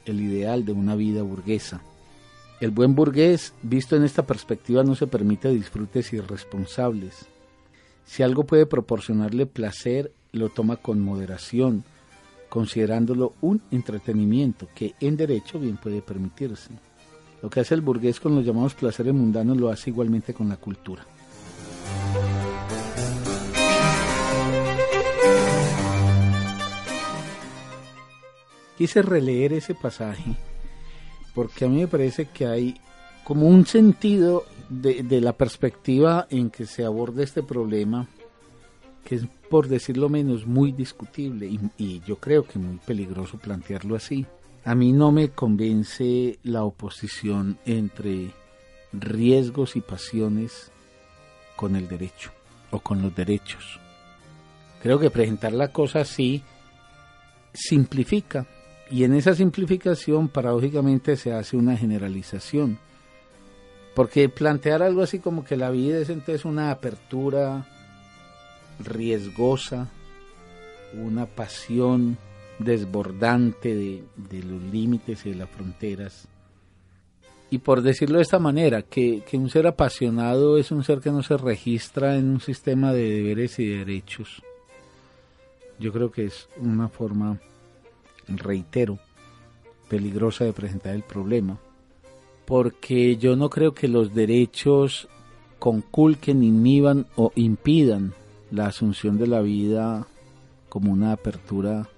El 0.04 0.20
ideal 0.20 0.66
de 0.66 0.72
una 0.72 0.94
vida 0.94 1.22
burguesa. 1.22 1.80
El 2.60 2.72
buen 2.72 2.94
burgués, 2.94 3.54
visto 3.62 3.96
en 3.96 4.04
esta 4.04 4.26
perspectiva, 4.26 4.84
no 4.84 4.94
se 4.94 5.06
permite 5.06 5.48
disfrutes 5.48 6.12
irresponsables. 6.12 7.24
Si 8.04 8.22
algo 8.22 8.44
puede 8.44 8.66
proporcionarle 8.66 9.46
placer, 9.46 10.12
lo 10.32 10.50
toma 10.50 10.76
con 10.76 11.00
moderación, 11.00 11.82
considerándolo 12.50 13.34
un 13.40 13.62
entretenimiento 13.70 14.68
que 14.74 14.94
en 15.00 15.16
derecho 15.16 15.58
bien 15.58 15.78
puede 15.78 16.02
permitirse. 16.02 16.70
Lo 17.40 17.48
que 17.48 17.60
hace 17.60 17.74
el 17.74 17.80
burgués 17.80 18.20
con 18.20 18.34
los 18.34 18.44
llamados 18.44 18.74
placeres 18.74 19.14
mundanos 19.14 19.56
lo 19.56 19.70
hace 19.70 19.88
igualmente 19.88 20.34
con 20.34 20.50
la 20.50 20.56
cultura. 20.56 21.06
Quise 28.76 29.02
releer 29.02 29.52
ese 29.54 29.74
pasaje 29.74 30.36
porque 31.34 31.66
a 31.66 31.68
mí 31.68 31.78
me 31.78 31.86
parece 31.86 32.26
que 32.26 32.46
hay 32.46 32.80
como 33.24 33.46
un 33.46 33.64
sentido 33.64 34.44
de, 34.68 35.02
de 35.02 35.20
la 35.20 35.34
perspectiva 35.34 36.26
en 36.30 36.50
que 36.50 36.66
se 36.66 36.84
aborda 36.84 37.22
este 37.22 37.42
problema 37.42 38.08
que 39.04 39.16
es 39.16 39.26
por 39.50 39.68
decirlo 39.68 40.08
menos 40.08 40.46
muy 40.46 40.72
discutible 40.72 41.50
y, 41.78 42.00
yo 42.06 42.16
creo 42.16 42.44
que 42.46 42.58
muy 42.58 42.78
peligroso 42.78 43.38
plantearlo 43.38 43.96
así. 43.96 44.26
A 44.64 44.74
mí 44.74 44.92
no 44.92 45.10
me 45.10 45.30
convence 45.30 46.38
la 46.42 46.64
oposición 46.64 47.58
entre 47.64 48.30
riesgos 48.92 49.76
y 49.76 49.80
pasiones 49.80 50.70
con 51.56 51.76
el 51.76 51.88
derecho 51.88 52.30
o 52.70 52.80
con 52.80 53.02
los 53.02 53.14
derechos. 53.14 53.80
Creo 54.82 54.98
que 54.98 55.10
presentar 55.10 55.52
la 55.52 55.68
cosa 55.68 56.00
así 56.00 56.42
simplifica 57.52 58.46
y 58.90 59.04
en 59.04 59.14
esa 59.14 59.34
simplificación 59.34 60.28
paradójicamente 60.28 61.16
se 61.16 61.32
hace 61.32 61.56
una 61.56 61.76
generalización. 61.76 62.78
Porque 63.94 64.28
plantear 64.28 64.82
algo 64.82 65.02
así 65.02 65.18
como 65.18 65.44
que 65.44 65.56
la 65.56 65.70
vida 65.70 65.98
es 65.98 66.10
entonces 66.10 66.44
una 66.44 66.70
apertura 66.70 67.66
riesgosa, 68.80 69.88
una 70.94 71.26
pasión 71.26 72.18
desbordante 72.58 73.74
de, 73.74 74.42
los 74.42 74.62
límites 74.62 75.24
y 75.26 75.30
de 75.30 75.36
las 75.36 75.50
fronteras. 75.50 76.28
Y 77.50 77.58
por 77.58 77.82
decirlo 77.82 78.18
de 78.18 78.22
esta 78.22 78.38
manera, 78.38 78.82
que, 78.82 79.22
que, 79.28 79.36
un 79.36 79.50
ser 79.50 79.66
apasionado 79.66 80.56
es 80.56 80.70
un 80.70 80.84
ser 80.84 81.00
que 81.00 81.10
no 81.10 81.22
se 81.22 81.36
registra 81.36 82.16
en 82.16 82.30
un 82.30 82.40
sistema 82.40 82.92
de 82.92 83.10
deberes 83.10 83.58
y 83.58 83.66
derechos. 83.66 84.42
Yo 85.78 85.92
creo 85.92 86.12
que 86.12 86.26
es 86.26 86.48
una 86.58 86.88
forma, 86.88 87.40
reitero, 88.28 88.98
peligrosa 89.88 90.44
de 90.44 90.52
presentar 90.52 90.94
el 90.94 91.02
problema. 91.02 91.58
Porque 92.44 93.16
yo 93.16 93.34
no 93.34 93.50
creo 93.50 93.74
que 93.74 93.88
los 93.88 94.14
derechos 94.14 95.08
conculquen, 95.58 96.42
inhiban 96.42 97.06
o 97.16 97.32
impidan 97.34 98.14
la 98.50 98.66
asunción 98.66 99.18
de 99.18 99.26
la 99.26 99.40
vida 99.40 100.06
como 100.68 100.92
una 100.92 101.12
apertura 101.12 101.88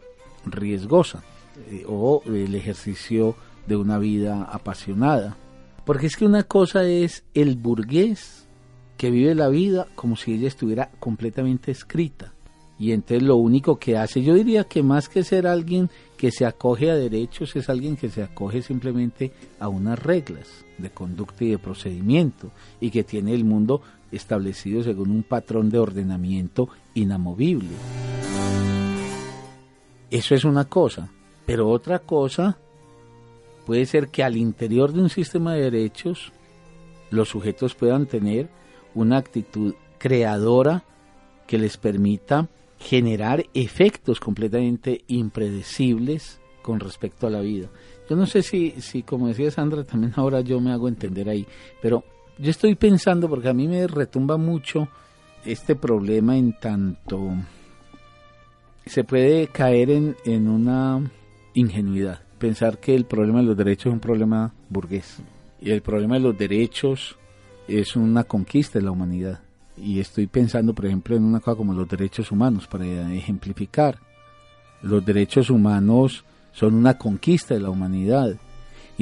riesgosa 0.45 1.23
eh, 1.71 1.85
o 1.87 2.23
el 2.27 2.55
ejercicio 2.55 3.37
de 3.67 3.77
una 3.77 3.99
vida 3.99 4.45
apasionada. 4.45 5.37
Porque 5.85 6.07
es 6.07 6.17
que 6.17 6.25
una 6.25 6.45
cosa 6.45 6.85
es 6.85 7.25
el 7.35 7.57
burgués 7.57 8.47
que 8.97 9.11
vive 9.11 9.35
la 9.35 9.49
vida 9.49 9.89
como 9.95 10.17
si 10.17 10.35
ella 10.35 10.49
estuviera 10.49 10.91
completamente 11.01 11.71
escrita. 11.71 12.33
Y 12.79 12.93
entonces 12.93 13.23
lo 13.23 13.37
único 13.37 13.79
que 13.79 13.97
hace, 13.97 14.23
yo 14.23 14.35
diría 14.35 14.65
que 14.65 14.83
más 14.83 15.09
que 15.09 15.23
ser 15.23 15.47
alguien 15.47 15.91
que 16.17 16.33
se 16.33 16.47
acoge 16.47 16.91
a 16.91 16.97
derechos, 16.97 17.55
es 17.55 17.69
alguien 17.69 17.97
que 17.97 18.09
se 18.09 18.23
acoge 18.23 18.63
simplemente 18.63 19.33
a 19.61 19.69
unas 19.69 19.99
reglas 19.99 20.49
de 20.79 20.91
conducta 20.91 21.45
y 21.45 21.51
de 21.51 21.59
procedimiento 21.59 22.51
y 22.81 22.91
que 22.91 23.05
tiene 23.05 23.35
el 23.35 23.45
mundo 23.45 23.83
establecido 24.13 24.83
según 24.83 25.11
un 25.11 25.23
patrón 25.23 25.71
de 25.71 25.79
ordenamiento 25.79 26.69
inamovible. 26.95 27.71
Eso 30.11 30.35
es 30.35 30.45
una 30.45 30.67
cosa, 30.67 31.11
pero 31.47 31.69
otra 31.69 31.99
cosa 32.01 32.59
puede 33.67 33.87
ser 33.87 34.09
que 34.09 34.23
al 34.23 34.37
interior 34.37 34.93
de 34.93 35.01
un 35.01 35.09
sistema 35.09 35.55
de 35.55 35.71
derechos 35.71 36.33
los 37.11 37.31
sujetos 37.31 37.75
puedan 37.75 38.07
tener 38.07 38.49
una 38.95 39.17
actitud 39.17 39.75
creadora 39.99 40.85
que 41.47 41.59
les 41.59 41.77
permita 41.77 42.49
generar 42.79 43.45
efectos 43.55 44.21
completamente 44.21 45.03
impredecibles 45.07 46.41
con 46.63 46.81
respecto 46.81 47.27
a 47.27 47.31
la 47.31 47.41
vida. 47.41 47.69
Yo 48.09 48.17
no 48.17 48.27
sé 48.27 48.43
si, 48.43 48.73
si, 48.81 49.03
como 49.03 49.29
decía 49.29 49.51
Sandra, 49.51 49.85
también 49.85 50.13
ahora 50.17 50.41
yo 50.41 50.61
me 50.61 50.73
hago 50.73 50.89
entender 50.89 51.29
ahí, 51.29 51.47
pero 51.81 52.05
yo 52.39 52.51
estoy 52.51 52.75
pensando, 52.75 53.29
porque 53.29 53.49
a 53.49 53.55
mí 53.55 53.69
me 53.69 53.87
retumba 53.87 54.37
mucho 54.37 54.89
este 55.45 55.75
problema 55.75 56.37
en 56.37 56.53
tanto 56.59 57.35
se 58.87 59.05
puede 59.05 59.47
caer 59.47 59.91
en, 59.91 60.17
en 60.25 60.49
una 60.49 61.11
ingenuidad, 61.55 62.21
pensar 62.39 62.79
que 62.79 62.95
el 62.95 63.05
problema 63.05 63.41
de 63.41 63.47
los 63.47 63.57
derechos 63.57 63.87
es 63.87 63.93
un 63.93 64.01
problema 64.01 64.53
burgués 64.69 65.19
y 65.61 65.71
el 65.71 65.83
problema 65.83 66.15
de 66.15 66.21
los 66.21 66.37
derechos 66.37 67.17
es 67.69 67.95
una 67.95 68.25
conquista 68.25 68.79
de 68.79 68.85
la 68.85 68.91
humanidad. 68.91 69.41
Y 69.77 70.01
estoy 70.01 70.27
pensando, 70.27 70.75
por 70.75 70.87
ejemplo, 70.87 71.17
en 71.17 71.25
una 71.25 71.41
cosa 71.41 71.57
como 71.57 71.73
los 71.73 71.89
derechos 71.89 72.31
humanos, 72.31 72.67
para 72.67 72.85
ejemplificar. 73.13 73.99
Los 74.83 75.05
derechos 75.05 75.49
humanos 75.49 76.25
son 76.53 76.75
una 76.75 76.99
conquista 76.99 77.55
de 77.55 77.61
la 77.61 77.71
humanidad. 77.71 78.37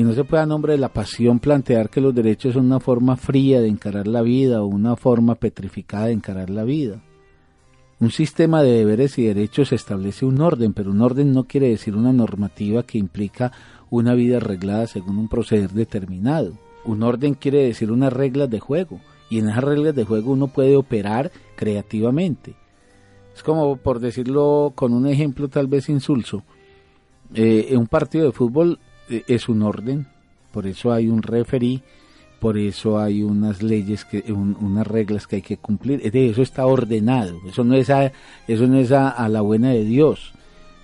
Y 0.01 0.03
no 0.03 0.15
se 0.15 0.25
puede 0.25 0.43
a 0.43 0.47
nombre 0.47 0.73
de 0.73 0.79
la 0.79 0.89
pasión 0.89 1.41
plantear 1.41 1.91
que 1.91 2.01
los 2.01 2.15
derechos 2.15 2.55
son 2.55 2.65
una 2.65 2.81
forma 2.81 3.19
fría 3.19 3.61
de 3.61 3.69
encarar 3.69 4.07
la 4.07 4.23
vida 4.23 4.63
o 4.63 4.67
una 4.67 4.97
forma 4.97 5.35
petrificada 5.35 6.07
de 6.07 6.13
encarar 6.13 6.49
la 6.49 6.65
vida. 6.65 7.03
Un 7.99 8.11
sistema 8.11 8.63
de 8.63 8.79
deberes 8.79 9.19
y 9.19 9.25
derechos 9.25 9.73
establece 9.73 10.25
un 10.25 10.41
orden, 10.41 10.73
pero 10.73 10.91
un 10.91 11.03
orden 11.03 11.35
no 11.35 11.45
quiere 11.45 11.69
decir 11.69 11.97
una 11.97 12.15
normativa 12.15 12.83
que 12.83 12.97
implica 12.97 13.53
una 13.91 14.15
vida 14.15 14.39
arreglada 14.39 14.87
según 14.87 15.19
un 15.19 15.29
proceder 15.29 15.69
determinado. 15.73 16.55
Un 16.87 17.03
orden 17.03 17.35
quiere 17.35 17.63
decir 17.67 17.93
unas 17.93 18.11
reglas 18.11 18.49
de 18.49 18.59
juego, 18.59 19.01
y 19.29 19.39
en 19.41 19.51
esas 19.51 19.65
reglas 19.65 19.95
de 19.95 20.07
juego 20.07 20.33
uno 20.33 20.47
puede 20.47 20.77
operar 20.77 21.31
creativamente. 21.57 22.55
Es 23.37 23.43
como, 23.43 23.77
por 23.77 24.01
decirlo 24.01 24.73
con 24.75 24.95
un 24.95 25.07
ejemplo 25.07 25.49
tal 25.49 25.67
vez 25.67 25.91
insulso, 25.91 26.43
eh, 27.35 27.75
un 27.77 27.87
partido 27.87 28.25
de 28.25 28.33
fútbol 28.33 28.79
es 29.27 29.49
un 29.49 29.63
orden, 29.63 30.07
por 30.53 30.67
eso 30.67 30.93
hay 30.93 31.09
un 31.09 31.23
referee, 31.23 31.83
por 32.41 32.57
eso 32.57 32.99
hay 32.99 33.23
unas 33.23 33.63
leyes 33.63 34.05
que 34.07 34.33
unas 34.33 34.87
reglas 34.87 35.27
que 35.27 35.37
hay 35.37 35.43
que 35.43 35.59
cumplir. 35.59 36.01
Eso 36.03 36.43
está 36.43 36.67
ordenado. 36.67 37.39
Eso 37.47 37.65
no 37.65 37.75
es 37.75 37.91
a, 37.91 38.13
eso 38.49 38.67
no 38.67 38.79
es 38.79 38.91
a, 38.93 39.29
la 39.29 39.43
buena 39.43 39.71
de 39.71 39.85
Dios. 39.85 40.33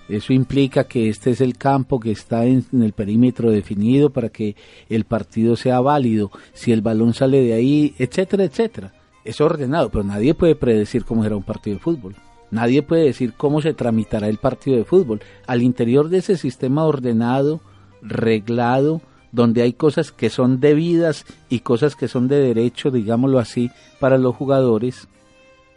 Eso 0.07 0.31
implica 0.31 0.85
que 0.85 1.09
este 1.09 1.31
es 1.31 1.41
el 1.41 1.57
campo 1.57 1.99
que 1.99 2.11
está 2.11 2.45
en, 2.45 2.63
el 2.71 2.93
perímetro 2.93 3.51
definido 3.51 4.11
para 4.11 4.29
que 4.29 4.55
el 4.87 5.03
partido 5.03 5.55
sea 5.55 5.81
válido. 5.81 6.31
Si 6.53 6.71
el 6.71 6.81
balón 6.81 7.13
sale 7.13 7.41
de 7.41 7.53
ahí 7.53 7.95
etcétera 7.97 8.43
etcétera. 8.43 8.93
Es 9.25 9.41
ordenado 9.41 9.89
pero 9.89 10.03
nadie 10.03 10.35
puede 10.35 10.55
predecir 10.55 11.03
cómo 11.03 11.23
será 11.23 11.35
un 11.35 11.43
partido 11.43 11.77
de 11.77 11.83
fútbol. 11.83 12.15
Nadie 12.51 12.83
puede 12.83 13.05
decir 13.05 13.33
cómo 13.35 13.61
se 13.61 13.73
tramitará 13.73 14.29
el 14.29 14.37
partido 14.37 14.77
de 14.77 14.85
fútbol. 14.85 15.21
Al 15.47 15.63
interior 15.63 16.07
de 16.07 16.19
ese 16.19 16.37
sistema 16.37 16.85
ordenado 16.85 17.61
reglado 18.01 19.01
donde 19.31 19.61
hay 19.61 19.73
cosas 19.73 20.11
que 20.11 20.29
son 20.29 20.59
debidas 20.59 21.25
y 21.49 21.59
cosas 21.59 21.95
que 21.95 22.07
son 22.07 22.27
de 22.27 22.39
derecho, 22.39 22.91
digámoslo 22.91 23.39
así, 23.39 23.69
para 23.99 24.17
los 24.17 24.35
jugadores, 24.35 25.07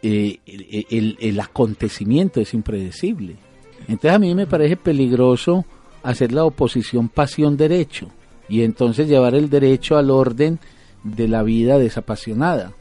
eh, 0.01 0.39
el, 0.45 1.39
acontecimiento 1.39 2.39
es 2.39 2.53
impredecible. 2.53 3.35
Entonces 3.81 4.11
a 4.11 4.19
mí 4.19 4.33
me 4.35 4.47
parece 4.47 4.77
peligroso 4.77 5.65
hacer 6.03 6.31
la 6.31 6.45
oposición 6.45 7.09
pasión-derecho 7.09 8.07
y 8.49 8.63
entonces 8.63 9.07
llevar 9.07 9.35
el 9.35 9.49
derecho 9.49 9.97
al 9.97 10.09
orden 10.09 10.59
de 11.03 11.27
la 11.27 11.43
vida 11.43 11.77
desapasionada. 11.77 12.73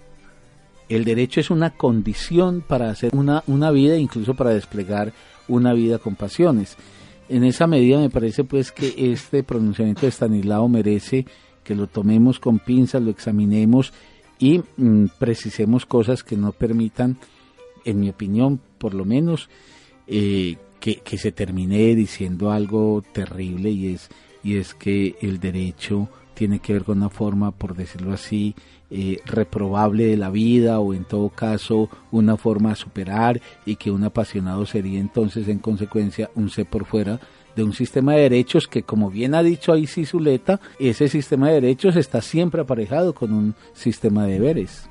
El 0.88 1.04
derecho 1.04 1.40
es 1.40 1.50
una 1.50 1.70
condición 1.70 2.62
para 2.66 2.90
hacer 2.90 3.14
una, 3.14 3.44
una 3.46 3.70
vida, 3.70 3.96
incluso 3.96 4.34
para 4.34 4.50
desplegar 4.50 5.12
una 5.46 5.72
vida 5.72 5.98
con 5.98 6.16
pasiones 6.16 6.76
en 7.30 7.44
esa 7.44 7.66
medida 7.68 7.98
me 7.98 8.10
parece 8.10 8.42
pues 8.42 8.72
que 8.72 9.12
este 9.12 9.44
pronunciamiento 9.44 10.02
de 10.02 10.08
Stanislao 10.10 10.68
merece 10.68 11.26
que 11.62 11.76
lo 11.76 11.86
tomemos 11.86 12.40
con 12.40 12.58
pinzas, 12.58 13.02
lo 13.02 13.10
examinemos 13.10 13.92
y 14.40 14.60
mm, 14.76 15.06
precisemos 15.18 15.86
cosas 15.86 16.24
que 16.24 16.36
no 16.36 16.50
permitan, 16.50 17.18
en 17.84 18.00
mi 18.00 18.10
opinión, 18.10 18.60
por 18.78 18.94
lo 18.94 19.04
menos, 19.04 19.48
eh, 20.08 20.56
que, 20.80 20.96
que, 20.96 21.18
se 21.18 21.30
termine 21.30 21.94
diciendo 21.94 22.50
algo 22.50 23.02
terrible 23.12 23.70
y 23.70 23.94
es, 23.94 24.08
y 24.42 24.56
es 24.56 24.74
que 24.74 25.14
el 25.20 25.38
derecho 25.38 26.08
tiene 26.40 26.60
que 26.60 26.72
ver 26.72 26.84
con 26.84 26.96
una 26.96 27.10
forma, 27.10 27.50
por 27.50 27.76
decirlo 27.76 28.14
así, 28.14 28.54
eh, 28.90 29.18
reprobable 29.26 30.06
de 30.06 30.16
la 30.16 30.30
vida 30.30 30.80
o 30.80 30.94
en 30.94 31.04
todo 31.04 31.28
caso 31.28 31.90
una 32.10 32.38
forma 32.38 32.72
a 32.72 32.76
superar 32.76 33.42
y 33.66 33.76
que 33.76 33.90
un 33.90 34.04
apasionado 34.04 34.64
sería 34.64 35.00
entonces 35.00 35.48
en 35.48 35.58
consecuencia 35.58 36.30
un 36.34 36.48
ser 36.48 36.64
por 36.64 36.86
fuera 36.86 37.20
de 37.54 37.62
un 37.62 37.74
sistema 37.74 38.14
de 38.14 38.22
derechos 38.22 38.66
que 38.68 38.84
como 38.84 39.10
bien 39.10 39.34
ha 39.34 39.42
dicho 39.42 39.70
ahí 39.70 39.84
ese 39.84 41.08
sistema 41.08 41.48
de 41.48 41.60
derechos 41.60 41.96
está 41.96 42.22
siempre 42.22 42.62
aparejado 42.62 43.12
con 43.12 43.34
un 43.34 43.54
sistema 43.74 44.24
de 44.24 44.32
deberes. 44.32 44.88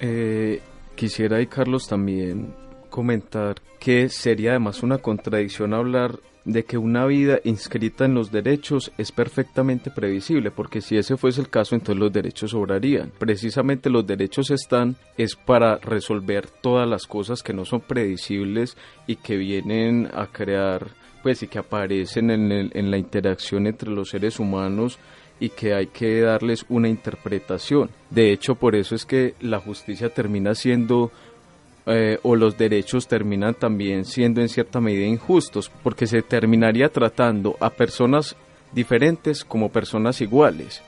Eh, 0.00 0.60
quisiera 0.96 1.40
y 1.40 1.46
Carlos 1.46 1.88
también 1.88 2.52
comentar 2.90 3.54
que 3.80 4.10
sería 4.10 4.50
además 4.50 4.82
una 4.82 4.98
contradicción 4.98 5.72
hablar 5.72 6.20
de 6.44 6.64
que 6.64 6.76
una 6.78 7.06
vida 7.06 7.40
inscrita 7.44 8.04
en 8.04 8.14
los 8.14 8.30
derechos 8.30 8.92
es 8.98 9.12
perfectamente 9.12 9.90
previsible, 9.90 10.50
porque 10.50 10.80
si 10.80 10.96
ese 10.96 11.16
fuese 11.16 11.40
el 11.40 11.48
caso, 11.48 11.74
entonces 11.74 12.00
los 12.00 12.12
derechos 12.12 12.50
sobrarían. 12.50 13.12
Precisamente 13.18 13.90
los 13.90 14.06
derechos 14.06 14.50
están 14.50 14.96
es 15.16 15.36
para 15.36 15.78
resolver 15.78 16.46
todas 16.46 16.88
las 16.88 17.06
cosas 17.06 17.42
que 17.42 17.54
no 17.54 17.64
son 17.64 17.80
predecibles 17.80 18.76
y 19.06 19.16
que 19.16 19.36
vienen 19.36 20.10
a 20.12 20.26
crear, 20.26 20.88
pues 21.22 21.42
y 21.42 21.48
que 21.48 21.58
aparecen 21.58 22.30
en, 22.30 22.52
en 22.52 22.90
la 22.90 22.98
interacción 22.98 23.66
entre 23.66 23.90
los 23.90 24.10
seres 24.10 24.38
humanos 24.38 24.98
y 25.40 25.48
que 25.48 25.74
hay 25.74 25.88
que 25.88 26.20
darles 26.20 26.64
una 26.68 26.88
interpretación. 26.88 27.90
De 28.10 28.32
hecho, 28.32 28.54
por 28.54 28.76
eso 28.76 28.94
es 28.94 29.04
que 29.04 29.34
la 29.40 29.58
justicia 29.58 30.08
termina 30.08 30.54
siendo 30.54 31.10
eh, 31.86 32.18
o 32.22 32.36
los 32.36 32.56
derechos 32.56 33.06
terminan 33.06 33.54
también 33.54 34.04
siendo 34.04 34.40
en 34.40 34.48
cierta 34.48 34.80
medida 34.80 35.06
injustos, 35.06 35.70
porque 35.82 36.06
se 36.06 36.22
terminaría 36.22 36.88
tratando 36.88 37.56
a 37.60 37.70
personas 37.70 38.36
diferentes 38.72 39.44
como 39.44 39.70
personas 39.70 40.20
iguales 40.20 40.82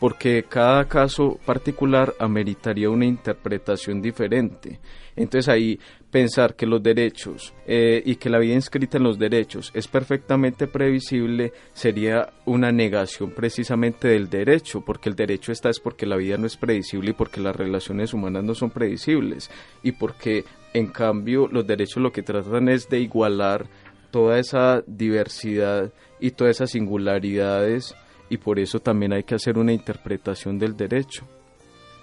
porque 0.00 0.42
cada 0.48 0.86
caso 0.86 1.38
particular 1.44 2.14
ameritaría 2.18 2.88
una 2.90 3.04
interpretación 3.04 4.00
diferente. 4.00 4.80
Entonces 5.16 5.48
ahí 5.48 5.78
pensar 6.10 6.54
que 6.54 6.66
los 6.66 6.82
derechos 6.82 7.54
eh, 7.66 8.02
y 8.04 8.16
que 8.16 8.30
la 8.30 8.38
vida 8.38 8.54
inscrita 8.54 8.98
en 8.98 9.04
los 9.04 9.18
derechos 9.18 9.70
es 9.74 9.86
perfectamente 9.88 10.66
previsible 10.66 11.52
sería 11.72 12.32
una 12.46 12.72
negación 12.72 13.30
precisamente 13.30 14.08
del 14.08 14.28
derecho, 14.28 14.82
porque 14.84 15.08
el 15.08 15.14
derecho 15.14 15.52
está 15.52 15.70
es 15.70 15.80
porque 15.80 16.06
la 16.06 16.16
vida 16.16 16.36
no 16.36 16.46
es 16.46 16.56
previsible 16.56 17.10
y 17.10 17.14
porque 17.14 17.40
las 17.40 17.54
relaciones 17.54 18.12
humanas 18.12 18.44
no 18.44 18.54
son 18.54 18.70
previsibles 18.70 19.50
y 19.82 19.92
porque 19.92 20.44
en 20.74 20.86
cambio 20.88 21.48
los 21.48 21.66
derechos 21.66 22.02
lo 22.02 22.12
que 22.12 22.22
tratan 22.22 22.68
es 22.68 22.88
de 22.88 23.00
igualar 23.00 23.66
toda 24.10 24.38
esa 24.38 24.82
diversidad 24.86 25.92
y 26.18 26.32
todas 26.32 26.56
esas 26.56 26.70
singularidades 26.70 27.94
y 28.28 28.36
por 28.36 28.58
eso 28.58 28.80
también 28.80 29.12
hay 29.12 29.24
que 29.24 29.34
hacer 29.34 29.58
una 29.58 29.72
interpretación 29.72 30.58
del 30.58 30.76
derecho. 30.76 31.26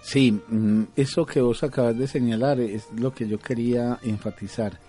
Sí, 0.07 0.31
mm, 0.31 0.83
eso 0.95 1.25
que 1.25 1.41
vos 1.41 1.63
acabas 1.63 1.97
de 1.97 2.07
señalar 2.07 2.61
es 2.61 2.87
lo 2.95 3.13
que 3.13 3.27
yo 3.27 3.39
quería 3.39 3.99
enfatizar. 4.03 4.79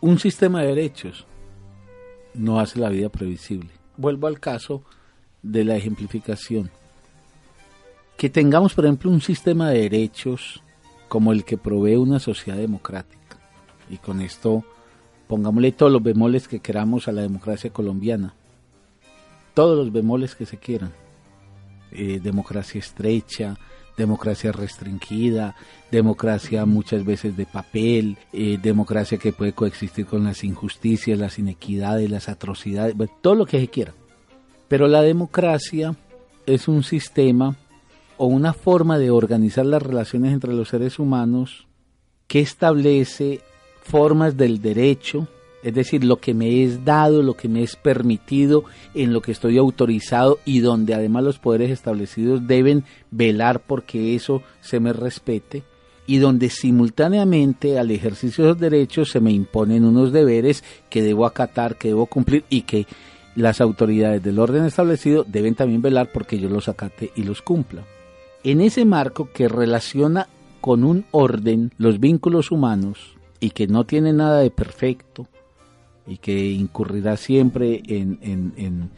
Un 0.00 0.18
sistema 0.18 0.62
de 0.62 0.68
derechos 0.68 1.24
no 2.34 2.58
hace 2.58 2.80
la 2.80 2.88
vida 2.88 3.08
previsible. 3.08 3.70
Vuelvo 3.96 4.26
al 4.26 4.40
caso 4.40 4.82
de 5.42 5.64
la 5.64 5.76
ejemplificación. 5.76 6.70
Que 8.16 8.28
tengamos, 8.28 8.74
por 8.74 8.86
ejemplo, 8.86 9.10
un 9.10 9.20
sistema 9.20 9.70
de 9.70 9.82
derechos 9.82 10.62
como 11.06 11.32
el 11.32 11.44
que 11.44 11.56
provee 11.56 11.96
una 11.96 12.18
sociedad 12.18 12.58
democrática. 12.58 13.38
Y 13.88 13.98
con 13.98 14.20
esto 14.20 14.64
pongámosle 15.28 15.70
todos 15.70 15.92
los 15.92 16.02
bemoles 16.02 16.48
que 16.48 16.58
queramos 16.60 17.06
a 17.06 17.12
la 17.12 17.22
democracia 17.22 17.70
colombiana 17.70 18.34
todos 19.56 19.78
los 19.78 19.90
bemoles 19.90 20.34
que 20.34 20.44
se 20.44 20.58
quieran. 20.58 20.92
Eh, 21.90 22.20
democracia 22.22 22.78
estrecha, 22.78 23.56
democracia 23.96 24.52
restringida, 24.52 25.56
democracia 25.90 26.66
muchas 26.66 27.04
veces 27.04 27.36
de 27.36 27.46
papel, 27.46 28.18
eh, 28.32 28.58
democracia 28.62 29.18
que 29.18 29.32
puede 29.32 29.52
coexistir 29.52 30.06
con 30.06 30.24
las 30.24 30.44
injusticias, 30.44 31.18
las 31.18 31.38
inequidades, 31.38 32.10
las 32.10 32.28
atrocidades, 32.28 32.94
todo 33.20 33.34
lo 33.34 33.46
que 33.46 33.60
se 33.60 33.68
quiera. 33.68 33.94
Pero 34.68 34.88
la 34.88 35.02
democracia 35.02 35.96
es 36.44 36.68
un 36.68 36.82
sistema 36.82 37.56
o 38.16 38.26
una 38.26 38.52
forma 38.52 38.98
de 38.98 39.10
organizar 39.10 39.66
las 39.66 39.82
relaciones 39.82 40.32
entre 40.32 40.54
los 40.54 40.68
seres 40.68 40.98
humanos 40.98 41.66
que 42.26 42.40
establece 42.40 43.40
formas 43.82 44.36
del 44.36 44.60
derecho, 44.60 45.28
es 45.66 45.74
decir, 45.74 46.04
lo 46.04 46.18
que 46.18 46.32
me 46.32 46.62
es 46.62 46.84
dado, 46.84 47.24
lo 47.24 47.34
que 47.34 47.48
me 47.48 47.64
es 47.64 47.74
permitido, 47.74 48.62
en 48.94 49.12
lo 49.12 49.20
que 49.20 49.32
estoy 49.32 49.58
autorizado 49.58 50.38
y 50.44 50.60
donde 50.60 50.94
además 50.94 51.24
los 51.24 51.40
poderes 51.40 51.72
establecidos 51.72 52.46
deben 52.46 52.84
velar 53.10 53.58
porque 53.58 54.14
eso 54.14 54.42
se 54.60 54.78
me 54.78 54.92
respete 54.92 55.64
y 56.06 56.18
donde 56.18 56.50
simultáneamente 56.50 57.80
al 57.80 57.90
ejercicio 57.90 58.44
de 58.44 58.50
los 58.50 58.60
derechos 58.60 59.10
se 59.10 59.18
me 59.18 59.32
imponen 59.32 59.84
unos 59.84 60.12
deberes 60.12 60.62
que 60.88 61.02
debo 61.02 61.26
acatar, 61.26 61.74
que 61.74 61.88
debo 61.88 62.06
cumplir 62.06 62.44
y 62.48 62.62
que 62.62 62.86
las 63.34 63.60
autoridades 63.60 64.22
del 64.22 64.38
orden 64.38 64.66
establecido 64.66 65.24
deben 65.26 65.56
también 65.56 65.82
velar 65.82 66.12
porque 66.12 66.38
yo 66.38 66.48
los 66.48 66.68
acate 66.68 67.10
y 67.16 67.24
los 67.24 67.42
cumpla. 67.42 67.82
En 68.44 68.60
ese 68.60 68.84
marco 68.84 69.30
que 69.34 69.48
relaciona 69.48 70.28
con 70.60 70.84
un 70.84 71.06
orden 71.10 71.72
los 71.76 71.98
vínculos 71.98 72.52
humanos 72.52 73.16
y 73.40 73.50
que 73.50 73.66
no 73.66 73.82
tiene 73.82 74.12
nada 74.12 74.38
de 74.38 74.52
perfecto, 74.52 75.26
y 76.06 76.18
que 76.18 76.50
incurrirá 76.50 77.16
siempre 77.16 77.82
en, 77.86 78.18
en, 78.22 78.90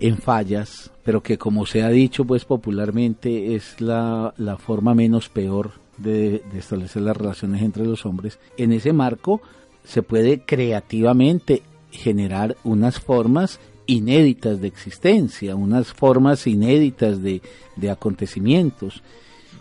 en, 0.00 0.16
fallas, 0.18 0.90
pero 1.04 1.22
que 1.22 1.38
como 1.38 1.64
se 1.64 1.82
ha 1.82 1.88
dicho 1.88 2.24
pues 2.24 2.44
popularmente 2.44 3.54
es 3.54 3.80
la, 3.80 4.34
la 4.36 4.56
forma 4.56 4.94
menos 4.94 5.28
peor 5.28 5.72
de, 5.98 6.42
de, 6.52 6.58
establecer 6.58 7.02
las 7.02 7.16
relaciones 7.16 7.62
entre 7.62 7.84
los 7.84 8.04
hombres. 8.04 8.38
En 8.56 8.72
ese 8.72 8.92
marco 8.92 9.40
se 9.84 10.02
puede 10.02 10.40
creativamente 10.40 11.62
generar 11.90 12.56
unas 12.64 12.98
formas 12.98 13.60
inéditas 13.86 14.60
de 14.60 14.68
existencia, 14.68 15.54
unas 15.54 15.92
formas 15.92 16.46
inéditas 16.46 17.22
de, 17.22 17.42
de 17.76 17.90
acontecimientos. 17.90 19.02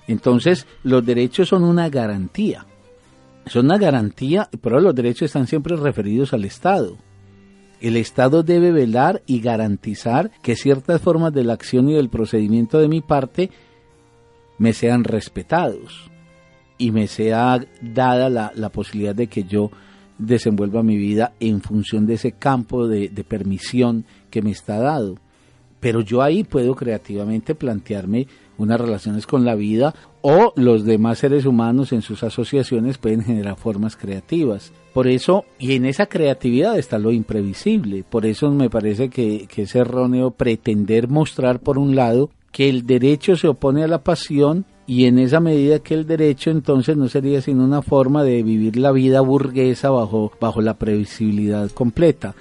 Entonces 0.08 0.66
los 0.84 1.06
derechos 1.06 1.50
son 1.50 1.64
una 1.64 1.90
garantía 1.90 2.66
son 3.46 3.66
una 3.66 3.78
garantía, 3.78 4.50
pero 4.62 4.80
los 4.80 4.96
derechos 4.96 5.24
están 5.24 5.48
siempre 5.48 5.76
referidos 5.76 6.34
al 6.34 6.46
Estado. 6.46 6.98
El 7.80 7.98
Estado 7.98 8.44
debe 8.44 8.72
velar 8.72 9.24
y 9.26 9.42
garantizar 9.42 10.32
que 10.44 10.56
ciertas 10.56 11.02
formas 11.02 11.34
de 11.34 11.44
la 11.44 11.54
acción 11.54 11.90
y 11.90 11.96
del 11.96 12.10
procedimiento 12.10 12.78
de 12.80 12.88
mi 12.88 13.02
parte 13.02 13.50
me 14.60 14.74
sean 14.74 15.04
respetados 15.04 16.12
y 16.78 16.92
me 16.92 17.08
sea 17.08 17.60
dada 17.82 18.30
la, 18.30 18.70
posibilidad 18.70 19.16
de 19.16 19.28
que 19.28 19.44
yo 19.44 19.72
desenvuelva 20.20 20.84
mi 20.84 20.98
vida 20.98 21.34
en 21.40 21.62
función 21.62 22.06
de 22.06 22.14
ese 22.16 22.34
campo 22.34 22.88
de, 22.88 23.10
de 23.10 23.24
permisión 23.24 24.06
que 24.30 24.44
me 24.44 24.52
está 24.52 24.78
dado. 24.78 25.18
Pero 25.80 26.02
yo 26.02 26.22
ahí 26.22 26.44
puedo 26.44 26.76
creativamente 26.76 27.56
plantearme 27.56 28.28
unas 28.60 28.80
relaciones 28.80 29.26
con 29.26 29.44
la 29.44 29.56
vida 29.56 29.96
o 30.22 30.54
los 30.56 30.86
demás 30.86 31.20
seres 31.20 31.46
humanos 31.46 31.92
en 31.92 32.02
sus 32.02 32.24
asociaciones 32.24 32.98
pueden 32.98 33.24
generar 33.24 33.58
formas 33.58 33.96
creativas. 33.96 34.72
Por 34.94 35.08
eso, 35.08 35.46
y 35.58 35.74
en 35.74 35.86
esa 35.86 36.06
creatividad 36.06 36.78
está 36.78 37.00
lo 37.00 37.12
imprevisible. 37.12 38.04
Por 38.08 38.26
eso 38.26 38.52
me 38.52 38.70
parece 38.70 39.10
que, 39.10 39.48
es 39.56 39.76
erróneo 39.76 40.32
pretender 40.32 41.08
mostrar, 41.08 41.60
por 41.60 41.78
un 41.78 41.96
lado, 41.96 42.30
que 42.52 42.70
el 42.70 42.86
derecho 42.86 43.36
se 43.36 43.48
opone 43.48 43.84
a 43.84 43.88
la 43.88 44.04
pasión 44.04 44.66
y 44.86 45.06
en 45.06 45.20
esa 45.20 45.40
medida 45.40 45.80
que 45.80 45.94
el 45.94 46.06
derecho 46.06 46.52
entonces 46.52 46.98
no 46.98 47.08
sería 47.08 47.42
sino 47.42 47.64
una 47.64 47.82
forma 47.82 48.24
de 48.24 48.44
vivir 48.44 48.76
la 48.76 48.92
vida 48.92 49.22
burguesa 49.22 49.90
bajo, 49.90 50.32
bajo 50.42 50.62
la 50.62 50.74
previsibilidad 50.74 51.72
completa. 51.72 52.36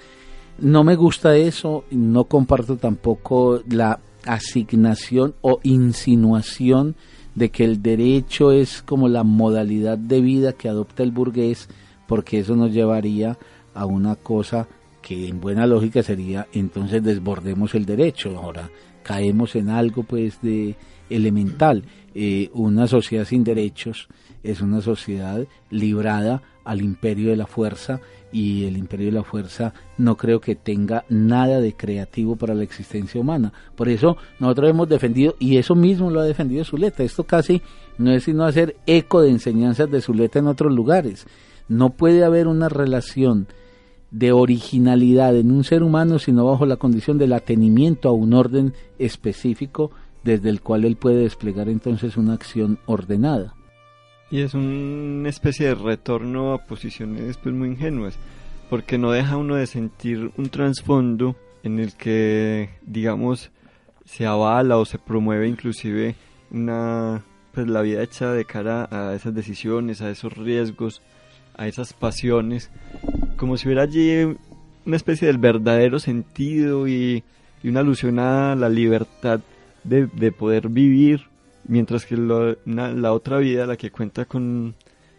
No 0.59 0.83
me 0.83 0.97
gusta 0.97 1.37
eso, 1.37 1.85
no 1.91 2.25
comparto 2.25 2.77
tampoco 2.77 3.63
la 3.69 4.01
asignación 4.27 5.35
o 5.41 5.61
insinuación 5.63 6.97
de 7.41 7.49
que 7.49 7.65
el 7.65 7.81
derecho 7.81 8.53
es 8.53 8.83
como 8.83 9.09
la 9.09 9.25
modalidad 9.25 9.97
de 9.97 10.21
vida 10.21 10.53
que 10.53 10.69
adopta 10.69 11.03
el 11.03 11.11
burgués, 11.11 11.71
porque 12.07 12.41
eso 12.41 12.55
nos 12.55 12.71
llevaría 12.71 13.39
a 13.73 13.87
una 13.87 14.15
cosa 14.15 14.69
que 15.01 15.27
en 15.27 15.41
buena 15.41 15.67
lógica 15.67 16.03
sería 16.03 16.47
entonces 16.53 17.03
desbordemos 17.03 17.75
el 17.75 17.87
derecho. 17.87 18.37
Ahora 18.37 18.69
caemos 19.03 19.57
en 19.57 19.71
algo 19.71 20.03
pues 20.03 20.43
de 20.43 20.77
elemental. 21.09 21.85
Eh, 22.15 22.51
una 22.53 22.87
sociedad 22.87 23.25
sin 23.25 23.43
derechos 23.43 24.09
es 24.43 24.61
una 24.61 24.83
sociedad 24.83 25.47
librada 25.71 26.43
al 26.65 26.83
imperio 26.83 27.31
de 27.31 27.37
la 27.37 27.47
fuerza 27.47 28.03
y 28.33 28.65
el 28.65 28.77
imperio 28.77 29.07
de 29.07 29.13
la 29.13 29.25
fuerza 29.25 29.75
no 29.99 30.17
creo 30.17 30.41
que 30.41 30.55
tenga 30.55 31.05
nada 31.09 31.61
de 31.61 31.75
creativo 31.75 32.37
para 32.37 32.55
la 32.55 32.63
existencia 32.63 33.21
humana. 33.21 33.53
Por 33.75 33.89
eso 33.89 34.17
nosotros 34.39 34.71
hemos 34.71 34.89
defendido, 34.89 35.37
y 35.39 35.57
eso 35.57 35.75
mismo 35.75 36.11
lo 36.11 36.21
ha 36.21 36.25
defendido 36.25 36.65
Zuleta, 36.65 37.03
esto 37.03 37.25
casi 37.25 37.63
no 37.99 38.13
es 38.13 38.25
sino 38.25 38.45
hacer 38.45 38.77
eco 38.87 39.21
de 39.23 39.31
enseñanzas 39.31 39.91
de 39.91 40.01
Zuleta 40.01 40.39
en 40.39 40.47
otros 40.47 40.73
lugares. 40.73 41.27
No 41.69 41.91
puede 41.91 42.25
haber 42.25 42.47
una 42.47 42.69
relación 42.69 43.47
de 44.11 44.33
originalidad 44.33 45.37
en 45.37 45.53
un 45.53 45.63
ser 45.63 45.83
humano 45.85 46.19
sino 46.19 46.45
bajo 46.45 46.67
la 46.67 46.77
condición 46.77 47.17
del 47.17 47.33
atenimiento 47.33 48.09
a 48.09 48.13
un 48.13 48.35
orden 48.35 48.75
específico 48.99 49.93
desde 50.25 50.49
el 50.51 50.61
cual 50.61 50.85
él 50.85 50.97
puede 50.97 51.23
desplegar 51.23 51.69
entonces 51.69 52.17
una 52.17 52.35
acción 52.35 52.79
ordenada. 52.87 53.55
Y 54.31 54.43
es 54.43 54.55
una 54.55 55.29
especie 55.29 55.67
de 55.67 55.75
retorno 55.75 56.53
a 56.53 56.67
posiciones 56.67 57.37
pues 57.37 57.55
muy 57.55 57.69
ingenuas, 57.69 58.17
porque 58.69 58.97
no 58.97 59.11
deja 59.11 59.37
uno 59.37 59.57
de 59.57 59.67
sentir 59.67 60.31
un 60.37 60.49
trasfondo 60.51 61.37
en 61.65 61.81
el 61.81 61.95
que, 61.95 62.71
digamos, 62.83 63.51
se 64.05 64.27
avala 64.27 64.79
o 64.79 64.85
se 64.85 64.99
promueve 64.99 65.49
inclusive 65.49 66.15
una 66.51 67.23
pues 67.53 67.67
la 67.67 67.83
vida 67.83 68.03
hecha 68.03 68.33
de 68.33 68.45
cara 68.45 68.89
a 68.91 69.15
esas 69.15 69.35
decisiones, 69.35 70.01
a 70.03 70.11
esos 70.11 70.37
riesgos, 70.37 71.03
a 71.57 71.67
esas 71.67 71.93
pasiones, 71.93 72.71
como 73.37 73.57
si 73.57 73.67
hubiera 73.67 73.83
allí 73.83 74.37
una 74.87 74.97
especie 74.97 75.27
del 75.27 75.39
verdadero 75.39 75.99
sentido 75.99 76.87
y, 76.87 77.25
una 77.63 77.81
alusión 77.81 78.19
a 78.19 78.55
la 78.55 78.71
libertad 78.71 79.41
de, 79.85 80.07
de 80.07 80.33
poder 80.33 80.69
vivir 80.69 81.30
mientras 81.71 82.05
que 82.05 82.17
la 82.17 83.13
otra 83.13 83.39
vida, 83.39 83.67
la 83.67 83.77
que 83.77 83.91
cuenta 83.91 84.25
con, 84.25 84.75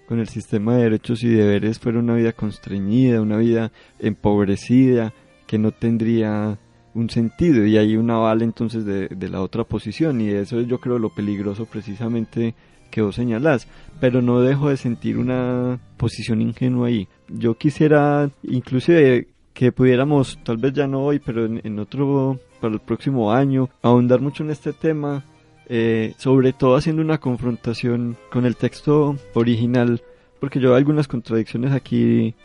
el 0.09 0.27
sistema 0.27 0.75
de 0.75 0.83
derechos 0.83 1.23
y 1.23 1.29
deberes, 1.29 1.79
fuera 1.79 1.99
una 1.99 2.15
vida 2.15 2.33
constreñida, 2.33 3.21
una 3.21 3.37
vida 3.37 3.71
empobrecida, 3.97 5.13
que 5.47 5.57
no 5.57 5.71
tendría 5.71 6.59
un 6.93 7.09
sentido 7.09 7.65
y 7.65 7.77
hay 7.77 7.95
un 7.95 8.11
aval 8.11 8.41
entonces 8.41 8.83
de, 8.83 9.07
de, 9.07 9.29
la 9.29 9.41
otra 9.41 9.63
posición 9.63 10.19
y 10.19 10.27
eso 10.27 10.59
es 10.59 10.67
yo 10.67 10.79
creo 10.81 10.99
lo 10.99 11.15
peligroso 11.15 11.65
precisamente 11.65 12.53
que 12.89 13.01
vos 13.01 13.15
señalás. 13.15 13.69
Pero 14.01 14.21
no 14.21 14.41
dejo 14.41 14.67
de 14.67 14.75
sentir 14.75 15.17
una 15.17 15.79
posición 15.95 16.41
ingenua 16.41 16.87
ahí. 16.87 17.07
Yo 17.29 17.55
quisiera 17.55 18.29
inclusive 18.43 19.29
que 19.53 19.71
pudiéramos, 19.71 20.39
tal 20.43 20.57
vez 20.57 20.73
ya 20.73 20.87
no 20.87 21.03
hoy, 21.03 21.19
pero 21.19 21.45
en, 21.45 21.79
otro, 21.79 22.39
para 22.59 22.73
el 22.73 22.79
próximo 22.79 23.31
año, 23.31 23.69
ahondar 23.81 24.21
mucho 24.21 24.43
en 24.43 24.51
este 24.51 24.73
tema, 24.73 25.23
eh, 25.67 26.13
sobre 26.17 26.53
todo 26.53 26.75
haciendo 26.75 27.01
una 27.01 27.19
confrontación 27.19 28.17
con 28.31 28.45
el 28.45 28.55
texto 28.55 29.15
original, 29.33 30.01
porque 30.39 30.59
yo 30.59 30.69
veo 30.69 30.77
algunas 30.77 31.07
contradicciones 31.07 31.73
aquí 31.73 32.35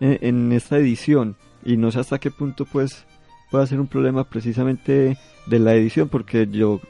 en, 0.00 0.18
en 0.20 0.52
esta 0.52 0.78
edición 0.78 1.36
y 1.64 1.76
no 1.76 1.90
sé 1.90 2.00
hasta 2.00 2.18
qué 2.18 2.30
punto 2.30 2.64
pues 2.64 3.04
puede 3.50 3.66
ser 3.66 3.80
un 3.80 3.86
problema 3.86 4.24
precisamente 4.24 5.16
de 5.46 5.58
la 5.58 5.74
edición, 5.74 6.08
porque 6.08 6.48
yo, 6.50 6.80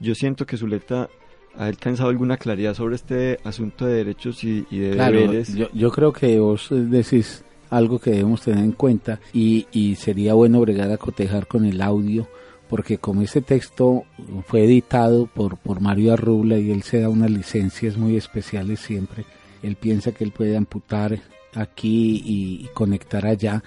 yo 0.00 0.14
siento 0.14 0.46
que 0.46 0.56
Zuleta 0.56 1.08
ha 1.56 1.66
alcanzado 1.66 2.08
alguna 2.08 2.36
claridad 2.36 2.74
sobre 2.74 2.94
este 2.94 3.38
asunto 3.44 3.86
de 3.86 3.94
derechos 3.94 4.42
y, 4.44 4.62
de 4.70 4.94
deberes. 4.94 5.54
Yo, 5.54 5.68
yo 5.72 5.90
creo 5.90 6.12
que 6.12 6.38
vos 6.38 6.68
decís 6.70 7.44
algo 7.70 7.98
que 7.98 8.10
debemos 8.10 8.42
tener 8.42 8.62
en 8.62 8.72
cuenta 8.72 9.18
y, 9.32 9.66
y 9.72 9.96
sería 9.96 10.34
bueno 10.34 10.60
bregar 10.60 10.90
a 10.90 10.96
cotejar 10.96 11.46
con 11.46 11.64
el 11.64 11.80
audio 11.80 12.28
porque 12.72 12.96
como 12.96 13.20
este 13.20 13.42
texto 13.42 14.04
fue 14.46 14.64
editado 14.64 15.26
por, 15.26 15.58
por 15.58 15.82
Mario 15.82 16.14
Arrubla 16.14 16.58
y 16.58 16.70
él 16.70 16.82
se 16.84 17.00
da 17.00 17.10
unas 17.10 17.30
licencias 17.30 17.98
muy 17.98 18.16
especiales 18.16 18.80
siempre, 18.80 19.26
él 19.62 19.76
piensa 19.76 20.12
que 20.12 20.24
él 20.24 20.32
puede 20.32 20.56
amputar 20.56 21.20
aquí 21.52 22.22
y, 22.24 22.66
conectar 22.72 23.26
allá, 23.26 23.62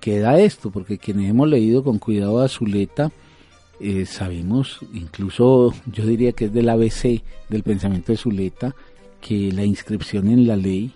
queda 0.00 0.38
esto, 0.38 0.70
porque 0.70 0.98
quienes 0.98 1.30
hemos 1.30 1.48
leído 1.48 1.82
con 1.82 1.98
cuidado 1.98 2.42
a 2.42 2.48
Zuleta, 2.48 3.10
eh, 3.80 4.04
sabemos, 4.04 4.80
incluso 4.92 5.72
yo 5.90 6.04
diría 6.04 6.32
que 6.32 6.44
es 6.44 6.52
del 6.52 6.68
ABC 6.68 7.22
del 7.48 7.62
pensamiento 7.62 8.12
de 8.12 8.18
Zuleta, 8.18 8.76
que 9.22 9.50
la 9.50 9.64
inscripción 9.64 10.28
en 10.28 10.46
la 10.46 10.56
ley 10.56 10.92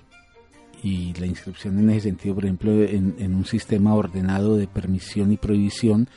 y 0.82 1.14
la 1.14 1.24
inscripción 1.24 1.78
en 1.78 1.88
ese 1.88 2.10
sentido, 2.10 2.34
por 2.34 2.44
ejemplo, 2.44 2.82
en, 2.82 3.34
un 3.34 3.46
sistema 3.46 3.94
ordenado 3.94 4.58
de 4.58 4.66
permisión 4.66 5.32
y 5.32 5.38
prohibición, 5.38 6.10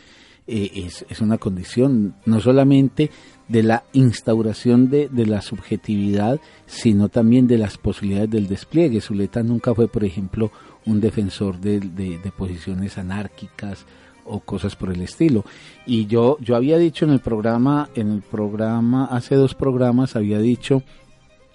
eh, 0.50 0.72
es, 0.88 1.06
es, 1.10 1.22
una 1.22 1.38
condición 1.38 2.16
no 2.26 2.40
solamente 2.40 3.12
de 3.48 3.62
la 3.62 3.84
instauración 3.94 4.90
de, 4.90 5.08
de, 5.08 5.28
la 5.28 5.42
subjetividad, 5.42 6.40
sino 6.66 7.08
también 7.08 7.46
de 7.46 7.60
las 7.60 7.78
posibilidades 7.78 8.32
del 8.32 8.48
despliegue. 8.48 9.00
Zuleta 9.00 9.44
nunca 9.44 9.76
fue, 9.76 9.88
por 9.88 10.04
ejemplo, 10.04 10.52
un 10.88 11.00
defensor 11.00 11.60
de, 11.60 11.80
de, 11.80 12.32
posiciones 12.36 12.98
anárquicas 12.98 13.86
o 14.26 14.40
cosas 14.40 14.76
por 14.76 14.92
el 14.92 15.02
estilo. 15.02 15.46
Y 15.86 16.08
yo, 16.08 16.38
yo 16.40 16.56
había 16.56 16.78
dicho 16.78 17.06
en 17.06 17.12
el 17.12 17.20
programa, 17.20 17.90
en 17.94 18.12
el 18.12 18.22
programa, 18.22 19.06
hace 19.06 19.36
dos 19.36 19.54
programas, 19.54 20.16
había 20.16 20.40
dicho 20.40 20.84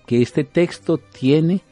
que 0.06 0.22
este 0.22 0.44
texto 0.44 0.98
tiene 0.98 1.62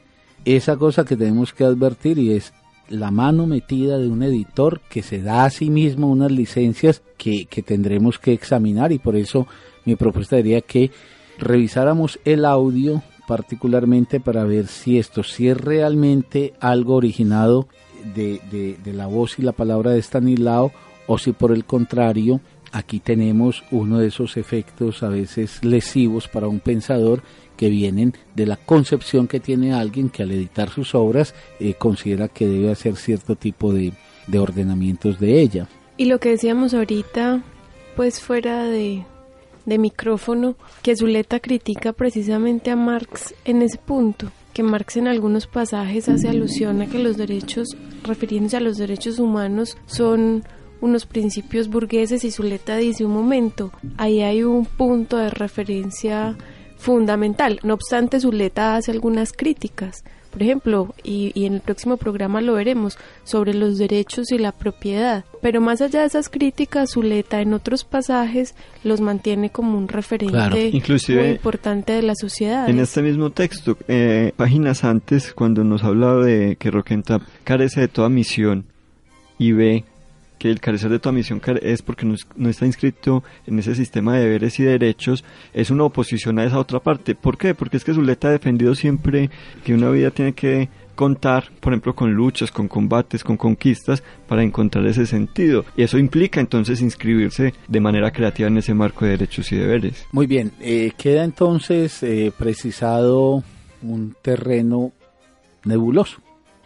esa 0.44 0.76
cosa 0.76 1.04
que 1.04 1.16
tenemos 1.16 1.52
que 1.52 1.64
advertir 1.64 2.18
y 2.18 2.32
es 2.32 2.52
la 2.92 3.10
mano 3.10 3.46
metida 3.46 3.98
de 3.98 4.08
un 4.08 4.22
editor 4.22 4.80
que 4.88 5.02
se 5.02 5.22
da 5.22 5.44
a 5.44 5.50
sí 5.50 5.70
mismo 5.70 6.08
unas 6.08 6.30
licencias 6.30 7.02
que, 7.16 7.46
que 7.46 7.62
tendremos 7.62 8.18
que 8.18 8.32
examinar 8.32 8.92
y 8.92 8.98
por 8.98 9.16
eso 9.16 9.46
mi 9.84 9.96
propuesta 9.96 10.36
sería 10.36 10.60
que 10.60 10.90
revisáramos 11.38 12.20
el 12.24 12.44
audio 12.44 13.02
particularmente 13.26 14.20
para 14.20 14.44
ver 14.44 14.66
si 14.66 14.98
esto, 14.98 15.22
si 15.22 15.48
es 15.48 15.56
realmente 15.56 16.52
algo 16.60 16.94
originado 16.94 17.66
de, 18.14 18.40
de, 18.82 18.92
la 18.92 19.06
voz 19.06 19.38
y 19.38 19.42
la 19.42 19.52
palabra 19.52 19.92
de 19.92 20.02
Stanislao 20.02 20.72
o 21.06 21.18
si 21.18 21.32
por 21.32 21.52
el 21.52 21.64
contrario 21.64 22.40
aquí 22.72 23.00
tenemos 23.00 23.62
uno 23.70 23.98
de 23.98 24.08
esos 24.08 24.36
efectos 24.36 25.02
a 25.02 25.08
veces 25.08 25.62
lesivos 25.62 26.28
para 26.28 26.48
un 26.48 26.60
pensador 26.60 27.22
que 27.56 27.68
vienen 27.68 28.14
de 28.34 28.46
la 28.46 28.56
concepción 28.56 29.28
que 29.28 29.38
tiene 29.38 29.74
alguien 29.74 30.08
que 30.08 30.22
al 30.22 30.32
editar 30.32 30.70
sus 30.70 30.94
obras 30.94 31.34
eh, 31.60 31.74
considera 31.74 32.28
que 32.28 32.48
debe 32.48 32.70
hacer 32.70 32.96
cierto 32.96 33.36
tipo 33.36 33.72
de, 33.72 33.92
de 34.26 34.38
ordenamientos 34.38 35.20
de 35.20 35.40
ella. 35.40 35.68
Y 35.96 36.06
lo 36.06 36.18
que 36.18 36.30
decíamos 36.30 36.74
ahorita, 36.74 37.42
pues 37.94 38.20
fuera 38.20 38.64
de, 38.64 39.04
de 39.66 39.78
micrófono 39.78 40.56
que 40.82 40.96
Zuleta 40.96 41.40
critica 41.40 41.92
precisamente 41.92 42.70
a 42.70 42.76
Marx 42.76 43.34
en 43.44 43.62
ese 43.62 43.78
punto, 43.78 44.32
que 44.54 44.62
Marx 44.62 44.96
en 44.96 45.06
algunos 45.06 45.46
pasajes 45.46 46.08
hace 46.08 46.28
alusión 46.28 46.82
a 46.82 46.86
que 46.86 46.98
los 46.98 47.16
derechos, 47.16 47.76
refiriéndose 48.02 48.56
a 48.56 48.60
los 48.60 48.78
derechos 48.78 49.18
humanos, 49.18 49.76
son 49.86 50.44
unos 50.82 51.06
principios 51.06 51.68
burgueses 51.68 52.24
y 52.24 52.30
Zuleta 52.30 52.76
dice 52.76 53.06
un 53.06 53.12
momento, 53.12 53.72
ahí 53.96 54.20
hay 54.20 54.42
un 54.42 54.66
punto 54.66 55.16
de 55.16 55.30
referencia 55.30 56.36
fundamental. 56.76 57.58
No 57.62 57.72
obstante, 57.72 58.20
Zuleta 58.20 58.76
hace 58.76 58.90
algunas 58.90 59.32
críticas 59.32 60.04
por 60.32 60.42
ejemplo, 60.42 60.94
y, 61.04 61.44
en 61.44 61.54
el 61.54 61.60
próximo 61.60 61.98
programa 61.98 62.40
lo 62.40 62.54
veremos, 62.54 62.98
sobre 63.22 63.52
los 63.52 63.76
derechos 63.76 64.32
y 64.32 64.38
la 64.38 64.52
propiedad. 64.52 65.26
Pero 65.42 65.60
más 65.60 65.82
allá 65.82 66.00
de 66.00 66.06
esas 66.06 66.30
críticas, 66.30 66.92
Zuleta 66.94 67.42
en 67.42 67.52
otros 67.52 67.84
pasajes 67.84 68.54
los 68.82 69.02
mantiene 69.02 69.50
como 69.50 69.76
un 69.76 69.88
referente 69.88 70.72
muy 71.08 71.26
importante 71.26 71.92
de 71.92 72.02
la 72.02 72.14
sociedad. 72.14 72.68
En 72.68 72.78
este 72.78 73.02
mismo 73.02 73.28
texto, 73.28 73.76
eh, 73.88 74.32
páginas 74.34 74.84
antes, 74.84 75.34
cuando 75.34 75.64
nos 75.64 75.84
habla 75.84 76.14
de 76.14 76.56
que 76.56 76.70
Roquenta 76.70 77.20
carece 77.44 77.82
de 77.82 77.88
toda 77.88 78.08
misión 78.08 78.64
y 79.38 79.52
ve 79.52 79.84
que 80.42 80.50
el 80.50 80.58
carecer 80.58 80.90
de 80.90 80.98
tu 80.98 81.12
misión 81.12 81.40
es 81.62 81.82
porque 81.82 82.04
no, 82.04 82.48
está 82.48 82.66
inscrito 82.66 83.22
en 83.46 83.60
ese 83.60 83.76
sistema 83.76 84.16
de 84.16 84.24
deberes 84.24 84.58
y 84.58 84.64
derechos, 84.64 85.24
es 85.54 85.70
una 85.70 85.84
oposición 85.84 86.40
a 86.40 86.44
esa 86.44 86.58
otra 86.58 86.80
parte. 86.80 87.14
¿Por 87.14 87.38
qué? 87.38 87.54
Porque 87.54 87.76
es 87.76 87.84
que 87.84 87.94
Zuleta 87.94 88.26
ha 88.26 88.32
defendido 88.32 88.74
siempre 88.74 89.30
que 89.64 89.72
una 89.72 89.88
vida 89.90 90.10
tiene 90.10 90.32
que 90.32 90.68
contar, 90.96 91.52
por 91.60 91.72
ejemplo, 91.72 91.94
con 91.94 92.12
luchas, 92.12 92.50
con 92.50 92.66
combates, 92.66 93.22
con 93.22 93.36
conquistas, 93.36 94.02
para 94.26 94.42
encontrar 94.42 94.84
ese 94.86 95.06
sentido. 95.06 95.64
Y 95.76 95.84
eso 95.84 95.96
implica 95.96 96.40
entonces 96.40 96.80
inscribirse 96.80 97.54
de 97.68 97.80
manera 97.80 98.10
creativa 98.10 98.48
en 98.48 98.58
ese 98.58 98.74
marco 98.74 99.04
de 99.04 99.12
derechos 99.12 99.52
y 99.52 99.56
deberes. 99.56 100.08
Muy 100.10 100.26
bien, 100.26 100.50
eh, 100.60 100.90
queda 100.98 101.22
entonces 101.22 102.02
eh, 102.02 102.32
precisado 102.36 103.44
un 103.80 104.16
terreno 104.20 104.90
nebuloso. 105.64 106.18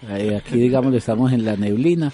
Eh, 0.08 0.34
aquí, 0.34 0.58
digamos, 0.58 0.94
estamos 0.94 1.30
en 1.34 1.44
la 1.44 1.58
neblina 1.58 2.10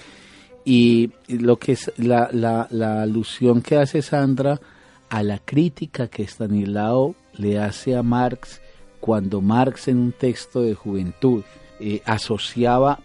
y 0.65 1.11
lo 1.29 1.59
que 1.59 1.73
es 1.73 1.93
la, 1.97 2.29
la, 2.33 2.69
la 2.71 3.03
alusión 3.03 3.63
que 3.63 3.77
hace 3.77 4.03
Sandra 4.03 4.61
a 5.09 5.23
la 5.23 5.39
crítica 5.39 6.09
que 6.09 6.23
Stanislao 6.23 7.15
le 7.35 7.59
hace 7.59 7.97
a 7.97 8.03
Marx 8.03 8.61
cuando 9.01 9.41
Marx 9.41 9.89
en 9.89 9.99
un 9.99 10.13
texto 10.13 10.63
de 10.63 10.75
juventud 10.75 11.43
eh, 11.81 12.01
asociaba 12.05 13.01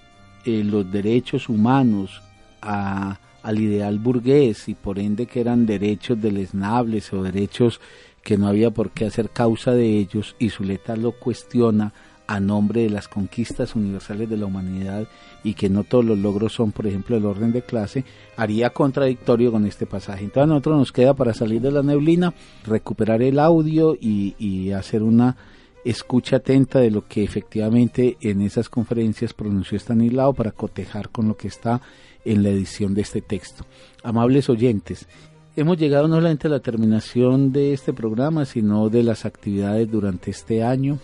eh, 0.45 0.63
los 0.63 0.89
derechos 0.91 1.49
humanos 1.49 2.21
a, 2.61 3.19
al 3.41 3.59
ideal 3.59 3.97
burgués 3.97 4.69
y 4.69 4.75
por 4.75 4.99
ende 4.99 5.25
que 5.25 5.41
eran 5.41 5.65
derechos 5.65 6.21
deleznables 6.21 7.11
o 7.13 7.23
derechos 7.23 7.81
que 8.23 8.37
no 8.37 8.47
había 8.47 8.71
por 8.71 8.91
qué 8.91 9.05
hacer 9.05 9.29
causa 9.29 9.71
de 9.71 9.97
ellos 9.97 10.35
y 10.37 10.49
Zuleta 10.49 10.95
lo 10.95 11.13
cuestiona 11.13 11.93
a 12.27 12.39
nombre 12.39 12.81
de 12.81 12.89
las 12.89 13.07
conquistas 13.07 13.75
universales 13.75 14.29
de 14.29 14.37
la 14.37 14.45
humanidad 14.45 15.07
y 15.43 15.53
que 15.53 15.69
no 15.69 15.83
todos 15.83 16.03
los 16.05 16.17
logros 16.17 16.53
son, 16.53 16.71
por 16.71 16.85
ejemplo, 16.85 17.15
el 17.15 17.25
orden 17.25 17.51
de 17.51 17.61
clase, 17.61 18.03
haría 18.35 18.71
contradictorio 18.71 19.51
con 19.51 19.65
este 19.65 19.85
pasaje. 19.85 20.25
Entonces 20.25 20.43
a 20.43 20.47
nosotros 20.47 20.77
nos 20.77 20.91
queda 20.91 21.13
para 21.13 21.33
salir 21.33 21.61
de 21.61 21.71
la 21.71 21.83
neblina, 21.83 22.33
recuperar 22.65 23.21
el 23.21 23.39
audio 23.39 23.97
y, 23.99 24.71
hacer 24.71 25.01
una 25.01 25.37
escucha 25.85 26.37
atenta 26.37 26.79
de 26.79 26.91
lo 26.91 27.07
que 27.07 27.23
efectivamente 27.23 28.17
en 28.21 28.41
esas 28.41 28.67
conferencias 28.67 29.33
pronunció 29.33 29.77
Stanislao 29.77 30.33
para 30.33 30.51
cotejar 30.51 31.09
con 31.09 31.29
lo 31.29 31.37
que 31.37 31.47
está 31.47 31.81
en 32.25 32.43
la 32.43 32.49
edición 32.49 32.93
de 32.93 33.01
este 33.01 33.21
texto. 33.21 33.65
Amables 34.03 34.49
oyentes, 34.49 35.07
hemos 35.55 35.77
llegado 35.77 36.07
no 36.07 36.15
solamente 36.15 36.47
a 36.47 36.51
la 36.51 36.59
terminación 36.59 37.53
de 37.53 37.73
este 37.73 37.93
programa, 37.93 38.45
sino 38.45 38.89
de 38.89 39.03
las 39.03 39.25
actividades 39.25 39.89
durante 39.89 40.31
este 40.31 40.63
año. 40.63 40.99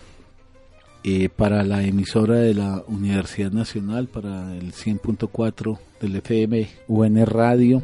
Eh, 1.06 1.28
para 1.28 1.64
la 1.64 1.82
emisora 1.84 2.36
de 2.36 2.54
la 2.54 2.82
Universidad 2.88 3.52
Nacional, 3.52 4.08
para 4.08 4.56
el 4.56 4.72
100.4 4.72 5.78
del 6.00 6.16
FM 6.16 6.66
UN 6.88 7.26
Radio, 7.26 7.82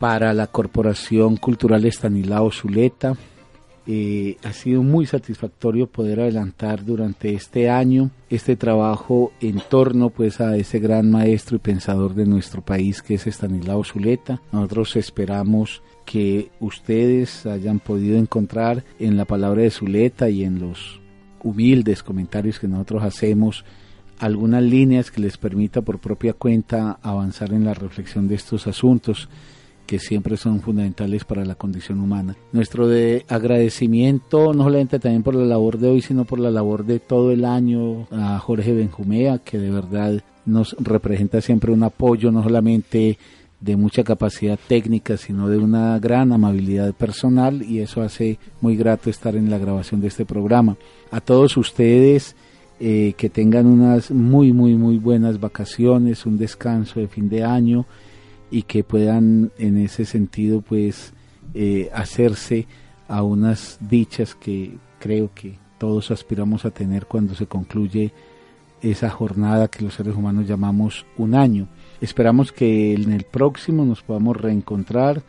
para 0.00 0.34
la 0.34 0.48
Corporación 0.48 1.36
Cultural 1.36 1.84
Estanilao 1.84 2.50
Zuleta. 2.50 3.14
Eh, 3.86 4.38
ha 4.42 4.52
sido 4.52 4.82
muy 4.82 5.06
satisfactorio 5.06 5.86
poder 5.86 6.18
adelantar 6.18 6.84
durante 6.84 7.32
este 7.32 7.70
año 7.70 8.10
este 8.28 8.56
trabajo 8.56 9.32
en 9.40 9.62
torno 9.68 10.10
pues 10.10 10.40
a 10.40 10.56
ese 10.56 10.80
gran 10.80 11.12
maestro 11.12 11.56
y 11.56 11.60
pensador 11.60 12.14
de 12.14 12.26
nuestro 12.26 12.60
país 12.60 13.02
que 13.02 13.14
es 13.14 13.26
Estanislao 13.28 13.84
Zuleta. 13.84 14.42
Nosotros 14.50 14.96
esperamos 14.96 15.80
que 16.04 16.50
ustedes 16.58 17.46
hayan 17.46 17.78
podido 17.78 18.18
encontrar 18.18 18.82
en 18.98 19.16
la 19.16 19.26
palabra 19.26 19.62
de 19.62 19.70
Zuleta 19.70 20.28
y 20.28 20.42
en 20.42 20.58
los 20.58 21.01
humildes 21.42 22.02
comentarios 22.02 22.58
que 22.58 22.68
nosotros 22.68 23.02
hacemos, 23.02 23.64
algunas 24.18 24.62
líneas 24.62 25.10
que 25.10 25.20
les 25.20 25.36
permita 25.36 25.82
por 25.82 25.98
propia 25.98 26.32
cuenta 26.32 26.98
avanzar 27.02 27.52
en 27.52 27.64
la 27.64 27.74
reflexión 27.74 28.28
de 28.28 28.36
estos 28.36 28.66
asuntos, 28.66 29.28
que 29.86 29.98
siempre 29.98 30.36
son 30.36 30.60
fundamentales 30.60 31.24
para 31.24 31.44
la 31.44 31.56
condición 31.56 32.00
humana. 32.00 32.36
Nuestro 32.52 32.86
de 32.86 33.24
agradecimiento 33.28 34.54
no 34.54 34.64
solamente 34.64 34.98
también 34.98 35.22
por 35.22 35.34
la 35.34 35.44
labor 35.44 35.78
de 35.78 35.90
hoy, 35.90 36.02
sino 36.02 36.24
por 36.24 36.38
la 36.38 36.50
labor 36.50 36.84
de 36.84 37.00
todo 37.00 37.32
el 37.32 37.44
año 37.44 38.06
a 38.10 38.38
Jorge 38.38 38.72
Benjumea, 38.72 39.38
que 39.38 39.58
de 39.58 39.70
verdad 39.70 40.22
nos 40.46 40.76
representa 40.78 41.40
siempre 41.40 41.72
un 41.72 41.82
apoyo, 41.82 42.30
no 42.30 42.42
solamente 42.42 43.18
de 43.62 43.76
mucha 43.76 44.02
capacidad 44.02 44.58
técnica, 44.68 45.16
sino 45.16 45.48
de 45.48 45.56
una 45.56 45.98
gran 46.00 46.32
amabilidad 46.32 46.92
personal 46.92 47.62
y 47.62 47.78
eso 47.78 48.02
hace 48.02 48.38
muy 48.60 48.76
grato 48.76 49.08
estar 49.08 49.36
en 49.36 49.50
la 49.50 49.58
grabación 49.58 50.00
de 50.00 50.08
este 50.08 50.26
programa. 50.26 50.76
A 51.12 51.20
todos 51.20 51.56
ustedes 51.56 52.34
eh, 52.80 53.14
que 53.16 53.30
tengan 53.30 53.66
unas 53.66 54.10
muy, 54.10 54.52
muy, 54.52 54.74
muy 54.74 54.98
buenas 54.98 55.38
vacaciones, 55.38 56.26
un 56.26 56.38
descanso 56.38 56.98
de 56.98 57.06
fin 57.06 57.28
de 57.28 57.44
año 57.44 57.86
y 58.50 58.62
que 58.62 58.82
puedan 58.82 59.52
en 59.58 59.78
ese 59.78 60.04
sentido 60.06 60.60
pues 60.60 61.12
eh, 61.54 61.88
hacerse 61.94 62.66
a 63.06 63.22
unas 63.22 63.78
dichas 63.80 64.34
que 64.34 64.72
creo 64.98 65.30
que 65.32 65.54
todos 65.78 66.10
aspiramos 66.10 66.64
a 66.64 66.70
tener 66.70 67.06
cuando 67.06 67.36
se 67.36 67.46
concluye 67.46 68.12
esa 68.82 69.10
jornada 69.10 69.68
que 69.68 69.84
los 69.84 69.94
seres 69.94 70.14
humanos 70.14 70.46
llamamos 70.46 71.06
un 71.16 71.34
año. 71.34 71.68
Esperamos 72.00 72.52
que 72.52 72.94
en 72.94 73.12
el 73.12 73.24
próximo 73.24 73.84
nos 73.84 74.02
podamos 74.02 74.36
reencontrar 74.36 75.22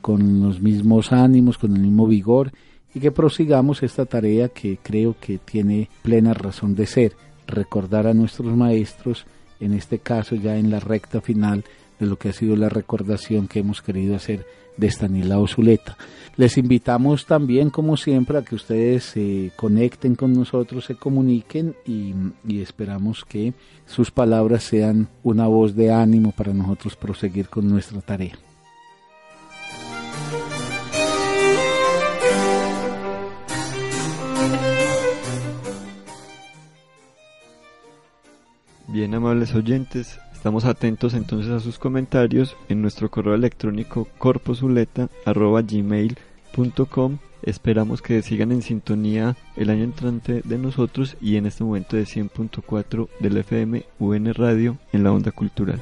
con 0.00 0.40
los 0.42 0.60
mismos 0.60 1.12
ánimos, 1.12 1.58
con 1.58 1.74
el 1.74 1.82
mismo 1.82 2.06
vigor 2.06 2.52
y 2.94 3.00
que 3.00 3.10
prosigamos 3.10 3.82
esta 3.82 4.06
tarea 4.06 4.48
que 4.48 4.78
creo 4.82 5.16
que 5.20 5.38
tiene 5.38 5.88
plena 6.02 6.34
razón 6.34 6.74
de 6.74 6.86
ser, 6.86 7.16
recordar 7.46 8.06
a 8.06 8.14
nuestros 8.14 8.54
maestros, 8.56 9.26
en 9.60 9.72
este 9.72 9.98
caso 9.98 10.34
ya 10.34 10.56
en 10.56 10.70
la 10.70 10.80
recta 10.80 11.20
final 11.20 11.64
de 11.98 12.06
lo 12.06 12.16
que 12.16 12.28
ha 12.28 12.32
sido 12.32 12.56
la 12.56 12.68
recordación 12.68 13.48
que 13.48 13.60
hemos 13.60 13.82
querido 13.82 14.14
hacer 14.16 14.44
de 14.76 14.86
Stanislao 14.88 15.46
Zuleta. 15.46 15.96
Les 16.36 16.56
invitamos 16.56 17.26
también, 17.26 17.68
como 17.68 17.96
siempre, 17.96 18.38
a 18.38 18.42
que 18.42 18.54
ustedes 18.54 19.04
se 19.04 19.52
conecten 19.56 20.14
con 20.14 20.32
nosotros, 20.32 20.86
se 20.86 20.94
comuniquen 20.94 21.74
y, 21.86 22.14
y, 22.46 22.62
esperamos 22.62 23.24
que 23.24 23.52
sus 23.84 24.10
palabras 24.10 24.62
sean 24.62 25.08
una 25.22 25.46
voz 25.46 25.76
de 25.76 25.92
ánimo 25.92 26.32
para 26.32 26.54
nosotros 26.54 26.96
proseguir 26.96 27.48
con 27.48 27.68
nuestra 27.68 28.00
tarea. 28.00 28.38
Bien, 38.88 39.14
amables 39.14 39.54
oyentes, 39.54 40.18
estamos 40.42 40.64
atentos 40.64 41.14
entonces 41.14 41.52
a 41.52 41.60
sus 41.60 41.78
comentarios 41.78 42.56
en 42.68 42.82
nuestro 42.82 43.12
correo 43.12 43.34
electrónico 43.34 44.08
corposuleta.gmail.com 44.18 47.18
Esperamos 47.44 48.02
que 48.02 48.20
sigan 48.22 48.50
en 48.50 48.62
sintonía 48.62 49.36
el 49.54 49.70
año 49.70 49.84
entrante 49.84 50.42
de 50.44 50.58
nosotros 50.58 51.16
y 51.20 51.36
en 51.36 51.46
este 51.46 51.62
momento 51.62 51.96
de 51.96 52.02
100.4 52.02 53.08
del 53.20 53.36
FM 53.36 53.84
UN 54.00 54.34
Radio 54.34 54.78
en 54.92 55.04
la 55.04 55.12
onda 55.12 55.30
cultural. 55.30 55.80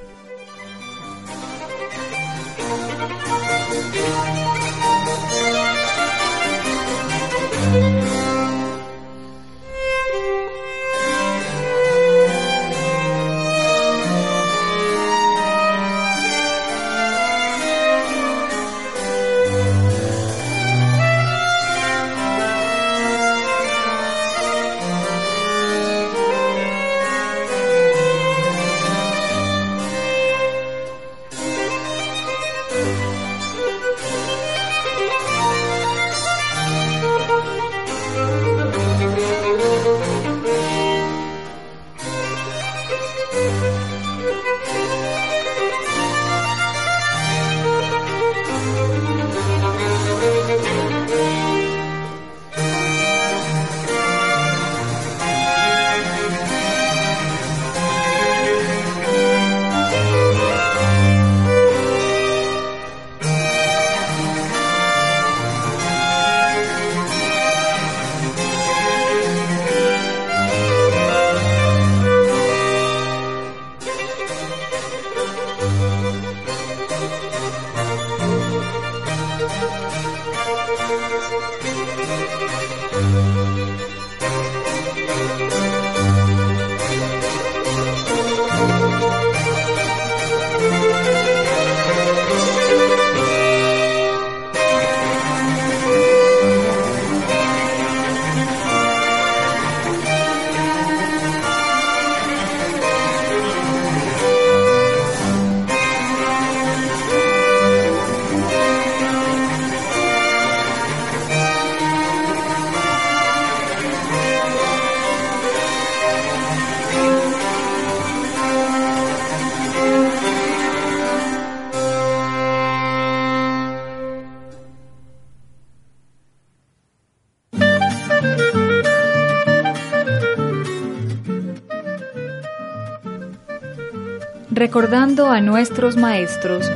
Recordando 134.61 135.31
a 135.31 135.41
nuestros 135.41 135.97
maestros. 135.97 136.71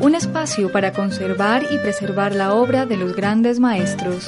Un 0.00 0.14
espacio 0.14 0.72
para 0.72 0.94
conservar 0.94 1.64
y 1.70 1.76
preservar 1.76 2.34
la 2.34 2.54
obra 2.54 2.86
de 2.86 2.96
los 2.96 3.14
grandes 3.14 3.60
maestros. 3.60 4.26